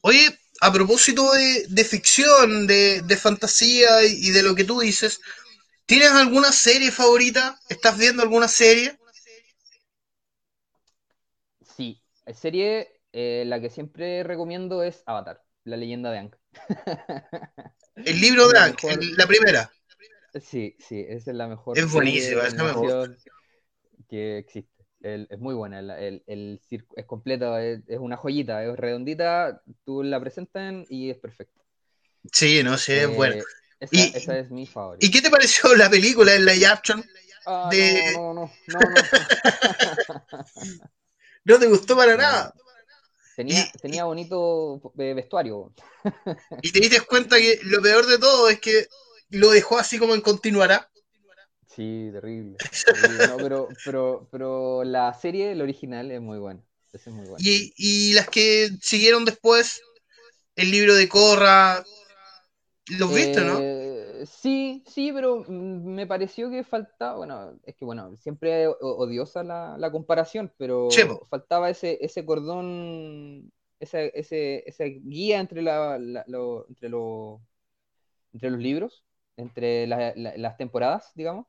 Oye, 0.03 0.39
a 0.61 0.73
propósito 0.73 1.33
de, 1.33 1.67
de 1.69 1.85
ficción, 1.85 2.67
de, 2.67 3.03
de 3.03 3.17
fantasía 3.17 4.05
y, 4.05 4.31
de 4.31 4.43
lo 4.43 4.55
que 4.55 4.65
tú 4.65 4.81
dices, 4.81 5.21
¿tienes 5.87 6.13
alguna 6.13 6.53
serie 6.53 6.93
favorita? 6.93 7.59
¿Estás 7.69 7.99
viendo 7.99 8.23
alguna 8.23 8.49
serie? 8.49 8.99
Sí, 11.63 12.03
serie, 12.35 13.01
eh, 13.13 13.45
la 13.47 13.61
que 13.61 13.71
siempre 13.71 14.23
recomiendo 14.23 14.83
es 14.83 15.03
Avatar, 15.07 15.43
la 15.65 15.77
leyenda 15.77 16.11
de 16.13 16.19
Aang. 16.19 16.37
El 18.05 18.21
libro 18.21 18.47
de 18.49 18.55
La 18.61 18.73
el- 18.87 19.15
la 19.17 19.27
primera. 19.27 19.71
Sí, 20.41 20.77
sí, 20.81 21.05
esa 21.09 21.31
es 21.31 21.37
la 21.37 21.47
mejor 21.49 21.77
Es 21.77 21.91
buenísima, 21.93 22.43
de 22.43 22.49
esa 22.49 22.65
me 22.65 22.73
gusta. 22.73 23.09
animación 23.09 23.17
que 24.09 24.39
existe. 24.39 24.71
El- 25.03 25.27
es 25.31 25.39
muy 25.39 25.55
buena, 25.55 25.81
el, 25.81 26.23
el, 26.27 26.61
es 26.97 27.05
completa, 27.07 27.63
es, 27.65 27.83
es 27.89 27.99
una 27.99 28.17
joyita, 28.17 28.65
es 28.65 28.77
redondita, 28.77 29.63
tú 29.85 30.03
la 30.03 30.19
presentan 30.21 30.87
y 30.89 31.11
es 31.11 31.19
perfecta. 31.19 31.61
Sí, 32.33 32.63
no 32.63 32.79
sé, 32.79 33.03
es 33.05 33.09
Eh, 33.09 33.17
buena. 33.17 33.45
Esa, 33.81 33.97
Y- 33.97 34.13
esa 34.15 34.39
es 34.39 34.51
mi 34.51 34.67
favorita. 34.67 35.07
¿Y 35.07 35.11
qué 35.11 35.21
te 35.21 35.31
pareció 35.31 35.75
la 35.75 35.91
película 35.91 36.35
en 36.35 36.45
live 36.47 36.67
action? 36.67 37.05
Ah, 37.47 37.71
de- 37.71 38.03
no, 38.13 38.33
no, 38.33 38.51
no, 38.67 38.89
no, 38.89 38.89
no. 38.91 39.09
No 41.45 41.59
te 41.59 41.67
gustó 41.67 41.97
para 41.97 42.17
No. 42.17 42.23
nada. 42.23 42.55
Tenía, 43.37 43.71
Y- 43.75 43.79
tenía 43.81 44.05
bonito 44.05 44.81
eh, 44.99 45.15
vestuario. 45.15 45.73
Y 46.63 46.73
te 46.73 46.81
diste 46.81 47.01
cuenta 47.03 47.37
que 47.37 47.61
lo 47.65 47.81
peor 47.83 48.07
de 48.07 48.19
todo 48.19 48.49
es 48.49 48.61
que 48.61 48.87
lo 49.35 49.51
dejó 49.51 49.79
así 49.79 49.99
como 49.99 50.15
en 50.15 50.21
continuará. 50.21 50.91
Sí, 51.67 52.11
terrible. 52.13 52.61
terrible. 52.89 53.25
No, 53.25 53.41
pero, 53.41 53.69
pero, 53.85 54.29
pero 54.31 54.85
la 54.85 55.13
serie, 55.15 55.53
el 55.53 55.61
original, 55.63 56.11
es 56.11 56.21
muy 56.21 56.39
buena. 56.39 56.63
Es 56.93 57.07
muy 57.09 57.27
buena. 57.27 57.45
Y, 57.45 57.73
y 57.77 58.13
las 58.15 58.29
que 58.29 58.71
siguieron 58.81 59.25
después, 59.25 59.83
el 60.57 60.71
libro 60.71 60.95
de 60.95 61.09
Corra, 61.09 61.85
los 62.87 63.13
viste, 63.15 63.45
¿no? 63.45 63.63
Eh, 63.67 64.25
sí, 64.27 64.83
sí, 64.87 65.13
pero 65.13 65.45
mm, 65.47 65.85
me 65.95 66.07
pareció 66.07 66.49
que 66.51 66.65
faltaba, 66.65 67.17
bueno, 67.19 67.59
es 67.65 67.75
que 67.77 67.85
bueno, 67.85 68.17
siempre 68.19 68.67
odiosa 68.69 69.43
la, 69.43 69.77
la 69.79 69.91
comparación, 69.93 70.51
pero 70.57 71.27
faltaba 71.29 71.69
ese, 71.71 71.99
ese 72.01 72.25
cordón, 72.25 73.53
esa, 73.79 74.01
ese, 74.01 74.63
esa 74.69 74.85
guía 74.85 75.41
entre 75.41 75.61
la, 75.63 75.99
la- 75.99 76.25
lo- 76.29 76.67
entre 76.69 76.89
lo- 76.89 77.43
entre 78.33 78.51
los 78.51 78.61
libros, 78.61 79.05
entre 79.37 79.87
la- 79.87 80.13
la- 80.17 80.37
las 80.37 80.57
temporadas, 80.57 81.13
digamos, 81.15 81.47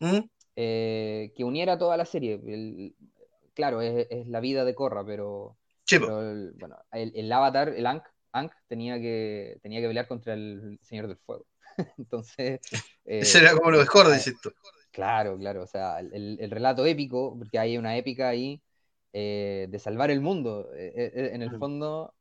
¿Mm? 0.00 0.28
eh, 0.56 1.32
que 1.36 1.44
uniera 1.44 1.78
toda 1.78 1.96
la 1.96 2.04
serie. 2.04 2.34
El- 2.46 2.94
claro, 3.54 3.80
es, 3.82 4.06
es 4.10 4.26
la 4.26 4.40
vida 4.40 4.64
de 4.64 4.74
Corra, 4.74 5.04
pero, 5.04 5.56
el, 5.90 6.52
bueno, 6.58 6.76
el, 6.92 7.12
el 7.14 7.32
avatar, 7.32 7.70
el 7.70 7.86
Ankh, 7.86 8.04
Ankh 8.32 8.52
tenía 8.68 8.98
que, 9.00 9.58
tenía 9.62 9.80
que 9.80 9.88
pelear 9.88 10.08
contra 10.08 10.34
el 10.34 10.78
Señor 10.82 11.08
del 11.08 11.16
Fuego. 11.18 11.46
Entonces, 11.98 12.60
eh, 13.04 13.22
Ese 13.22 13.38
era 13.38 13.54
como 13.56 13.70
lo 13.70 13.80
dices 14.12 14.34
tú. 14.40 14.52
Claro, 14.92 15.36
claro, 15.38 15.62
o 15.64 15.66
sea, 15.66 15.98
el, 15.98 16.12
el- 16.14 16.38
el 16.40 16.50
relato 16.50 16.86
épico, 16.86 17.36
porque 17.36 17.58
hay 17.58 17.76
una 17.78 17.96
épica 17.96 18.28
ahí 18.28 18.62
eh, 19.12 19.66
de 19.68 19.78
salvar 19.78 20.10
el 20.10 20.20
mundo. 20.20 20.68
eh, 20.74 21.30
en 21.34 21.42
el 21.42 21.50
fondo, 21.58 22.14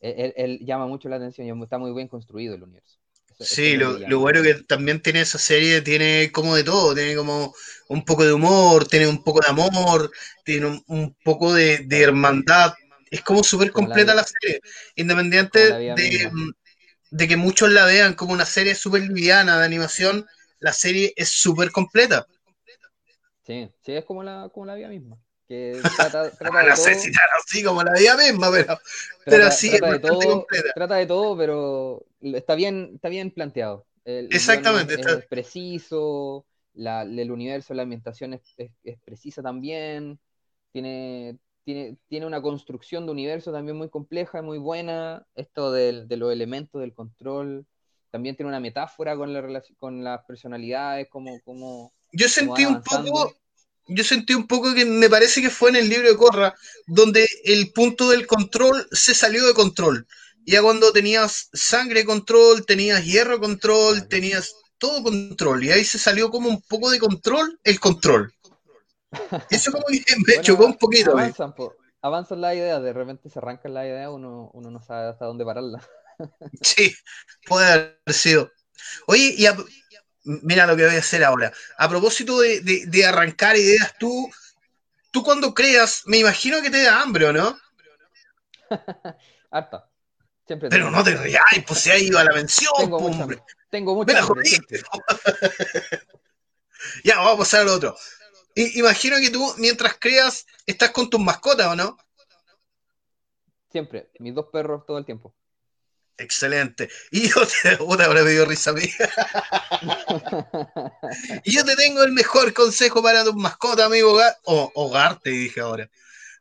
él, 0.00 0.32
él 0.36 0.58
llama 0.64 0.86
mucho 0.86 1.08
la 1.08 1.16
atención 1.16 1.46
y 1.46 1.62
está 1.64 1.78
muy 1.78 1.92
bien 1.92 2.08
construido 2.08 2.54
el 2.54 2.62
universo. 2.62 2.98
Eso 3.38 3.54
Sí, 3.56 3.76
lo, 3.76 3.98
lo 4.06 4.18
bueno 4.20 4.42
que 4.42 4.54
también 4.64 5.00
tiene 5.02 5.20
esa 5.20 5.38
serie, 5.38 5.82
tiene 5.82 6.30
como 6.32 6.56
de 6.56 6.64
todo, 6.64 6.94
tiene 6.94 7.14
como 7.16 7.54
un 7.88 8.04
poco 8.04 8.24
de 8.24 8.32
humor, 8.32 8.88
tiene 8.88 9.06
un 9.08 9.22
poco 9.22 9.40
de 9.40 9.48
amor, 9.50 10.10
tiene 10.44 10.66
un, 10.66 10.82
un 10.88 11.16
poco 11.24 11.52
de, 11.54 11.78
de 11.86 12.02
hermandad. 12.02 12.74
Es 13.10 13.22
como 13.22 13.44
súper 13.44 13.72
la 13.76 14.00
completa 14.00 14.14
la 14.14 14.24
serie, 14.24 14.60
independiente 14.96 15.58
la 15.60 15.78
de, 15.86 16.28
que 17.28 17.36
muchos 17.36 17.70
la 17.72 17.84
vean 17.86 18.14
como 18.14 18.32
una 18.32 18.46
serie 18.46 18.74
súper 18.74 19.02
liviana 19.02 19.58
de 19.58 19.66
animación, 19.66 20.26
la 20.60 20.72
serie 20.72 21.12
es 21.16 21.30
súper 21.30 21.72
completa. 21.72 22.26
Sí, 23.42 23.70
sí, 23.80 23.92
es 23.92 24.04
como 24.04 24.22
la, 24.22 24.48
como 24.52 24.66
la 24.66 24.74
vida 24.74 24.88
misma, 24.88 25.18
que 25.48 25.88
trata, 25.94 26.34
trata 26.36 26.58
Ah, 26.58 26.62
de 26.62 26.70
no 26.70 26.76
sé 26.76 26.94
todo, 26.94 27.10
si 27.10 27.10
así 27.38 27.62
como 27.62 27.82
la 27.82 27.92
vida 27.92 28.16
misma, 28.16 28.50
pero, 28.50 28.78
pero 29.28 29.50
trata, 29.50 29.50
sí 29.50 29.74
es 29.74 29.82
de 29.82 29.98
todo, 30.00 30.48
completa. 30.48 30.72
trata 30.72 30.96
de 30.96 31.06
todo, 31.06 31.36
pero 31.36 32.06
está 32.34 32.54
bien, 32.54 32.92
está 32.94 33.08
bien 33.08 33.30
planteado. 33.30 33.86
El 34.04 34.32
Exactamente, 34.32 34.94
es, 34.94 35.00
está- 35.00 35.18
es 35.18 35.26
preciso, 35.26 36.46
la, 36.74 37.02
el 37.02 37.30
universo, 37.30 37.74
la 37.74 37.82
ambientación 37.82 38.34
es, 38.34 38.42
es- 38.56 38.70
es 38.84 38.98
precisa 39.04 39.42
también, 39.42 40.18
tiene, 40.72 41.38
tiene, 41.64 41.96
tiene 42.08 42.26
una 42.26 42.42
construcción 42.42 43.06
de 43.06 43.12
universo 43.12 43.52
también 43.52 43.76
muy 43.76 43.88
compleja, 43.88 44.42
muy 44.42 44.58
buena, 44.58 45.26
esto 45.34 45.72
del- 45.72 46.06
de 46.08 46.16
los 46.16 46.32
elementos 46.32 46.80
del 46.80 46.94
control, 46.94 47.66
también 48.10 48.36
tiene 48.36 48.48
una 48.48 48.60
metáfora 48.60 49.16
con, 49.16 49.32
la 49.32 49.62
con 49.78 50.04
las 50.04 50.24
personalidades, 50.24 51.08
como, 51.10 51.40
como, 51.44 51.92
Yo 52.12 52.28
sentí 52.28 52.64
un 52.64 52.82
poco, 52.82 53.34
yo 53.88 54.04
sentí 54.04 54.34
un 54.34 54.46
poco 54.46 54.74
que 54.74 54.84
me 54.84 55.08
parece 55.08 55.42
que 55.42 55.50
fue 55.50 55.70
en 55.70 55.76
el 55.76 55.88
libro 55.88 56.08
de 56.08 56.16
Corra, 56.16 56.54
donde 56.86 57.28
el 57.44 57.72
punto 57.72 58.08
del 58.08 58.26
control 58.26 58.86
se 58.90 59.14
salió 59.14 59.46
de 59.46 59.54
control. 59.54 60.06
Ya 60.46 60.62
cuando 60.62 60.92
tenías 60.92 61.48
sangre 61.52 62.04
control, 62.06 62.64
tenías 62.66 63.04
hierro 63.04 63.40
control, 63.40 64.08
tenías 64.08 64.54
todo 64.78 65.02
control, 65.02 65.64
y 65.64 65.70
ahí 65.72 65.84
se 65.84 65.98
salió 65.98 66.30
como 66.30 66.48
un 66.48 66.62
poco 66.62 66.90
de 66.90 66.98
control, 66.98 67.58
el 67.64 67.80
control. 67.80 68.32
Eso 69.50 69.72
como 69.72 69.86
que 69.88 70.14
me 70.26 70.34
Bueno, 70.34 70.40
chocó 70.40 70.66
un 70.66 70.76
poquito. 70.78 71.12
avanzan, 71.12 71.54
po. 71.54 71.76
avanzan 72.02 72.40
las 72.40 72.54
ideas, 72.54 72.82
de 72.82 72.92
repente 72.92 73.28
se 73.30 73.38
arrancan 73.38 73.74
las 73.74 73.84
ideas, 73.86 74.10
uno, 74.10 74.50
uno 74.52 74.70
no 74.70 74.80
sabe 74.80 75.08
hasta 75.08 75.26
dónde 75.26 75.44
pararla. 75.44 75.80
Sí, 76.62 76.94
puede 77.46 77.66
haber 77.72 77.98
sido. 78.14 78.52
Oye, 79.08 79.34
y 79.36 79.46
a- 79.46 79.56
mira 80.24 80.66
lo 80.66 80.76
que 80.76 80.86
voy 80.86 80.96
a 80.96 81.00
hacer 81.00 81.24
ahora. 81.24 81.52
A 81.78 81.88
propósito 81.88 82.40
de, 82.40 82.60
de- 82.62 82.86
de 82.86 83.06
arrancar 83.06 83.56
ideas, 83.56 83.94
tú, 83.98 84.30
tú 85.12 85.22
cuando 85.24 85.54
creas, 85.54 86.02
me 86.06 86.18
imagino 86.18 86.62
que 86.62 86.70
te 86.70 86.82
da 86.84 87.02
hambre, 87.02 87.26
¿o 87.26 87.32
no? 87.34 87.58
Harta. 89.50 89.88
Siempre 90.46 90.68
Pero 90.68 90.86
tengo. 90.86 90.96
no 90.96 91.04
te 91.04 91.38
ay, 91.52 91.60
pues 91.66 91.80
se 91.80 91.92
ha 91.92 91.98
ido 91.98 92.18
a 92.18 92.24
la 92.24 92.32
mención, 92.32 92.72
Tengo 92.78 92.98
po, 92.98 93.08
mucha 93.08 93.22
hombre. 93.22 93.38
hambre. 93.38 93.54
Tengo 93.70 93.94
mucha 93.94 94.18
hambre. 94.20 94.50
Ya, 97.02 97.18
vamos 97.18 97.34
a 97.34 97.38
pasar 97.38 97.60
al 97.62 97.68
otro. 97.68 97.96
Imagino 98.54 99.16
que 99.18 99.30
tú, 99.30 99.54
mientras 99.58 99.96
creas, 99.98 100.46
estás 100.64 100.90
con 100.90 101.10
tus 101.10 101.20
mascotas, 101.20 101.66
¿o 101.66 101.76
no? 101.76 101.96
Siempre. 103.70 104.10
Mis 104.20 104.34
dos 104.34 104.46
perros 104.52 104.86
todo 104.86 104.98
el 104.98 105.04
tiempo. 105.04 105.34
Excelente. 106.16 106.88
Y 107.10 107.28
yo 107.28 107.42
te, 107.46 107.76
puta, 107.76 108.06
ahora 108.06 108.22
me 108.22 108.30
dio 108.30 108.46
risa 108.46 108.70
a 108.70 108.74
mí. 108.74 108.82
Y 111.44 111.54
yo 111.54 111.64
te 111.64 111.76
tengo 111.76 112.02
el 112.02 112.12
mejor 112.12 112.52
consejo 112.52 113.02
para 113.02 113.24
tus 113.24 113.34
mascotas, 113.34 113.86
amigo 113.86 114.12
Hogar, 114.12 114.36
o 114.44 114.70
Hogar, 114.74 115.20
te 115.20 115.30
dije 115.30 115.60
ahora. 115.60 115.88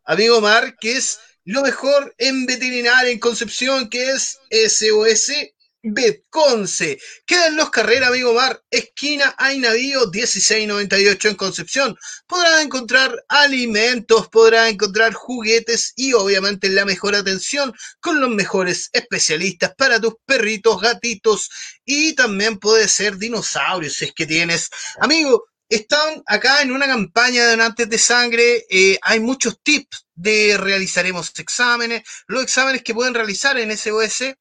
Amigo 0.03 0.41
Mar, 0.41 0.75
que 0.79 0.97
es 0.97 1.19
lo 1.45 1.61
mejor 1.61 2.13
en 2.17 2.45
veterinaria 2.45 3.11
en 3.11 3.19
Concepción, 3.19 3.89
que 3.89 4.11
es 4.11 4.39
SOS 4.49 5.31
Betconce. 5.87 6.97
Queda 7.27 7.47
en 7.47 7.57
Los 7.57 7.69
Carreras, 7.69 8.09
amigo 8.09 8.33
Mar, 8.33 8.63
esquina 8.71 9.35
Hay 9.37 9.59
Navío 9.59 10.09
1698 10.09 11.29
en 11.29 11.35
Concepción. 11.35 11.95
Podrás 12.25 12.63
encontrar 12.63 13.23
alimentos, 13.27 14.27
podrás 14.29 14.71
encontrar 14.71 15.13
juguetes 15.13 15.93
y 15.95 16.13
obviamente 16.13 16.69
la 16.69 16.85
mejor 16.85 17.13
atención 17.13 17.71
con 17.99 18.19
los 18.19 18.31
mejores 18.31 18.89
especialistas 18.93 19.75
para 19.75 20.01
tus 20.01 20.15
perritos, 20.25 20.81
gatitos 20.81 21.51
y 21.85 22.13
también 22.13 22.57
puede 22.57 22.87
ser 22.87 23.17
dinosaurios 23.17 23.93
si 23.93 24.05
es 24.05 24.13
que 24.13 24.25
tienes. 24.25 24.71
Amigo, 24.99 25.45
están 25.69 26.23
acá 26.25 26.63
en 26.63 26.71
una 26.71 26.87
campaña 26.87 27.43
de 27.43 27.51
donantes 27.51 27.87
de 27.87 27.99
sangre. 27.99 28.65
eh, 28.71 28.97
hay 29.03 29.19
muchos 29.19 29.61
tips 29.61 30.04
de 30.15 30.57
realizaremos 30.57 31.31
exámenes, 31.37 32.03
los 32.27 32.43
exámenes 32.43 32.81
que 32.83 32.93
pueden 32.93 33.13
realizar 33.13 33.57
en 33.57 33.75
SOS. 33.75 34.35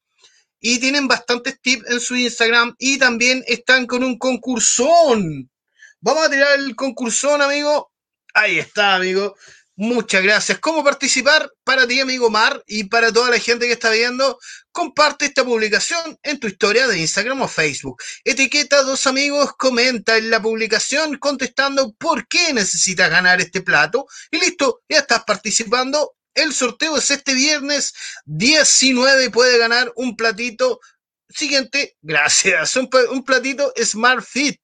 Y 0.59 0.79
tienen 0.79 1.07
bastantes 1.07 1.61
tips 1.61 1.91
en 1.91 1.99
su 1.99 2.15
Instagram 2.15 2.75
y 2.79 2.97
también 2.97 3.43
están 3.45 3.85
con 3.85 4.03
un 4.03 4.17
concursón. 4.17 5.51
Vamos 5.99 6.25
a 6.25 6.29
tirar 6.29 6.57
el 6.57 6.75
concursón, 6.75 7.41
amigo. 7.41 7.91
Ahí 8.33 8.57
está, 8.57 8.95
amigo. 8.95 9.35
Muchas 9.77 10.23
gracias. 10.23 10.59
¿Cómo 10.59 10.85
participar? 10.85 11.51
Para 11.65 11.85
ti, 11.85 11.99
amigo 11.99 12.29
Mar, 12.29 12.63
y 12.65 12.85
para 12.85 13.11
toda 13.11 13.29
la 13.29 13.39
gente 13.39 13.67
que 13.67 13.73
está 13.73 13.89
viendo, 13.89 14.39
comparte 14.71 15.25
esta 15.25 15.43
publicación 15.43 16.17
en 16.23 16.39
tu 16.39 16.47
historia 16.47 16.87
de 16.87 16.97
Instagram 16.97 17.41
o 17.41 17.47
Facebook. 17.49 18.01
Etiqueta 18.23 18.79
a 18.79 18.83
dos 18.83 19.05
amigos, 19.05 19.51
comenta 19.57 20.15
en 20.15 20.29
la 20.29 20.41
publicación 20.41 21.17
contestando 21.17 21.93
por 21.99 22.25
qué 22.29 22.53
necesitas 22.53 23.09
ganar 23.09 23.41
este 23.41 23.61
plato. 23.61 24.07
Y 24.31 24.39
listo, 24.39 24.81
ya 24.87 24.99
estás 24.99 25.25
participando. 25.25 26.15
El 26.33 26.53
sorteo 26.53 26.97
es 26.97 27.11
este 27.11 27.33
viernes 27.33 27.93
19 28.25 29.25
y 29.25 29.29
puede 29.29 29.57
ganar 29.57 29.91
un 29.97 30.15
platito. 30.15 30.79
Siguiente, 31.27 31.97
gracias. 32.01 32.77
Un, 32.77 32.89
un 33.11 33.25
platito 33.25 33.73
Smart 33.83 34.23
Fit. 34.25 34.57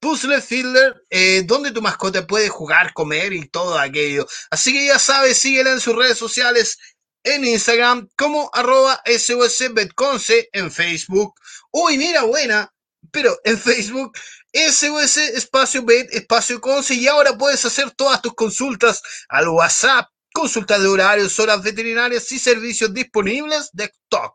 Puzzle 0.00 0.40
Fielder, 0.40 1.02
eh, 1.10 1.42
donde 1.46 1.72
tu 1.72 1.82
mascota 1.82 2.26
puede 2.26 2.48
jugar, 2.48 2.92
comer 2.92 3.32
y 3.32 3.48
todo 3.48 3.78
aquello. 3.78 4.26
Así 4.50 4.72
que 4.72 4.86
ya 4.86 4.98
sabes, 4.98 5.38
síguela 5.38 5.72
en 5.72 5.80
sus 5.80 5.96
redes 5.96 6.18
sociales, 6.18 6.78
en 7.24 7.44
Instagram, 7.44 8.08
como 8.16 8.50
arroba 8.52 9.02
SOSBetconce, 9.06 10.48
en 10.52 10.70
Facebook. 10.70 11.34
Uy, 11.72 11.98
mira, 11.98 12.22
buena, 12.22 12.72
pero 13.10 13.36
en 13.44 13.58
Facebook, 13.58 14.16
SOS 14.52 15.16
espacio 15.16 15.84
Bet 15.84 16.12
espacio 16.14 16.60
Conce, 16.60 16.94
y 16.94 17.08
ahora 17.08 17.36
puedes 17.36 17.64
hacer 17.64 17.90
todas 17.90 18.22
tus 18.22 18.34
consultas 18.34 19.02
al 19.28 19.48
WhatsApp. 19.48 20.08
Consultas 20.32 20.82
de 20.82 20.88
horarios, 20.88 21.38
horas 21.40 21.62
veterinarias 21.62 22.30
y 22.30 22.38
servicios 22.38 22.92
disponibles 22.92 23.70
de 23.72 23.90
TOC. 24.10 24.34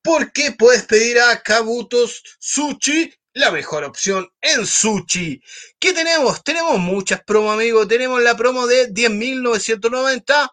Porque 0.03 0.53
puedes 0.53 0.85
pedir 0.85 1.19
a 1.21 1.43
Kabutos 1.43 2.23
Sushi 2.39 3.13
la 3.37 3.51
mejor 3.51 3.85
opción 3.85 4.27
en 4.41 4.67
sushi. 4.67 5.43
¿Qué 5.79 5.93
tenemos? 5.93 6.43
Tenemos 6.43 6.79
muchas 6.79 7.23
promos, 7.23 7.53
amigos. 7.53 7.87
Tenemos 7.87 8.23
la 8.23 8.35
promo 8.35 8.67
de 8.67 8.89
10.990 8.89 10.49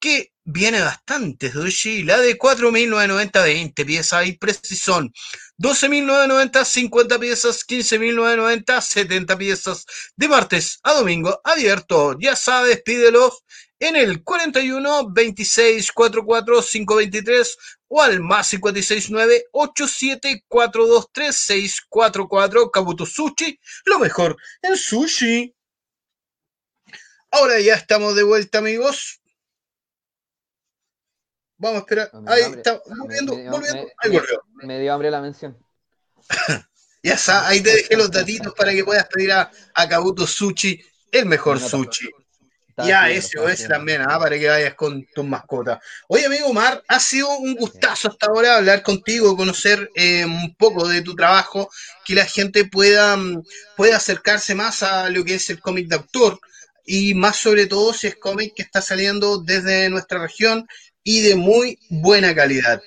que 0.00 0.32
viene 0.42 0.80
bastante 0.80 1.52
sushi. 1.52 2.02
La 2.02 2.18
de 2.18 2.36
4.990, 2.36 3.40
20 3.40 3.84
piezas 3.84 4.26
y 4.26 4.32
precisón. 4.32 5.12
12.990, 5.58 6.64
50 6.64 7.18
piezas. 7.20 7.64
15.990, 7.64 8.80
70 8.80 9.38
piezas. 9.38 9.86
De 10.16 10.26
martes 10.26 10.80
a 10.82 10.92
domingo, 10.92 11.40
abierto. 11.44 12.18
Ya 12.18 12.34
sabes, 12.34 12.82
pídelos 12.82 13.44
en 13.78 13.94
el 13.94 14.24
41 14.24 15.12
26 15.12 15.92
44 15.92 16.62
523 16.62 17.56
o 17.96 18.02
al 18.02 18.18
más 18.20 18.50
569 18.50 19.46
8742 19.52 21.12
3644 21.12 22.70
Kabuto 22.72 23.06
Sushi, 23.06 23.56
lo 23.84 24.00
mejor 24.00 24.36
en 24.62 24.76
sushi. 24.76 25.54
Ahora 27.30 27.60
ya 27.60 27.74
estamos 27.74 28.16
de 28.16 28.24
vuelta, 28.24 28.58
amigos. 28.58 29.20
Vamos 31.56 31.76
a 31.76 31.80
esperar. 31.80 32.10
Dio 32.12 32.22
Ahí 32.32 32.42
hambre. 32.42 32.60
está, 32.62 32.82
volviendo, 32.98 33.36
me 33.36 33.48
volviendo. 33.50 33.82
me- 33.84 33.92
Ahí 33.98 34.10
volvió. 34.10 34.42
Me 34.54 34.80
dio 34.80 34.92
hambre 34.92 35.10
la 35.10 35.20
mención. 35.20 35.56
Ya 37.06 37.12
está, 37.14 37.46
ahí 37.46 37.60
te 37.62 37.68
dejé 37.70 37.98
los 37.98 38.10
datitos 38.10 38.54
para 38.54 38.72
que 38.72 38.82
puedas 38.82 39.06
pedir 39.08 39.30
a, 39.30 39.50
a 39.74 39.86
Kabuto 39.86 40.26
Sushi, 40.26 40.82
el 41.12 41.26
mejor 41.26 41.60
sushi. 41.60 42.08
Estaba 42.76 42.88
Y 42.88 42.92
a 42.92 43.08
estudiando, 43.08 43.18
ese 43.18 43.26
estaba 43.26 43.46
o 43.46 43.48
ese 43.48 43.52
estudiando. 43.62 43.74
también, 43.76 44.02
ah, 44.02 44.18
para 44.18 44.38
que 44.38 44.48
vayas 44.48 44.74
con 44.74 45.06
tus 45.14 45.24
mascotas. 45.24 45.78
Oye, 46.08 46.26
amigo 46.26 46.52
Mar, 46.52 46.82
ha 46.88 46.98
sido 46.98 47.28
un 47.38 47.54
gustazo 47.54 48.08
hasta 48.08 48.26
ahora 48.26 48.56
hablar 48.56 48.82
contigo, 48.82 49.36
conocer 49.36 49.90
eh, 49.94 50.24
un 50.24 50.54
poco 50.56 50.88
de 50.88 51.02
tu 51.02 51.14
trabajo, 51.14 51.70
que 52.04 52.14
la 52.14 52.24
gente 52.26 52.64
pueda, 52.64 53.16
mm, 53.16 53.42
pueda 53.76 53.96
acercarse 53.96 54.54
más 54.56 54.82
a 54.82 55.08
lo 55.10 55.24
que 55.24 55.34
es 55.36 55.48
el 55.50 55.60
cómic 55.60 55.86
de 55.88 55.96
autor 55.96 56.40
y 56.84 57.14
más 57.14 57.36
sobre 57.36 57.66
todo 57.66 57.92
si 57.94 58.08
es 58.08 58.16
cómic 58.16 58.54
que 58.56 58.62
está 58.62 58.82
saliendo 58.82 59.38
desde 59.38 59.88
nuestra 59.88 60.18
región 60.20 60.66
y 61.04 61.20
de 61.20 61.34
muy 61.36 61.78
buena 61.88 62.34
calidad. 62.34 62.80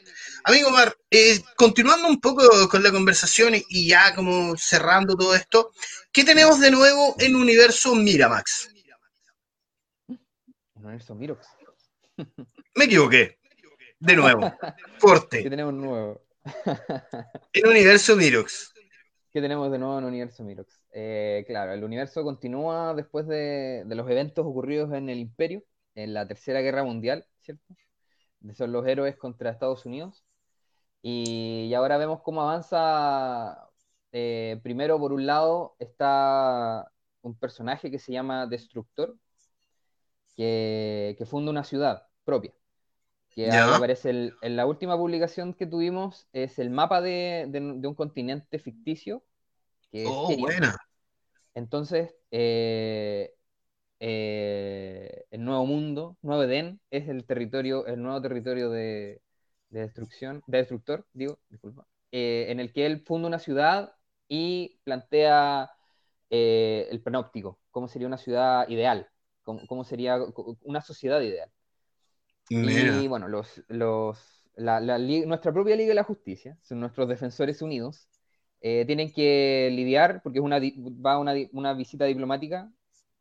Amigo 0.43 0.69
Mar, 0.71 0.95
eh, 1.11 1.39
continuando 1.55 2.07
un 2.07 2.19
poco 2.19 2.67
con 2.69 2.83
la 2.83 2.91
conversación 2.91 3.55
y- 3.55 3.63
y 3.69 3.88
ya 3.89 4.13
como 4.15 4.55
cerrando 4.57 5.15
todo 5.15 5.35
esto, 5.35 5.71
¿qué 6.11 6.23
tenemos 6.23 6.59
de 6.59 6.71
nuevo 6.71 7.15
en 7.19 7.35
Universo 7.35 7.95
Miramax? 7.95 8.69
Universo 10.88 11.15
Mirox. 11.15 11.47
Me 12.75 12.85
equivoqué. 12.85 13.38
De 13.99 14.15
nuevo. 14.15 14.41
¿Qué 14.41 14.99
Corte. 14.99 15.49
tenemos 15.49 15.73
nuevo? 15.73 16.21
En 17.53 17.67
Universo 17.67 18.15
Mirox. 18.15 18.73
¿Qué 19.31 19.41
tenemos 19.41 19.71
de 19.71 19.77
nuevo 19.79 19.99
en 19.99 20.05
Universo 20.05 20.43
Mirox? 20.43 20.83
Eh, 20.91 21.43
claro, 21.47 21.73
el 21.73 21.83
universo 21.83 22.23
continúa 22.23 22.93
después 22.95 23.27
de, 23.27 23.83
de 23.85 23.95
los 23.95 24.09
eventos 24.09 24.45
ocurridos 24.45 24.93
en 24.93 25.09
el 25.09 25.19
Imperio, 25.19 25.63
en 25.95 26.13
la 26.13 26.27
Tercera 26.27 26.61
Guerra 26.61 26.83
Mundial, 26.83 27.25
¿cierto? 27.41 27.63
De 28.39 28.53
son 28.55 28.71
los 28.71 28.88
héroes 28.88 29.15
contra 29.17 29.51
Estados 29.51 29.85
Unidos. 29.85 30.23
Y, 31.01 31.65
y 31.69 31.73
ahora 31.73 31.97
vemos 31.97 32.21
cómo 32.23 32.41
avanza. 32.41 33.69
eh, 34.11 34.59
primero, 34.63 34.99
por 34.99 35.13
un 35.13 35.25
lado, 35.25 35.75
está 35.79 36.91
un 37.21 37.38
personaje 37.38 37.91
que 37.91 37.99
se 37.99 38.11
llama 38.13 38.47
Destructor, 38.47 39.15
que, 40.38 41.15
que 41.17 41.25
funda 41.27 41.51
una 41.51 41.65
ciudad 41.65 42.07
propia. 42.25 42.53
Que 43.31 43.51
aparece 43.51 44.09
el- 44.11 44.33
en 44.41 44.55
la 44.57 44.65
última 44.67 44.97
publicación 44.97 45.53
que 45.55 45.67
tuvimos, 45.67 46.27
es 46.33 46.59
el 46.59 46.69
mapa 46.71 47.01
de, 47.01 47.47
de- 47.49 47.61
de 47.79 47.88
un 47.88 47.95
continente 47.95 48.59
ficticio, 48.59 49.23
que 49.91 50.09
Oh, 50.09 50.35
buena. 50.38 50.75
Entonces, 51.55 52.15
eh, 52.31 53.33
eh, 53.99 55.25
el 55.31 55.43
Nuevo 55.45 55.65
Mundo, 55.65 56.17
Nuevo 56.21 56.43
Edén, 56.43 56.79
es 56.91 57.07
el 57.09 57.25
territorio, 57.25 57.85
el 57.88 58.01
nuevo 58.01 58.21
territorio 58.21 58.69
de, 58.69 59.21
de 59.69 59.81
destrucción, 59.81 60.43
de 60.47 60.59
destructor, 60.59 61.07
digo, 61.13 61.39
disculpa, 61.49 61.88
eh, 62.11 62.47
en 62.49 62.59
el 62.59 62.73
que 62.73 62.85
él 62.85 63.01
funda 63.05 63.27
una 63.27 63.39
ciudad 63.39 63.93
y 64.29 64.79
plantea 64.83 65.71
eh, 66.29 66.88
el 66.91 67.01
panóptico, 67.01 67.59
cómo 67.71 67.88
sería 67.88 68.07
una 68.07 68.17
ciudad 68.17 68.67
ideal, 68.69 69.09
cómo, 69.48 69.66
cómo 69.68 69.86
sería 69.86 70.20
una 70.64 70.82
sociedad 70.84 71.22
ideal. 71.22 71.50
Mira. 72.50 72.98
Y 73.00 73.08
bueno, 73.08 73.28
los, 73.28 73.62
los, 73.68 74.43
la- 74.56 74.80
la 74.80 74.98
nuestra 75.00 75.54
propia 75.54 75.76
Liga 75.76 75.89
de 75.89 75.95
la 75.95 76.04
Justicia, 76.04 76.58
son 76.62 76.80
nuestros 76.80 77.08
defensores 77.08 77.62
unidos, 77.62 78.10
eh, 78.62 78.86
tienen 78.86 79.12
que 79.14 79.70
lidiar, 79.72 80.22
porque 80.24 80.39
es 80.39 80.45
una, 80.45 80.60
va 80.60 81.20
una, 81.20 81.34
una 81.54 81.74
visita 81.74 82.06
diplomática 82.06 82.72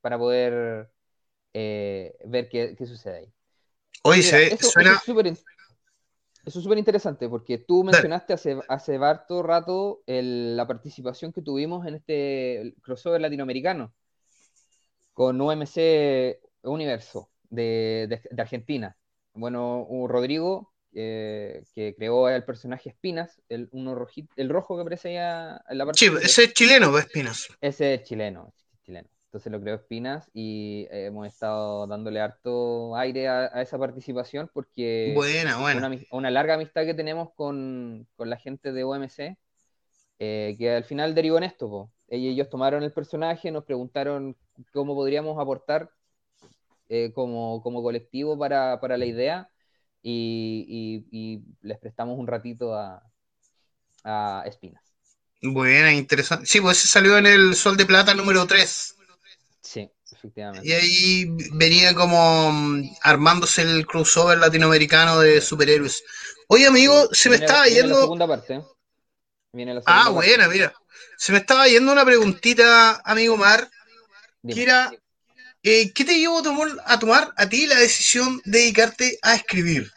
para 0.00 0.18
poder 0.18 0.90
eh, 1.54 2.16
ver 2.26 2.48
qué, 2.48 2.76
qué 2.76 2.86
sucede 2.86 3.18
ahí. 3.18 3.34
Oye, 4.04 4.22
Mira, 4.22 4.38
se 4.38 4.38
ve- 4.38 4.54
eso, 4.54 4.74
eso 4.76 4.92
suena. 4.92 4.94
es 4.94 5.02
súper 5.02 5.28
in- 5.28 5.38
eso 6.44 6.58
es 6.60 6.62
súper 6.64 6.78
interesante, 6.78 7.28
porque 7.28 7.58
tú 7.58 7.82
mencionaste 7.84 8.32
hace, 8.32 8.58
hace 8.68 8.98
rato 9.42 10.02
el- 10.06 10.56
la 10.56 10.66
participación 10.66 11.32
que 11.32 11.42
tuvimos 11.42 11.86
en 11.86 11.96
este 11.96 12.74
crossover 12.82 13.20
latinoamericano 13.20 13.92
con 15.16 15.40
UMC 15.40 16.38
Universo 16.62 17.30
de, 17.48 18.06
de- 18.10 18.22
de 18.30 18.42
Argentina. 18.42 18.96
Bueno, 19.34 19.84
un 19.84 20.08
Rodrigo, 20.10 20.72
eh, 20.92 21.62
que 21.74 21.94
creó 21.96 22.28
el 22.28 22.44
personaje 22.44 22.90
Espinas, 22.90 23.40
el, 23.48 23.68
uno 23.72 23.94
rojito, 23.94 24.32
el 24.36 24.50
rojo 24.50 24.76
que 24.76 24.82
aparece 24.82 25.08
allá 25.18 25.62
en 25.68 25.78
la 25.78 25.86
parte 25.86 26.00
Sí, 26.00 26.12
ese 26.22 26.44
es 26.44 26.52
chileno, 26.52 26.90
pues, 26.90 27.06
Espinas. 27.06 27.48
Ese 27.60 27.94
es 27.94 28.02
chileno, 28.04 28.52
chileno. 28.84 29.08
Entonces 29.28 29.52
lo 29.52 29.60
creó 29.60 29.76
Espinas 29.76 30.30
y 30.34 30.86
hemos 30.90 31.26
estado 31.26 31.86
dándole 31.86 32.20
harto 32.20 32.96
aire 32.96 33.28
a, 33.28 33.50
a 33.52 33.62
esa 33.62 33.78
participación 33.78 34.50
porque 34.52 35.14
Buena, 35.14 35.58
buena. 35.58 35.90
una, 36.12 36.30
larga 36.30 36.54
amistad 36.54 36.84
que 36.84 36.94
tenemos 36.94 37.30
con, 37.34 38.06
con 38.16 38.30
la 38.30 38.36
gente 38.38 38.72
de 38.72 38.84
OMC, 38.84 39.38
eh, 40.18 40.56
que 40.58 40.70
al 40.76 40.84
final 40.84 41.14
derivó 41.14 41.38
en 41.38 41.44
esto. 41.44 41.68
po. 41.68 41.92
Ellos 42.08 42.48
tomaron 42.50 42.82
el 42.82 42.92
personaje, 42.92 43.50
nos 43.50 43.64
preguntaron 43.64 44.36
cómo 44.72 44.94
podríamos 44.94 45.38
aportar 45.40 45.90
eh, 46.88 47.12
como, 47.14 47.62
como 47.62 47.82
colectivo 47.82 48.38
para, 48.38 48.80
para 48.80 48.96
la 48.98 49.06
idea 49.06 49.50
y, 50.02 51.04
y- 51.10 51.36
y 51.36 51.44
les 51.62 51.78
prestamos 51.78 52.18
un 52.18 52.26
ratito 52.26 52.74
a, 52.74 53.02
a 54.04 54.42
Espinas. 54.46 54.94
Buena, 55.40 55.94
interesante. 55.94 56.44
Sí, 56.44 56.60
pues 56.60 56.76
ese 56.76 56.88
salió 56.88 57.16
en 57.16 57.24
el 57.24 57.54
Sol 57.54 57.78
de 57.78 57.86
Plata 57.86 58.14
número 58.14 58.46
3. 58.46 58.96
Sí, 59.60 59.90
efectivamente. 60.10 60.64
Y 60.64 60.72
ahí 60.72 61.26
venía 61.52 61.94
como 61.94 62.50
mm, 62.52 62.82
armándose 63.02 63.62
el 63.62 63.86
crossover 63.86 64.38
latinoamericano 64.38 65.20
de 65.20 65.40
superhéroes. 65.40 66.02
Oye, 66.48 66.66
amigo, 66.66 67.08
se 67.12 67.30
me 67.30 67.36
estaba 67.36 67.66
viene 67.66 67.86
la 67.86 67.94
yendo. 67.94 67.96
segunda 67.96 68.26
parte. 68.26 68.64
Viene 69.52 69.74
la 69.74 69.82
Ah, 69.84 70.10
segunda 70.10 70.14
parte. 70.14 70.36
buena, 70.36 70.48
mira. 70.48 70.72
Se 71.16 71.32
me 71.32 71.38
estaba 71.38 71.66
yendo 71.68 71.92
una 71.92 72.04
preguntita, 72.04 73.00
amigo 73.04 73.36
Mar, 73.36 73.70
Dime. 74.46 74.66
eh, 75.62 75.92
¿qué 75.92 76.04
te 76.04 76.18
llevó 76.18 76.38
a 76.38 76.42
tomar, 76.42 76.68
a 76.86 76.98
tomar 76.98 77.32
a 77.36 77.48
ti 77.48 77.66
la 77.66 77.76
decisión 77.76 78.40
de 78.44 78.58
dedicarte 78.60 79.18
a 79.22 79.34
escribir? 79.34 79.90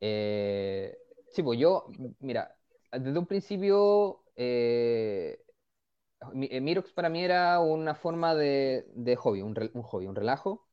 Eh, 0.00 0.96
sí, 1.32 1.42
pues 1.42 1.58
yo, 1.58 1.86
mira, 2.20 2.56
desde 2.92 3.18
un 3.18 3.26
principio, 3.26 4.22
eh, 4.36 5.38
mi- 6.32 6.48
eh, 6.50 6.60
Mirox 6.60 6.92
para 6.92 7.08
mí 7.08 7.24
era 7.24 7.60
una 7.60 7.94
forma 7.94 8.34
de, 8.34 8.86
de 8.94 9.16
hobby, 9.16 9.42
un, 9.42 9.54
re- 9.54 9.70
un 9.74 9.82
hobby, 9.82 10.06
un 10.06 10.16
relajo, 10.16 10.68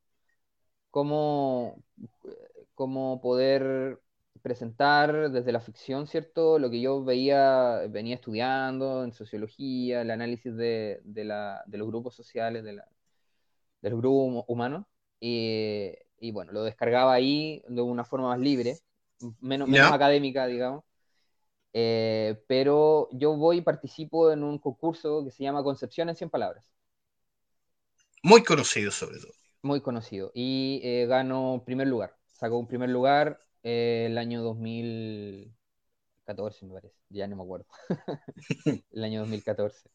como, 0.91 1.83
como 2.75 3.21
poder 3.21 4.01
presentar 4.41 5.31
desde 5.31 5.51
la 5.51 5.59
ficción, 5.61 6.07
¿cierto? 6.07 6.59
Lo 6.59 6.69
que 6.69 6.81
yo 6.81 7.03
veía, 7.03 7.81
venía 7.89 8.15
estudiando 8.15 9.03
en 9.03 9.13
sociología, 9.13 10.01
el 10.01 10.11
análisis 10.11 10.55
de, 10.55 11.01
de 11.03 11.23
la- 11.25 11.63
de 11.67 11.77
los 11.77 11.87
grupos 11.87 12.15
sociales, 12.15 12.63
de, 12.63 12.73
la- 12.73 12.87
de 13.81 13.89
los 13.91 13.99
grupos 13.99 14.19
hum- 14.29 14.45
humanos, 14.47 14.85
y, 15.19 15.91
y 16.19 16.31
bueno, 16.31 16.51
lo 16.53 16.63
descargaba 16.63 17.13
ahí 17.13 17.63
de 17.67 17.81
una 17.81 18.05
forma 18.05 18.29
más 18.29 18.39
libre, 18.39 18.81
menos, 19.41 19.69
académica, 19.91 20.47
digamos. 20.47 20.83
Eh, 21.73 22.41
pero 22.47 23.09
yo 23.13 23.35
voy 23.37 23.57
y 23.59 23.61
participo 23.61 24.31
en 24.31 24.43
un 24.43 24.59
concurso 24.59 25.23
que 25.25 25.31
se 25.31 25.43
llama 25.43 25.63
Concepción 25.63 26.09
en 26.09 26.15
100 26.17 26.29
palabras, 26.31 26.71
Muy 28.21 28.43
conocido 28.43 28.91
sobre 28.91 29.17
todo. 29.19 29.33
muy 29.61 29.81
conocido, 29.81 30.31
y 30.33 30.81
eh, 30.83 31.05
gano 31.07 31.63
primer 31.65 31.87
lugar. 31.87 32.15
Saco 32.27 32.57
un 32.57 32.67
primer 32.67 32.89
lugar 32.89 33.39
eh, 33.63 34.05
el 34.07 34.17
año 34.17 34.41
2014, 34.43 36.65
me 36.65 36.73
parece, 36.73 36.95
ya 37.09 37.27
no 37.27 37.35
me 37.37 37.43
acuerdo. 37.43 37.65
el 38.91 39.03
año 39.03 39.21
2014. 39.21 39.89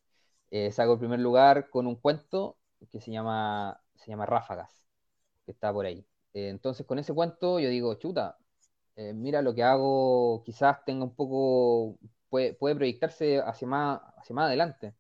Eh, 0.50 0.70
saco 0.72 0.94
el 0.94 0.98
primer 0.98 1.20
lugar 1.20 1.70
con 1.70 1.86
un 1.86 1.96
cuento 1.96 2.58
que 2.90 3.00
se 3.00 3.10
llama, 3.12 3.80
se 3.96 4.10
llama 4.10 4.26
Ráfagas, 4.26 4.86
que 5.46 5.52
está 5.52 5.72
por 5.72 5.86
ahí. 5.86 6.06
Eh, 6.34 6.48
entonces, 6.50 6.86
con 6.86 6.98
ese 6.98 7.14
cuento 7.14 7.58
yo 7.60 7.68
digo, 7.70 7.94
chuta, 7.96 8.36
eh, 8.96 9.12
mira 9.14 9.42
lo 9.42 9.54
que 9.54 9.62
hago, 9.64 10.42
quizás 10.44 10.84
tenga 10.86 11.04
un 11.04 11.14
poco, 11.16 11.98
puede, 12.30 12.54
puede 12.54 12.76
proyectarse 12.76 13.40
hacia 13.40 13.68
más, 13.68 14.00
hacia 14.18 14.34
más 14.36 14.46
adelante. 14.46 14.94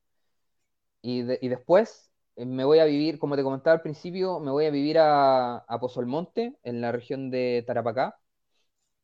Y, 1.02 1.22
de- 1.22 1.38
y 1.42 1.48
después 1.48 2.10
eh, 2.36 2.44
me 2.46 2.64
voy 2.64 2.78
a 2.78 2.84
vivir, 2.84 3.18
como 3.18 3.36
te 3.36 3.42
comentaba 3.42 3.74
al 3.74 3.82
principio, 3.82 4.40
me 4.40 4.50
voy 4.50 4.66
a 4.66 4.70
vivir 4.70 4.98
a, 4.98 5.56
a 5.58 5.80
Pozolmonte, 5.80 6.56
en 6.62 6.80
la 6.80 6.92
región 6.92 7.30
de 7.30 7.64
Tarapacá, 7.66 8.18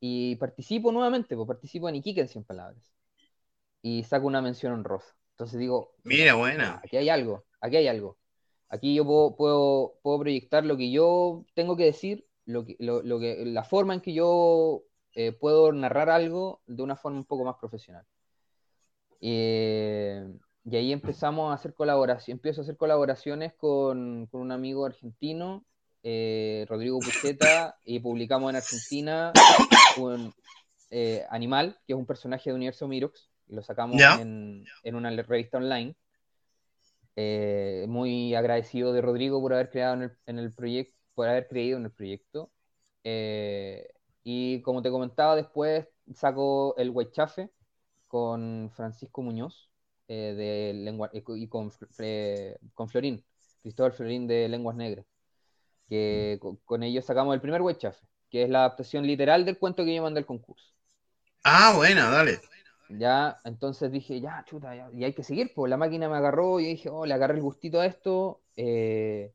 y 0.01 0.37
participo 0.37 0.93
nuevamente, 0.93 1.35
pues 1.37 1.47
participo 1.47 1.89
en 1.89 1.97
Iquique 1.97 2.21
en 2.21 2.29
100 2.29 2.45
palabras, 2.45 2.93
y 3.83 4.05
saco 4.05 4.27
una 4.27 4.43
mención 4.43 4.73
honrosa. 4.73 5.15
Entonces 5.33 5.59
digo, 5.59 5.95
Mira, 6.05 6.35
buena. 6.35 6.81
aquí 6.85 6.97
hay 6.97 7.09
algo, 7.09 7.45
aquí 7.61 7.77
hay 7.77 7.89
algo. 7.89 8.19
Aquí 8.69 8.95
yo 8.95 9.05
puedo, 9.05 9.35
puedo, 9.37 9.95
puedo 10.03 10.19
proyectar 10.21 10.65
lo 10.65 10.77
que 10.77 10.91
yo 10.91 11.45
tengo 11.55 11.77
que 11.77 11.85
decir, 11.85 12.27
lo 12.45 12.65
que, 12.65 12.77
lo, 12.79 13.03
lo 13.03 13.19
que, 13.19 13.45
la 13.47 13.65
forma 13.65 13.95
en 13.95 14.01
que 14.01 14.13
yo 14.13 14.83
eh, 15.15 15.33
puedo 15.33 15.73
narrar 15.73 16.11
algo 16.11 16.61
de 16.67 16.83
una 16.83 16.97
forma 16.97 17.19
un 17.19 17.25
poco 17.25 17.45
más 17.45 17.57
profesional. 17.57 18.05
Eh, 19.21 20.23
y 20.65 20.77
ahí 20.77 20.93
empezamos 20.93 21.51
a 21.51 21.55
hacer 21.55 21.73
colaboración, 21.73 22.37
empiezo 22.37 22.61
a 22.61 22.65
hacer 22.65 22.77
colaboraciones 22.77 23.55
con, 23.55 24.27
con 24.27 24.43
un 24.43 24.53
amigo 24.53 24.85
argentino 24.85 25.65
eh, 26.03 26.65
Rodrigo 26.69 26.99
Pucheta, 27.01 27.77
y 27.85 27.99
publicamos 28.01 28.51
en 28.51 28.57
Argentina 28.57 29.33
un 29.99 30.33
eh, 30.91 31.25
Animal, 31.31 31.79
que 31.87 31.93
es 31.93 31.99
un 31.99 32.07
personaje 32.07 32.51
de 32.51 32.57
Universo 32.57 32.89
Mirox. 32.89 33.31
Lo 33.49 33.63
sacamos 33.63 33.97
en, 34.21 34.65
en 34.85 34.95
una 34.95 35.11
revista 35.11 35.59
online. 35.59 35.95
Eh, 37.17 37.87
muy 37.89 38.35
agradecido 38.35 38.93
de 38.93 39.01
Rodrigo 39.03 39.41
por 39.41 39.53
haber 39.53 39.71
creado 39.71 39.95
en 39.95 40.03
el, 40.03 40.13
en 40.27 40.39
el 40.39 40.53
proyecto, 40.53 40.97
por 41.15 41.29
haber 41.29 41.49
creído 41.49 41.79
en 41.79 41.85
el 41.87 41.91
proyecto. 41.91 42.51
Eh, 43.03 43.89
y 44.23 44.63
como 44.63 44.83
te 44.83 44.91
comentaba, 44.91 45.35
después 45.35 45.87
saco 46.15 46.77
el 46.77 46.91
Huaychafe 46.91 47.51
con 48.07 48.71
Francisco 48.75 49.23
Muñoz 49.23 49.71
eh, 50.07 50.35
de 50.37 50.75
lengua, 50.75 51.11
y 51.13 51.49
con- 51.49 51.71
con, 52.75 52.89
Florín, 52.89 53.25
Cristóbal 53.63 53.93
Florín 53.93 54.27
de 54.27 54.49
Lenguas 54.49 54.77
Negras. 54.77 55.07
Que 55.89 56.39
con, 56.41 56.57
con 56.65 56.83
ellos 56.83 57.05
sacamos 57.05 57.35
el 57.35 57.41
primer 57.41 57.63
Huaychafe, 57.63 58.07
que 58.31 58.45
es 58.45 58.51
la 58.51 58.61
adaptación 58.61 59.07
literal 59.07 59.45
del 59.45 59.59
cuento 59.59 59.85
que 59.85 59.95
yo 59.95 60.03
mandé 60.03 60.21
al 60.21 60.27
concurso. 60.27 60.73
Ah, 61.45 61.73
buena, 61.77 62.11
dale. 62.11 62.41
Ya, 62.91 63.39
entonces 63.45 63.93
dije, 63.93 64.19
ya, 64.21 64.43
chuta, 64.47 64.75
ya, 64.75 64.89
y 64.95 65.05
hay 65.05 65.13
que 65.13 65.23
seguir, 65.23 65.53
pues 65.55 65.69
la 65.69 65.77
máquina 65.77 66.09
me 66.09 66.17
agarró 66.17 66.59
y 66.59 66.65
dije, 66.67 66.89
oh, 66.89 67.05
le 67.05 67.13
agarré 67.15 67.35
el 67.35 67.43
gustito 67.43 67.81
a 67.81 67.87
esto, 67.87 68.41
eh, 68.57 69.35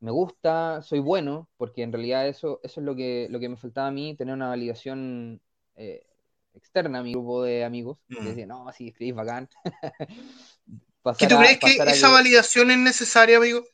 me 0.00 0.10
gusta, 0.10 0.80
soy 0.82 1.00
bueno, 1.00 1.48
porque 1.58 1.82
en 1.82 1.92
realidad 1.92 2.26
eso, 2.26 2.60
eso 2.62 2.80
es 2.80 2.86
lo 2.86 2.96
que, 2.96 3.26
lo 3.30 3.38
que 3.40 3.50
me 3.50 3.58
faltaba 3.58 3.88
a 3.88 3.90
mí, 3.90 4.16
tener 4.16 4.32
una 4.34 4.48
validación 4.48 5.42
eh, 5.76 6.06
externa 6.54 7.00
a 7.00 7.02
mi 7.02 7.12
grupo 7.12 7.42
de 7.42 7.64
amigos, 7.64 7.98
que 8.22 8.28
Mm. 8.28 8.30
decían, 8.30 8.48
no, 8.48 8.72
sí, 8.72 8.88
escribís 8.88 9.14
bacán. 9.14 9.50
¿Qué 11.16 11.26
tú 11.26 11.36
a- 11.36 11.38
crees 11.38 11.58
que 11.58 11.82
esa 11.86 12.08
validación 12.08 12.70
es 12.70 12.78
necesaria, 12.78 13.38
amigo? 13.38 13.64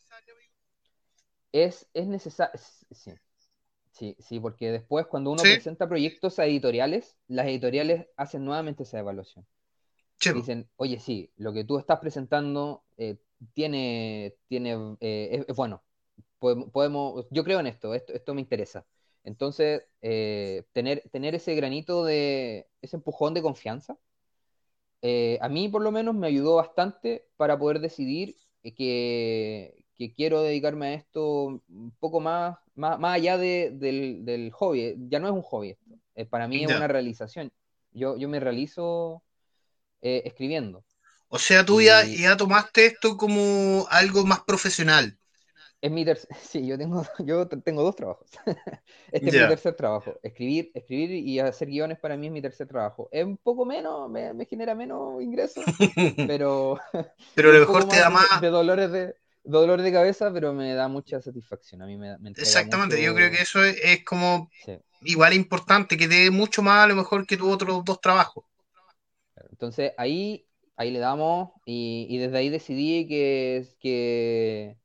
Es, 1.52 1.88
es 1.94 2.06
necesario, 2.06 2.58
sí, 2.92 3.12
sí, 4.00 4.16
sí, 4.20 4.40
porque 4.40 4.72
después 4.72 5.06
cuando 5.06 5.30
uno 5.32 5.46
Sí. 5.46 5.48
presenta 5.48 5.88
proyectos 5.88 6.38
a 6.38 6.46
editoriales, 6.46 7.18
las 7.28 7.46
editoriales 7.46 8.08
hacen 8.16 8.44
nuevamente 8.44 8.84
esa 8.84 8.98
evaluación. 9.00 9.46
Dicen, 10.28 10.70
oye, 10.76 11.00
sí, 11.00 11.32
lo 11.36 11.52
que 11.52 11.64
tú 11.64 11.78
estás 11.78 12.00
presentando 12.00 12.84
eh, 12.98 13.18
tiene, 13.54 14.36
tiene 14.48 14.96
eh, 15.00 15.46
es, 15.48 15.56
bueno. 15.56 15.82
Podemos, 16.40 16.70
podemos- 16.72 17.26
yo 17.30 17.44
creo 17.44 17.60
en 17.60 17.68
esto, 17.68 17.94
esto, 17.94 18.12
esto 18.14 18.34
me 18.34 18.42
interesa. 18.42 18.86
Entonces, 19.24 19.84
eh, 20.02 20.64
tener, 20.72 21.02
tener 21.12 21.34
ese 21.36 21.54
granito 21.56 22.04
de, 22.04 22.68
ese 22.82 22.96
empujón 22.96 23.34
de 23.34 23.42
confianza, 23.42 23.98
a 25.40 25.48
mí 25.48 25.68
por 25.68 25.82
lo 25.82 25.92
menos 25.92 26.14
me 26.14 26.26
ayudó 26.26 26.56
bastante 26.56 27.26
para 27.36 27.58
poder 27.58 27.80
decidir 27.80 28.36
que, 28.76 29.84
que 29.96 30.14
quiero 30.14 30.42
dedicarme 30.42 30.88
a 30.88 30.94
esto 30.94 31.62
un 31.68 31.94
poco 31.98 32.20
más, 32.20 32.58
más, 32.80 32.98
más 33.00 33.16
allá 33.16 33.38
de- 33.38 33.70
del, 33.74 34.24
del 34.24 34.52
hobby. 34.52 34.96
Ya 35.10 35.20
no 35.20 35.28
es 35.28 35.34
un 35.34 35.42
hobby 35.42 35.70
esto, 35.72 35.84
eh, 36.16 36.26
para 36.26 36.48
mí 36.48 36.64
es 36.64 36.68
Ya. 36.68 36.76
una 36.76 36.88
realización. 36.88 37.52
Yo, 37.92 38.16
yo 38.18 38.28
me 38.28 38.40
realizo 38.40 39.22
eh, 40.02 40.22
escribiendo. 40.26 40.84
O 41.28 41.38
sea, 41.38 41.64
tú 41.64 41.80
ya, 41.80 42.04
Y- 42.04 42.16
ya 42.16 42.36
tomaste 42.36 42.84
esto 42.86 43.16
como 43.16 43.86
algo 43.90 44.24
más 44.26 44.40
profesional. 44.44 45.18
Es 45.80 45.90
mi 45.90 46.04
tercer, 46.04 46.28
sí, 46.40 46.66
yo 46.66 46.76
tengo, 46.78 47.02
yo 47.24 47.48
tengo 47.48 47.82
dos 47.82 47.96
trabajos. 47.96 48.30
Este 49.10 49.30
es 49.30 49.34
Ya. 49.34 49.36
mi 49.36 49.46
tercer 49.46 49.74
trabajo. 49.76 50.18
Escribir, 50.22 50.70
escribir 50.74 51.10
y 51.12 51.38
hacer 51.40 51.68
guiones 51.68 51.98
para 51.98 52.16
mí 52.16 52.26
es 52.26 52.32
mi 52.32 52.42
tercer 52.42 52.66
trabajo. 52.68 53.08
Es 53.12 53.24
un 53.24 53.36
poco 53.38 53.64
menos, 53.64 54.08
me, 54.10 54.32
me 54.34 54.46
genera 54.46 54.74
menos 54.74 55.22
ingresos, 55.22 55.66
pero 56.24 56.78
Pero 57.34 57.50
a 57.50 57.52
lo 57.54 57.60
mejor 57.60 57.88
te 57.88 57.98
da 57.98 58.10
más. 58.10 58.28
de 58.30 58.48
dolores 58.48 58.92
de 58.92 59.16
dolor 59.44 59.82
de 59.82 59.92
cabeza, 59.92 60.32
pero 60.32 60.52
me 60.54 60.74
da 60.74 60.88
mucha 60.88 61.20
satisfacción. 61.20 61.82
A 61.82 61.86
mí 61.86 61.96
me, 61.96 62.18
me 62.18 62.30
Exactamente, 62.34 63.00
yo 63.02 63.14
creo 63.14 63.30
que 63.30 63.42
eso 63.42 63.62
es, 63.62 63.76
es 63.84 64.04
como 64.04 64.50
sí. 64.58 64.80
igual 65.02 65.32
importante, 65.34 65.96
que 65.96 66.08
te 66.08 66.14
dé 66.24 66.30
mucho 66.32 66.62
más 66.62 66.84
a 66.84 66.88
lo 66.88 66.96
mejor 66.96 67.26
que 67.26 67.36
tus 67.36 67.52
otros 67.52 67.84
dos 67.84 68.00
trabajos. 68.00 68.44
Entonces 69.50 69.92
ahí, 69.98 70.46
ahí 70.76 70.90
le 70.90 70.98
damos 70.98 71.50
y, 71.64 72.06
y 72.10 72.18
desde 72.18 72.38
ahí 72.38 72.48
decidí 72.50 73.06
que, 73.08 73.66
que 73.80 74.76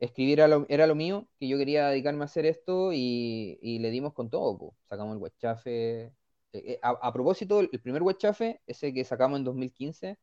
escribir 0.00 0.40
era 0.40 0.48
lo, 0.48 0.66
era 0.68 0.86
lo 0.86 0.94
mío, 0.94 1.28
que 1.38 1.48
yo 1.48 1.58
quería 1.58 1.88
dedicarme 1.88 2.22
a 2.22 2.26
hacer 2.26 2.46
esto 2.46 2.92
y, 2.92 3.58
y 3.62 3.78
le 3.80 3.90
dimos 3.90 4.14
con 4.14 4.30
todo. 4.30 4.58
po. 4.58 4.76
Sacamos 4.88 5.16
el 5.16 5.22
Huachafe. 5.22 6.02
eh, 6.04 6.12
eh, 6.54 6.80
A, 6.82 6.90
a 6.90 7.12
propósito, 7.12 7.60
el 7.60 7.80
primer 7.82 8.02
Huachafe, 8.02 8.62
ese 8.66 8.92
que 8.94 9.04
sacamos 9.04 9.38
en 9.38 9.44
2015, 9.44 10.18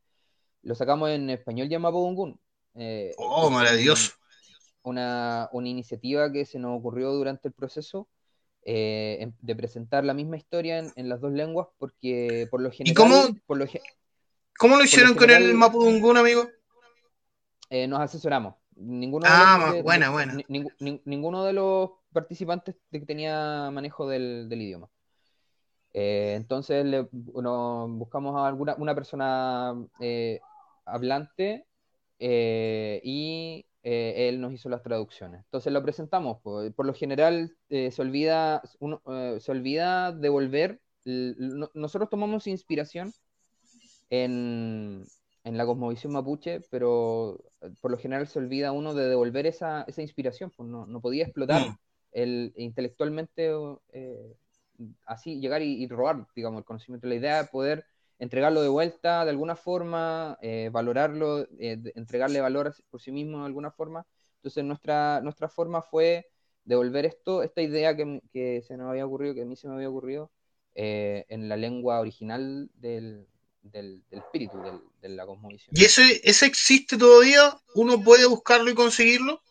lo 0.64 0.76
sacamos 0.76 1.10
en 1.12 1.30
español 1.32 1.70
y 1.72 1.76
en 1.76 1.82
Mapudungun. 1.82 2.40
Eh, 2.76 3.14
Oh, 3.18 3.50
maravilloso. 3.50 4.14
Una, 4.84 5.50
una 5.52 5.68
iniciativa 5.70 6.32
que 6.32 6.46
se 6.46 6.58
nos 6.60 6.80
ocurrió 6.80 7.12
durante 7.12 7.48
el 7.48 7.54
proceso 7.54 8.08
eh, 8.64 9.32
de 9.42 9.56
presentar 9.56 10.04
la 10.06 10.14
misma 10.14 10.38
historia 10.38 10.80
en, 10.80 10.92
en 10.96 11.10
las 11.10 11.20
dos 11.22 11.32
lenguas, 11.32 11.68
porque 11.78 12.48
por 12.50 12.62
lo 12.62 12.72
general, 12.72 12.96
cómo- 12.96 13.28
por 13.46 13.58
lo 13.58 13.66
¿Cómo 14.58 14.76
lo 14.78 14.84
hicieron 14.84 15.14
con 15.16 15.30
general- 15.30 15.50
el 15.50 15.56
Mapudungun, 15.56 16.18
amigo? 16.18 16.48
eh, 17.70 17.88
nos 17.88 18.00
asesoramos. 18.02 18.56
Ninguno 18.76 19.26
de 19.26 19.32
Ah, 19.34 19.58
los- 19.66 19.76
de- 19.76 19.82
buena, 19.84 20.06
de- 20.08 20.12
buena. 20.12 20.34
ning- 20.48 20.72
ning- 20.80 21.02
ninguno 21.06 21.44
de 21.44 21.54
los 21.54 21.92
participantes 22.14 22.76
que 22.92 23.00
tenía 23.02 23.70
manejo 23.72 24.08
del, 24.08 24.48
del 24.50 24.62
idioma. 24.62 24.90
Eh, 25.94 26.34
entonces 26.38 26.86
le, 26.86 27.08
buscamos 27.12 28.36
a 28.38 28.48
alguna 28.48 28.76
una 28.78 28.96
persona 28.96 29.74
eh, 30.00 30.40
hablante 30.86 31.66
eh, 32.24 33.02
y 33.04 33.66
eh, 33.82 34.30
él 34.30 34.40
nos 34.40 34.54
hizo 34.54 34.70
las 34.70 34.84
traducciones. 34.84 35.42
Entonces 35.46 35.74
lo 35.74 35.82
presentamos. 35.82 36.40
Por, 36.42 36.72
por 36.76 36.86
lo 36.86 36.94
general 36.94 37.58
eh, 37.70 37.90
se 37.92 38.02
olvida 38.02 38.62
uno, 38.80 39.02
se 39.40 39.52
olvida 39.52 40.12
devolver. 40.12 40.80
nosotros 41.04 42.10
tomamos 42.12 42.46
inspiración 42.46 43.12
en, 44.12 45.04
en 45.44 45.58
la 45.58 45.66
cosmovisión 45.66 46.14
mapuche, 46.14 46.62
pero 46.70 47.40
por 47.82 47.90
lo 47.90 47.98
general 47.98 48.28
se 48.28 48.38
olvida 48.38 48.72
uno 48.72 48.94
de 48.94 49.08
devolver 49.10 49.48
esa, 49.48 49.84
esa 49.88 50.04
inspiración, 50.04 50.52
pues 50.56 50.70
no, 50.70 50.86
no 50.86 51.02
podía 51.02 51.24
explotar 51.24 51.62
Mm. 51.62 51.78
el, 52.12 52.54
intelectualmente 52.56 53.52
así, 55.08 55.40
llegar 55.40 55.62
y, 55.64 55.84
y 55.84 55.88
robar, 55.88 56.28
digamos, 56.36 56.60
el 56.60 56.66
conocimiento. 56.66 57.08
La 57.08 57.16
idea 57.16 57.42
es 57.42 57.50
poder 57.50 57.86
entregarlo 58.22 58.62
de 58.62 58.70
vuelta 58.70 59.26
de 59.26 59.32
alguna 59.32 59.56
forma, 59.58 60.38
eh, 60.42 60.70
valorarlo, 60.72 61.42
eh, 61.60 61.78
entregarle 61.96 62.42
valor 62.42 62.74
por 62.90 63.02
sí 63.02 63.12
mismo 63.12 63.40
de 63.40 63.48
alguna 63.48 63.72
forma. 63.72 64.06
Entonces 64.38 64.64
nuestra, 64.64 65.22
nuestra 65.22 65.50
forma 65.50 65.82
fue 65.82 66.28
devolver 66.66 67.06
esto, 67.06 67.44
esta 67.44 67.62
idea 67.62 67.96
que, 67.98 68.22
que 68.34 68.62
se 68.64 68.78
nos 68.78 68.90
había 68.90 69.06
ocurrido, 69.06 69.36
que 69.36 69.42
a 69.44 69.46
mí 69.46 69.56
se 69.58 69.68
me 69.68 69.76
había 69.76 69.90
ocurrido, 69.90 70.32
eh, 70.76 71.26
en 71.30 71.50
la 71.50 71.58
lengua 71.58 72.00
original 72.00 72.70
del, 72.76 73.28
del, 73.64 74.04
del 74.10 74.20
espíritu, 74.20 74.58
del- 74.64 74.82
de 75.02 75.10
la 75.10 75.26
cosmovisión. 75.26 75.76
¿Y 75.76 75.86
ese, 75.86 76.22
ese 76.24 76.46
existe 76.46 76.98
todavía? 76.98 77.58
¿Uno 77.76 78.02
puede 78.04 78.26
buscarlo 78.26 78.70
y 78.70 78.76
conseguirlo? 78.76 79.42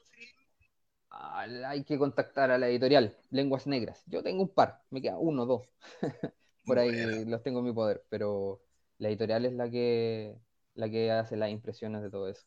Ah, 1.11 1.47
hay 1.67 1.85
que 1.85 1.99
contactar 1.99 2.51
a 2.51 2.59
la 2.59 2.69
editorial, 2.69 3.17
Lenguas 3.31 3.67
Negras. 3.67 4.03
Yo 4.07 4.23
tengo 4.23 4.43
un 4.43 4.49
par, 4.49 4.83
me 4.91 5.01
queda 5.03 5.19
uno 5.19 5.47
dos. 5.47 5.69
Por 6.65 6.79
ahí 6.79 6.91
Bueno. 6.91 7.31
los 7.31 7.43
tengo 7.43 7.61
en 7.61 7.67
mi 7.67 7.73
poder, 7.73 8.03
pero 8.09 8.61
la 8.99 9.09
editorial 9.09 9.45
es 9.47 9.53
la 9.55 9.71
que, 9.71 10.37
la 10.75 10.89
que 10.91 11.11
hace 11.11 11.37
las 11.37 11.51
impresiones 11.51 12.03
de 12.03 12.11
todo 12.11 12.29
eso. 12.29 12.45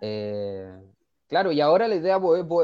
Eh, 0.00 0.72
claro, 1.28 1.52
y 1.52 1.60
ahora 1.60 1.88
la 1.88 1.96
idea 1.96 2.20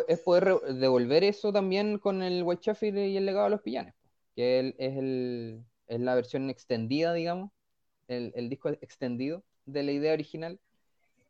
es 0.08 0.20
poder 0.20 0.60
devolver 0.74 1.24
eso 1.24 1.52
también 1.52 1.98
con 1.98 2.22
el 2.22 2.42
White 2.42 2.62
Chafe 2.62 2.88
y 2.88 3.16
el 3.16 3.26
legado 3.26 3.44
de 3.44 3.50
los 3.50 3.62
pillanes, 3.62 3.94
que 4.34 4.74
es, 4.78 4.96
el, 4.96 5.64
es 5.88 6.00
la 6.00 6.14
versión 6.14 6.48
extendida, 6.50 7.12
digamos, 7.12 7.50
el, 8.08 8.32
el 8.36 8.48
disco 8.48 8.68
extendido 8.68 9.42
de 9.66 9.82
la 9.82 9.92
idea 9.92 10.12
original. 10.12 10.58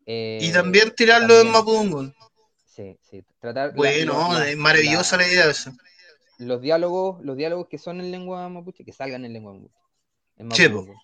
Eh, 0.04 0.38
Y 0.42 0.52
también 0.52 0.94
tirarlo 0.94 1.40
en 1.40 1.46
también. 1.46 1.52
Mapudungun. 1.52 2.14
Sí, 2.64 2.98
sí. 3.00 3.24
Tratar 3.40 3.70
la- 3.70 3.74
Bueno, 3.74 4.32
la- 4.34 4.50
es 4.50 4.56
maravillosa 4.56 5.16
la- 5.16 5.22
la 5.22 5.32
idea 5.32 5.50
esa. 5.50 5.72
Los 6.38 6.60
diálogos, 6.60 7.22
los 7.24 7.36
diálogos 7.36 7.68
que 7.68 7.78
son 7.78 8.00
en 8.00 8.10
lengua 8.10 8.48
mapuche, 8.48 8.84
que 8.84 8.92
salgan 8.92 9.24
en 9.24 9.32
lengua 9.32 9.54
mapuche. 9.54 9.74
En 10.36 10.48
mapudungun. 10.48 10.96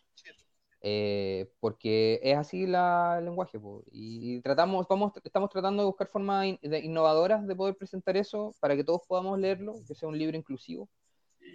Eh, 0.84 1.48
porque 1.60 2.18
es 2.24 2.36
así 2.36 2.66
la, 2.66 3.16
el 3.18 3.26
lenguaje, 3.26 3.58
po. 3.60 3.84
Y, 3.92 4.40
tratamos, 4.40 4.86
vamos, 4.88 5.12
estamos 5.22 5.48
tratando 5.48 5.82
de 5.82 5.86
buscar 5.86 6.08
formas 6.08 6.44
in- 6.46 6.58
de- 6.60 6.80
innovadoras 6.80 7.46
de 7.46 7.54
poder 7.54 7.76
presentar 7.76 8.16
eso 8.16 8.52
para 8.58 8.74
que 8.74 8.82
todos 8.82 9.00
podamos 9.06 9.38
leerlo, 9.38 9.76
que 9.86 9.94
sea 9.94 10.08
un 10.08 10.18
libro 10.18 10.36
inclusivo, 10.36 10.88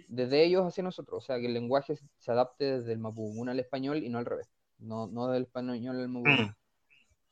desde 0.08 0.44
ellos 0.44 0.64
hacia 0.66 0.82
nosotros, 0.82 1.22
o 1.22 1.26
sea, 1.26 1.38
que 1.38 1.44
el 1.46 1.52
lenguaje 1.52 1.96
se- 1.96 2.08
se 2.16 2.32
adapte 2.32 2.78
desde 2.78 2.92
el 2.92 2.98
mapudungun 3.00 3.50
al 3.50 3.60
español 3.60 4.02
y 4.02 4.08
no 4.08 4.16
al 4.18 4.24
revés, 4.24 4.48
no, 4.78 5.06
no 5.08 5.28
del 5.28 5.42
español 5.42 6.00
al 6.00 6.08
mapudungun. 6.08 6.46
Mm. 6.46 6.54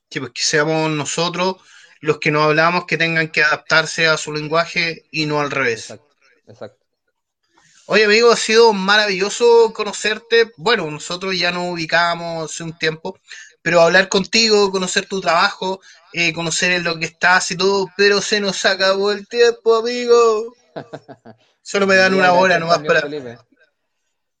Sí, 0.09 0.19
pues 0.19 0.31
que 0.33 0.41
seamos 0.43 0.91
nosotros 0.91 1.57
los 1.99 2.19
que 2.19 2.29
no 2.29 2.43
hablamos 2.43 2.85
que 2.85 2.97
tengan 2.97 3.29
que 3.29 3.41
adaptarse 3.43 4.07
a 4.07 4.17
su 4.17 4.31
lenguaje 4.31 5.05
y 5.11 5.25
no 5.25 5.39
al 5.39 5.49
revés. 5.49 5.89
Exacto, 5.89 6.06
exacto. 6.47 6.87
Oye, 7.89 8.03
amigo, 8.03 8.31
ha 8.31 8.35
sido 8.35 8.73
maravilloso 8.73 9.71
conocerte. 9.73 10.51
Bueno, 10.57 10.91
nosotros 10.91 11.39
ya 11.39 11.53
nos 11.53 11.71
ubicábamos 11.71 12.51
hace 12.51 12.63
un 12.63 12.77
tiempo, 12.77 13.17
pero 13.61 13.79
hablar 13.79 14.09
contigo, 14.09 14.71
conocer 14.71 15.07
tu 15.07 15.21
trabajo, 15.21 15.79
eh, 16.11 16.33
conocer 16.33 16.73
en 16.73 16.83
lo 16.83 16.99
que 16.99 17.05
estás 17.05 17.49
y 17.51 17.55
todo, 17.55 17.87
pero 17.95 18.19
se 18.19 18.41
nos 18.41 18.65
acabó 18.65 19.11
el 19.11 19.25
tiempo, 19.25 19.77
amigo. 19.77 20.53
Solo 21.61 21.87
me 21.87 21.95
dan 21.95 22.13
una 22.13 22.33
hora 22.33 22.59
nomás 22.59 22.79
para. 22.79 23.01
Felipe. 23.01 23.37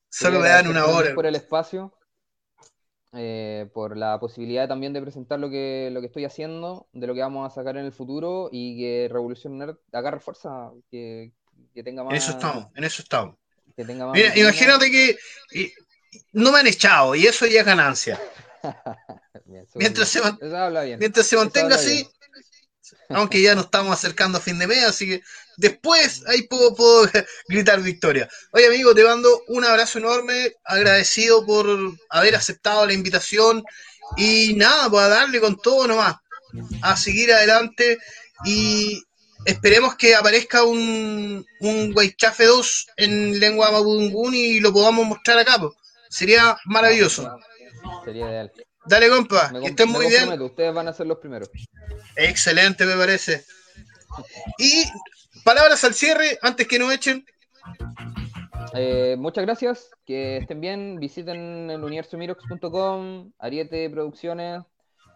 Solo 0.09 0.39
me 0.39 0.49
dan 0.49 0.67
una 0.67 0.85
hora. 0.85 1.15
por 1.15 1.25
el 1.25 1.35
espacio, 1.35 1.93
eh, 3.13 3.69
por 3.73 3.95
la 3.95 4.19
posibilidad 4.19 4.67
también 4.67 4.91
de 4.91 5.01
presentar 5.01 5.39
lo 5.39 5.49
que, 5.49 5.89
lo 5.93 6.01
que 6.01 6.07
estoy 6.07 6.25
haciendo, 6.25 6.89
de 6.91 7.07
lo 7.07 7.13
que 7.13 7.21
vamos 7.21 7.49
a 7.49 7.55
sacar 7.55 7.77
en 7.77 7.85
el 7.85 7.93
futuro 7.93 8.49
y 8.51 8.77
que 8.77 9.07
Revolución 9.09 9.57
Nerd 9.57 9.77
agarre 9.93 10.19
fuerza, 10.19 10.71
que, 10.89 11.31
que 11.73 11.83
tenga 11.83 12.03
más, 12.03 12.11
En 12.11 12.17
eso 12.17 12.31
estamos, 12.31 12.67
en 12.75 12.83
eso 12.83 13.01
estamos. 13.01 13.35
que 13.75 13.85
tenga 13.85 14.05
más 14.07 14.15
Mira, 14.15 14.37
imagínate 14.37 14.91
que 14.91 15.17
no 16.33 16.51
me 16.51 16.59
han 16.59 16.67
echado 16.67 17.15
y 17.15 17.27
eso 17.27 17.45
ya 17.45 17.61
es 17.61 17.65
ganancia. 17.65 18.19
Bien, 19.45 19.65
Mientras 19.75 20.09
se, 20.09 20.21
mientras 20.97 21.33
mantenga 21.33 21.75
así, 21.75 22.05
aunque 23.09 23.41
ya 23.41 23.55
nos 23.55 23.65
estamos 23.65 23.93
acercando 23.93 24.37
a 24.37 24.41
fin 24.41 24.59
de 24.59 24.67
mes, 24.67 24.83
así 24.83 25.07
que 25.07 25.21
después 25.57 26.23
ahí 26.27 26.43
puedo, 26.43 26.75
puedo 26.75 27.09
gritar 27.47 27.81
victoria. 27.81 28.27
Oye, 28.51 28.67
amigo, 28.67 28.93
te 28.93 29.03
mando 29.03 29.43
un 29.47 29.63
abrazo 29.63 29.99
enorme, 29.99 30.53
agradecido 30.65 31.45
por 31.45 31.65
haber 32.09 32.35
aceptado 32.35 32.85
la 32.85 32.93
invitación 32.93 33.63
y 34.17 34.53
nada, 34.55 34.89
pues 34.89 35.03
a 35.03 35.09
darle 35.09 35.39
con 35.39 35.57
todo 35.57 35.87
nomás, 35.87 36.15
a 36.81 36.97
seguir 36.97 37.31
adelante 37.31 37.97
y 38.45 39.01
esperemos 39.47 39.95
que 39.95 40.15
aparezca 40.15 40.63
un, 40.63 41.45
un 41.61 41.93
Weichafe 41.95 42.45
2 42.45 42.87
en 42.97 43.39
lengua 43.39 43.71
mapudungún 43.71 44.35
y 44.35 44.59
lo 44.59 44.71
podamos 44.73 45.05
mostrar 45.07 45.39
acá, 45.39 45.57
pues. 45.59 45.73
Sería 46.09 46.57
maravilloso. 46.65 47.37
Sería 48.05 48.29
ideal. 48.29 48.51
Dale, 48.85 49.09
compa, 49.09 49.49
Me, 49.51 49.59
que 49.61 49.67
estén 49.67 49.89
muy 49.89 50.07
bien. 50.07 50.41
ustedes 50.41 50.73
van 50.73 50.87
a 50.87 50.93
ser 50.93 51.07
los 51.07 51.17
primeros. 51.17 51.49
Excelente, 52.15 52.85
me 52.85 52.95
parece. 52.95 53.43
Y 54.57 54.85
palabras 55.43 55.83
al 55.83 55.93
cierre, 55.93 56.39
antes 56.41 56.67
que 56.67 56.79
nos 56.79 56.93
echen. 56.93 57.25
Eh, 58.73 59.15
muchas 59.17 59.45
gracias, 59.45 59.89
que 60.05 60.37
estén 60.37 60.61
bien, 60.61 60.99
visiten 60.99 61.69
el 61.69 61.83
universomirox.com, 61.83 63.31
Ariete 63.39 63.89
Producciones, 63.89 64.61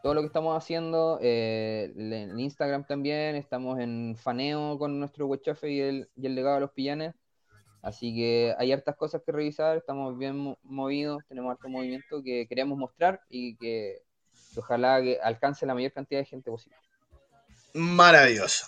todo 0.01 0.13
lo 0.13 0.21
que 0.21 0.27
estamos 0.27 0.57
haciendo, 0.57 1.19
eh, 1.21 1.91
en 1.95 2.39
Instagram 2.39 2.85
también, 2.85 3.35
estamos 3.35 3.79
en 3.79 4.15
faneo 4.17 4.77
con 4.79 4.99
nuestro 4.99 5.27
Wechafe 5.27 5.69
y 5.71 5.79
el, 5.81 6.09
y 6.15 6.25
el 6.25 6.35
legado 6.35 6.55
de 6.55 6.61
los 6.61 6.71
pillanes, 6.71 7.13
así 7.81 8.13
que 8.15 8.55
hay 8.57 8.71
hartas 8.71 8.95
cosas 8.95 9.21
que 9.25 9.31
revisar, 9.31 9.77
estamos 9.77 10.17
bien 10.17 10.37
mo- 10.37 10.57
movidos, 10.63 11.23
tenemos 11.27 11.51
harto 11.51 11.69
movimiento 11.69 12.23
que 12.23 12.47
queremos 12.47 12.77
mostrar 12.77 13.21
y 13.29 13.55
que 13.57 14.01
ojalá 14.55 15.01
que 15.01 15.19
alcance 15.21 15.65
la 15.65 15.73
mayor 15.73 15.91
cantidad 15.93 16.19
de 16.21 16.25
gente 16.25 16.49
posible. 16.51 16.77
Maravilloso. 17.73 18.65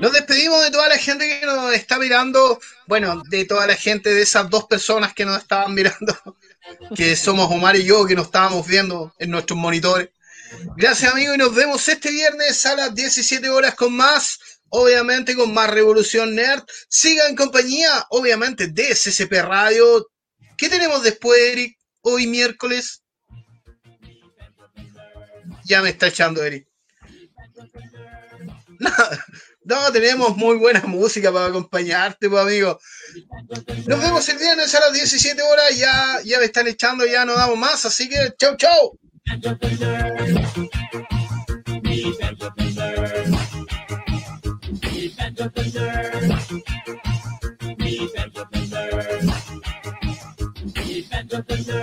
Nos 0.00 0.12
despedimos 0.12 0.62
de 0.62 0.70
toda 0.70 0.88
la 0.88 0.96
gente 0.98 1.26
que 1.40 1.44
nos 1.44 1.72
está 1.74 1.98
mirando. 1.98 2.60
Bueno, 2.86 3.22
de 3.28 3.44
toda 3.44 3.66
la 3.66 3.74
gente, 3.74 4.14
de 4.14 4.22
esas 4.22 4.48
dos 4.48 4.66
personas 4.66 5.12
que 5.14 5.24
nos 5.24 5.38
estaban 5.38 5.74
mirando, 5.74 6.14
que 6.94 7.16
somos 7.16 7.50
Omar 7.50 7.74
y 7.74 7.84
yo, 7.84 8.06
que 8.06 8.14
nos 8.14 8.26
estábamos 8.26 8.66
viendo 8.68 9.12
en 9.18 9.30
nuestros 9.30 9.58
monitores. 9.58 10.10
Gracias, 10.76 11.12
amigos, 11.12 11.36
y 11.36 11.38
nos 11.38 11.54
vemos 11.54 11.88
este 11.88 12.10
viernes 12.10 12.64
a 12.66 12.74
las 12.74 12.94
17 12.94 13.48
horas 13.48 13.74
con 13.74 13.94
más. 13.94 14.38
Obviamente 14.72 15.34
con 15.34 15.52
más 15.52 15.68
Revolución 15.70 16.34
Nerd. 16.34 16.62
Siga 16.88 17.28
en 17.28 17.36
compañía, 17.36 18.06
obviamente, 18.10 18.68
de 18.68 18.94
SCP 18.94 19.32
Radio. 19.42 20.08
¿Qué 20.56 20.68
tenemos 20.68 21.02
después, 21.02 21.40
Eric? 21.40 21.76
Hoy 22.02 22.26
miércoles. 22.26 23.02
Ya 25.64 25.82
me 25.82 25.90
está 25.90 26.06
echando, 26.08 26.42
Eric. 26.42 26.66
No, 29.62 29.78
no, 29.82 29.92
tenemos 29.92 30.34
muy 30.38 30.56
buena 30.56 30.80
música 30.80 31.30
para 31.30 31.46
acompañarte, 31.46 32.30
pues, 32.30 32.42
amigo. 32.42 32.80
Nos 33.86 34.00
vemos 34.00 34.26
el 34.30 34.38
viernes 34.38 34.74
a 34.74 34.80
las 34.80 34.92
17 34.94 35.42
horas. 35.42 35.76
Ya, 35.76 36.20
ya 36.24 36.38
me 36.38 36.46
están 36.46 36.66
echando, 36.66 37.04
ya 37.04 37.26
no 37.26 37.34
damos 37.34 37.58
más. 37.58 37.84
Así 37.84 38.08
que, 38.08 38.32
chau, 38.38 38.56
chau. 38.56 38.98
Benja 39.26 39.54
Blazer. 39.54 40.14
Me 41.82 41.98
Benja 42.18 42.48
Blazer. 42.56 43.26
Me 44.82 45.08
Benja 45.16 45.48
Blazer. 45.48 46.20
Me 47.78 47.92
Benja 48.12 48.44
Me 48.50 48.62
Benja 51.10 51.78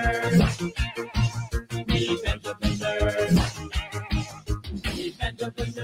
Me 1.87 2.01
Benja 2.23 2.53
Me 4.83 5.03
Benja 5.19 5.76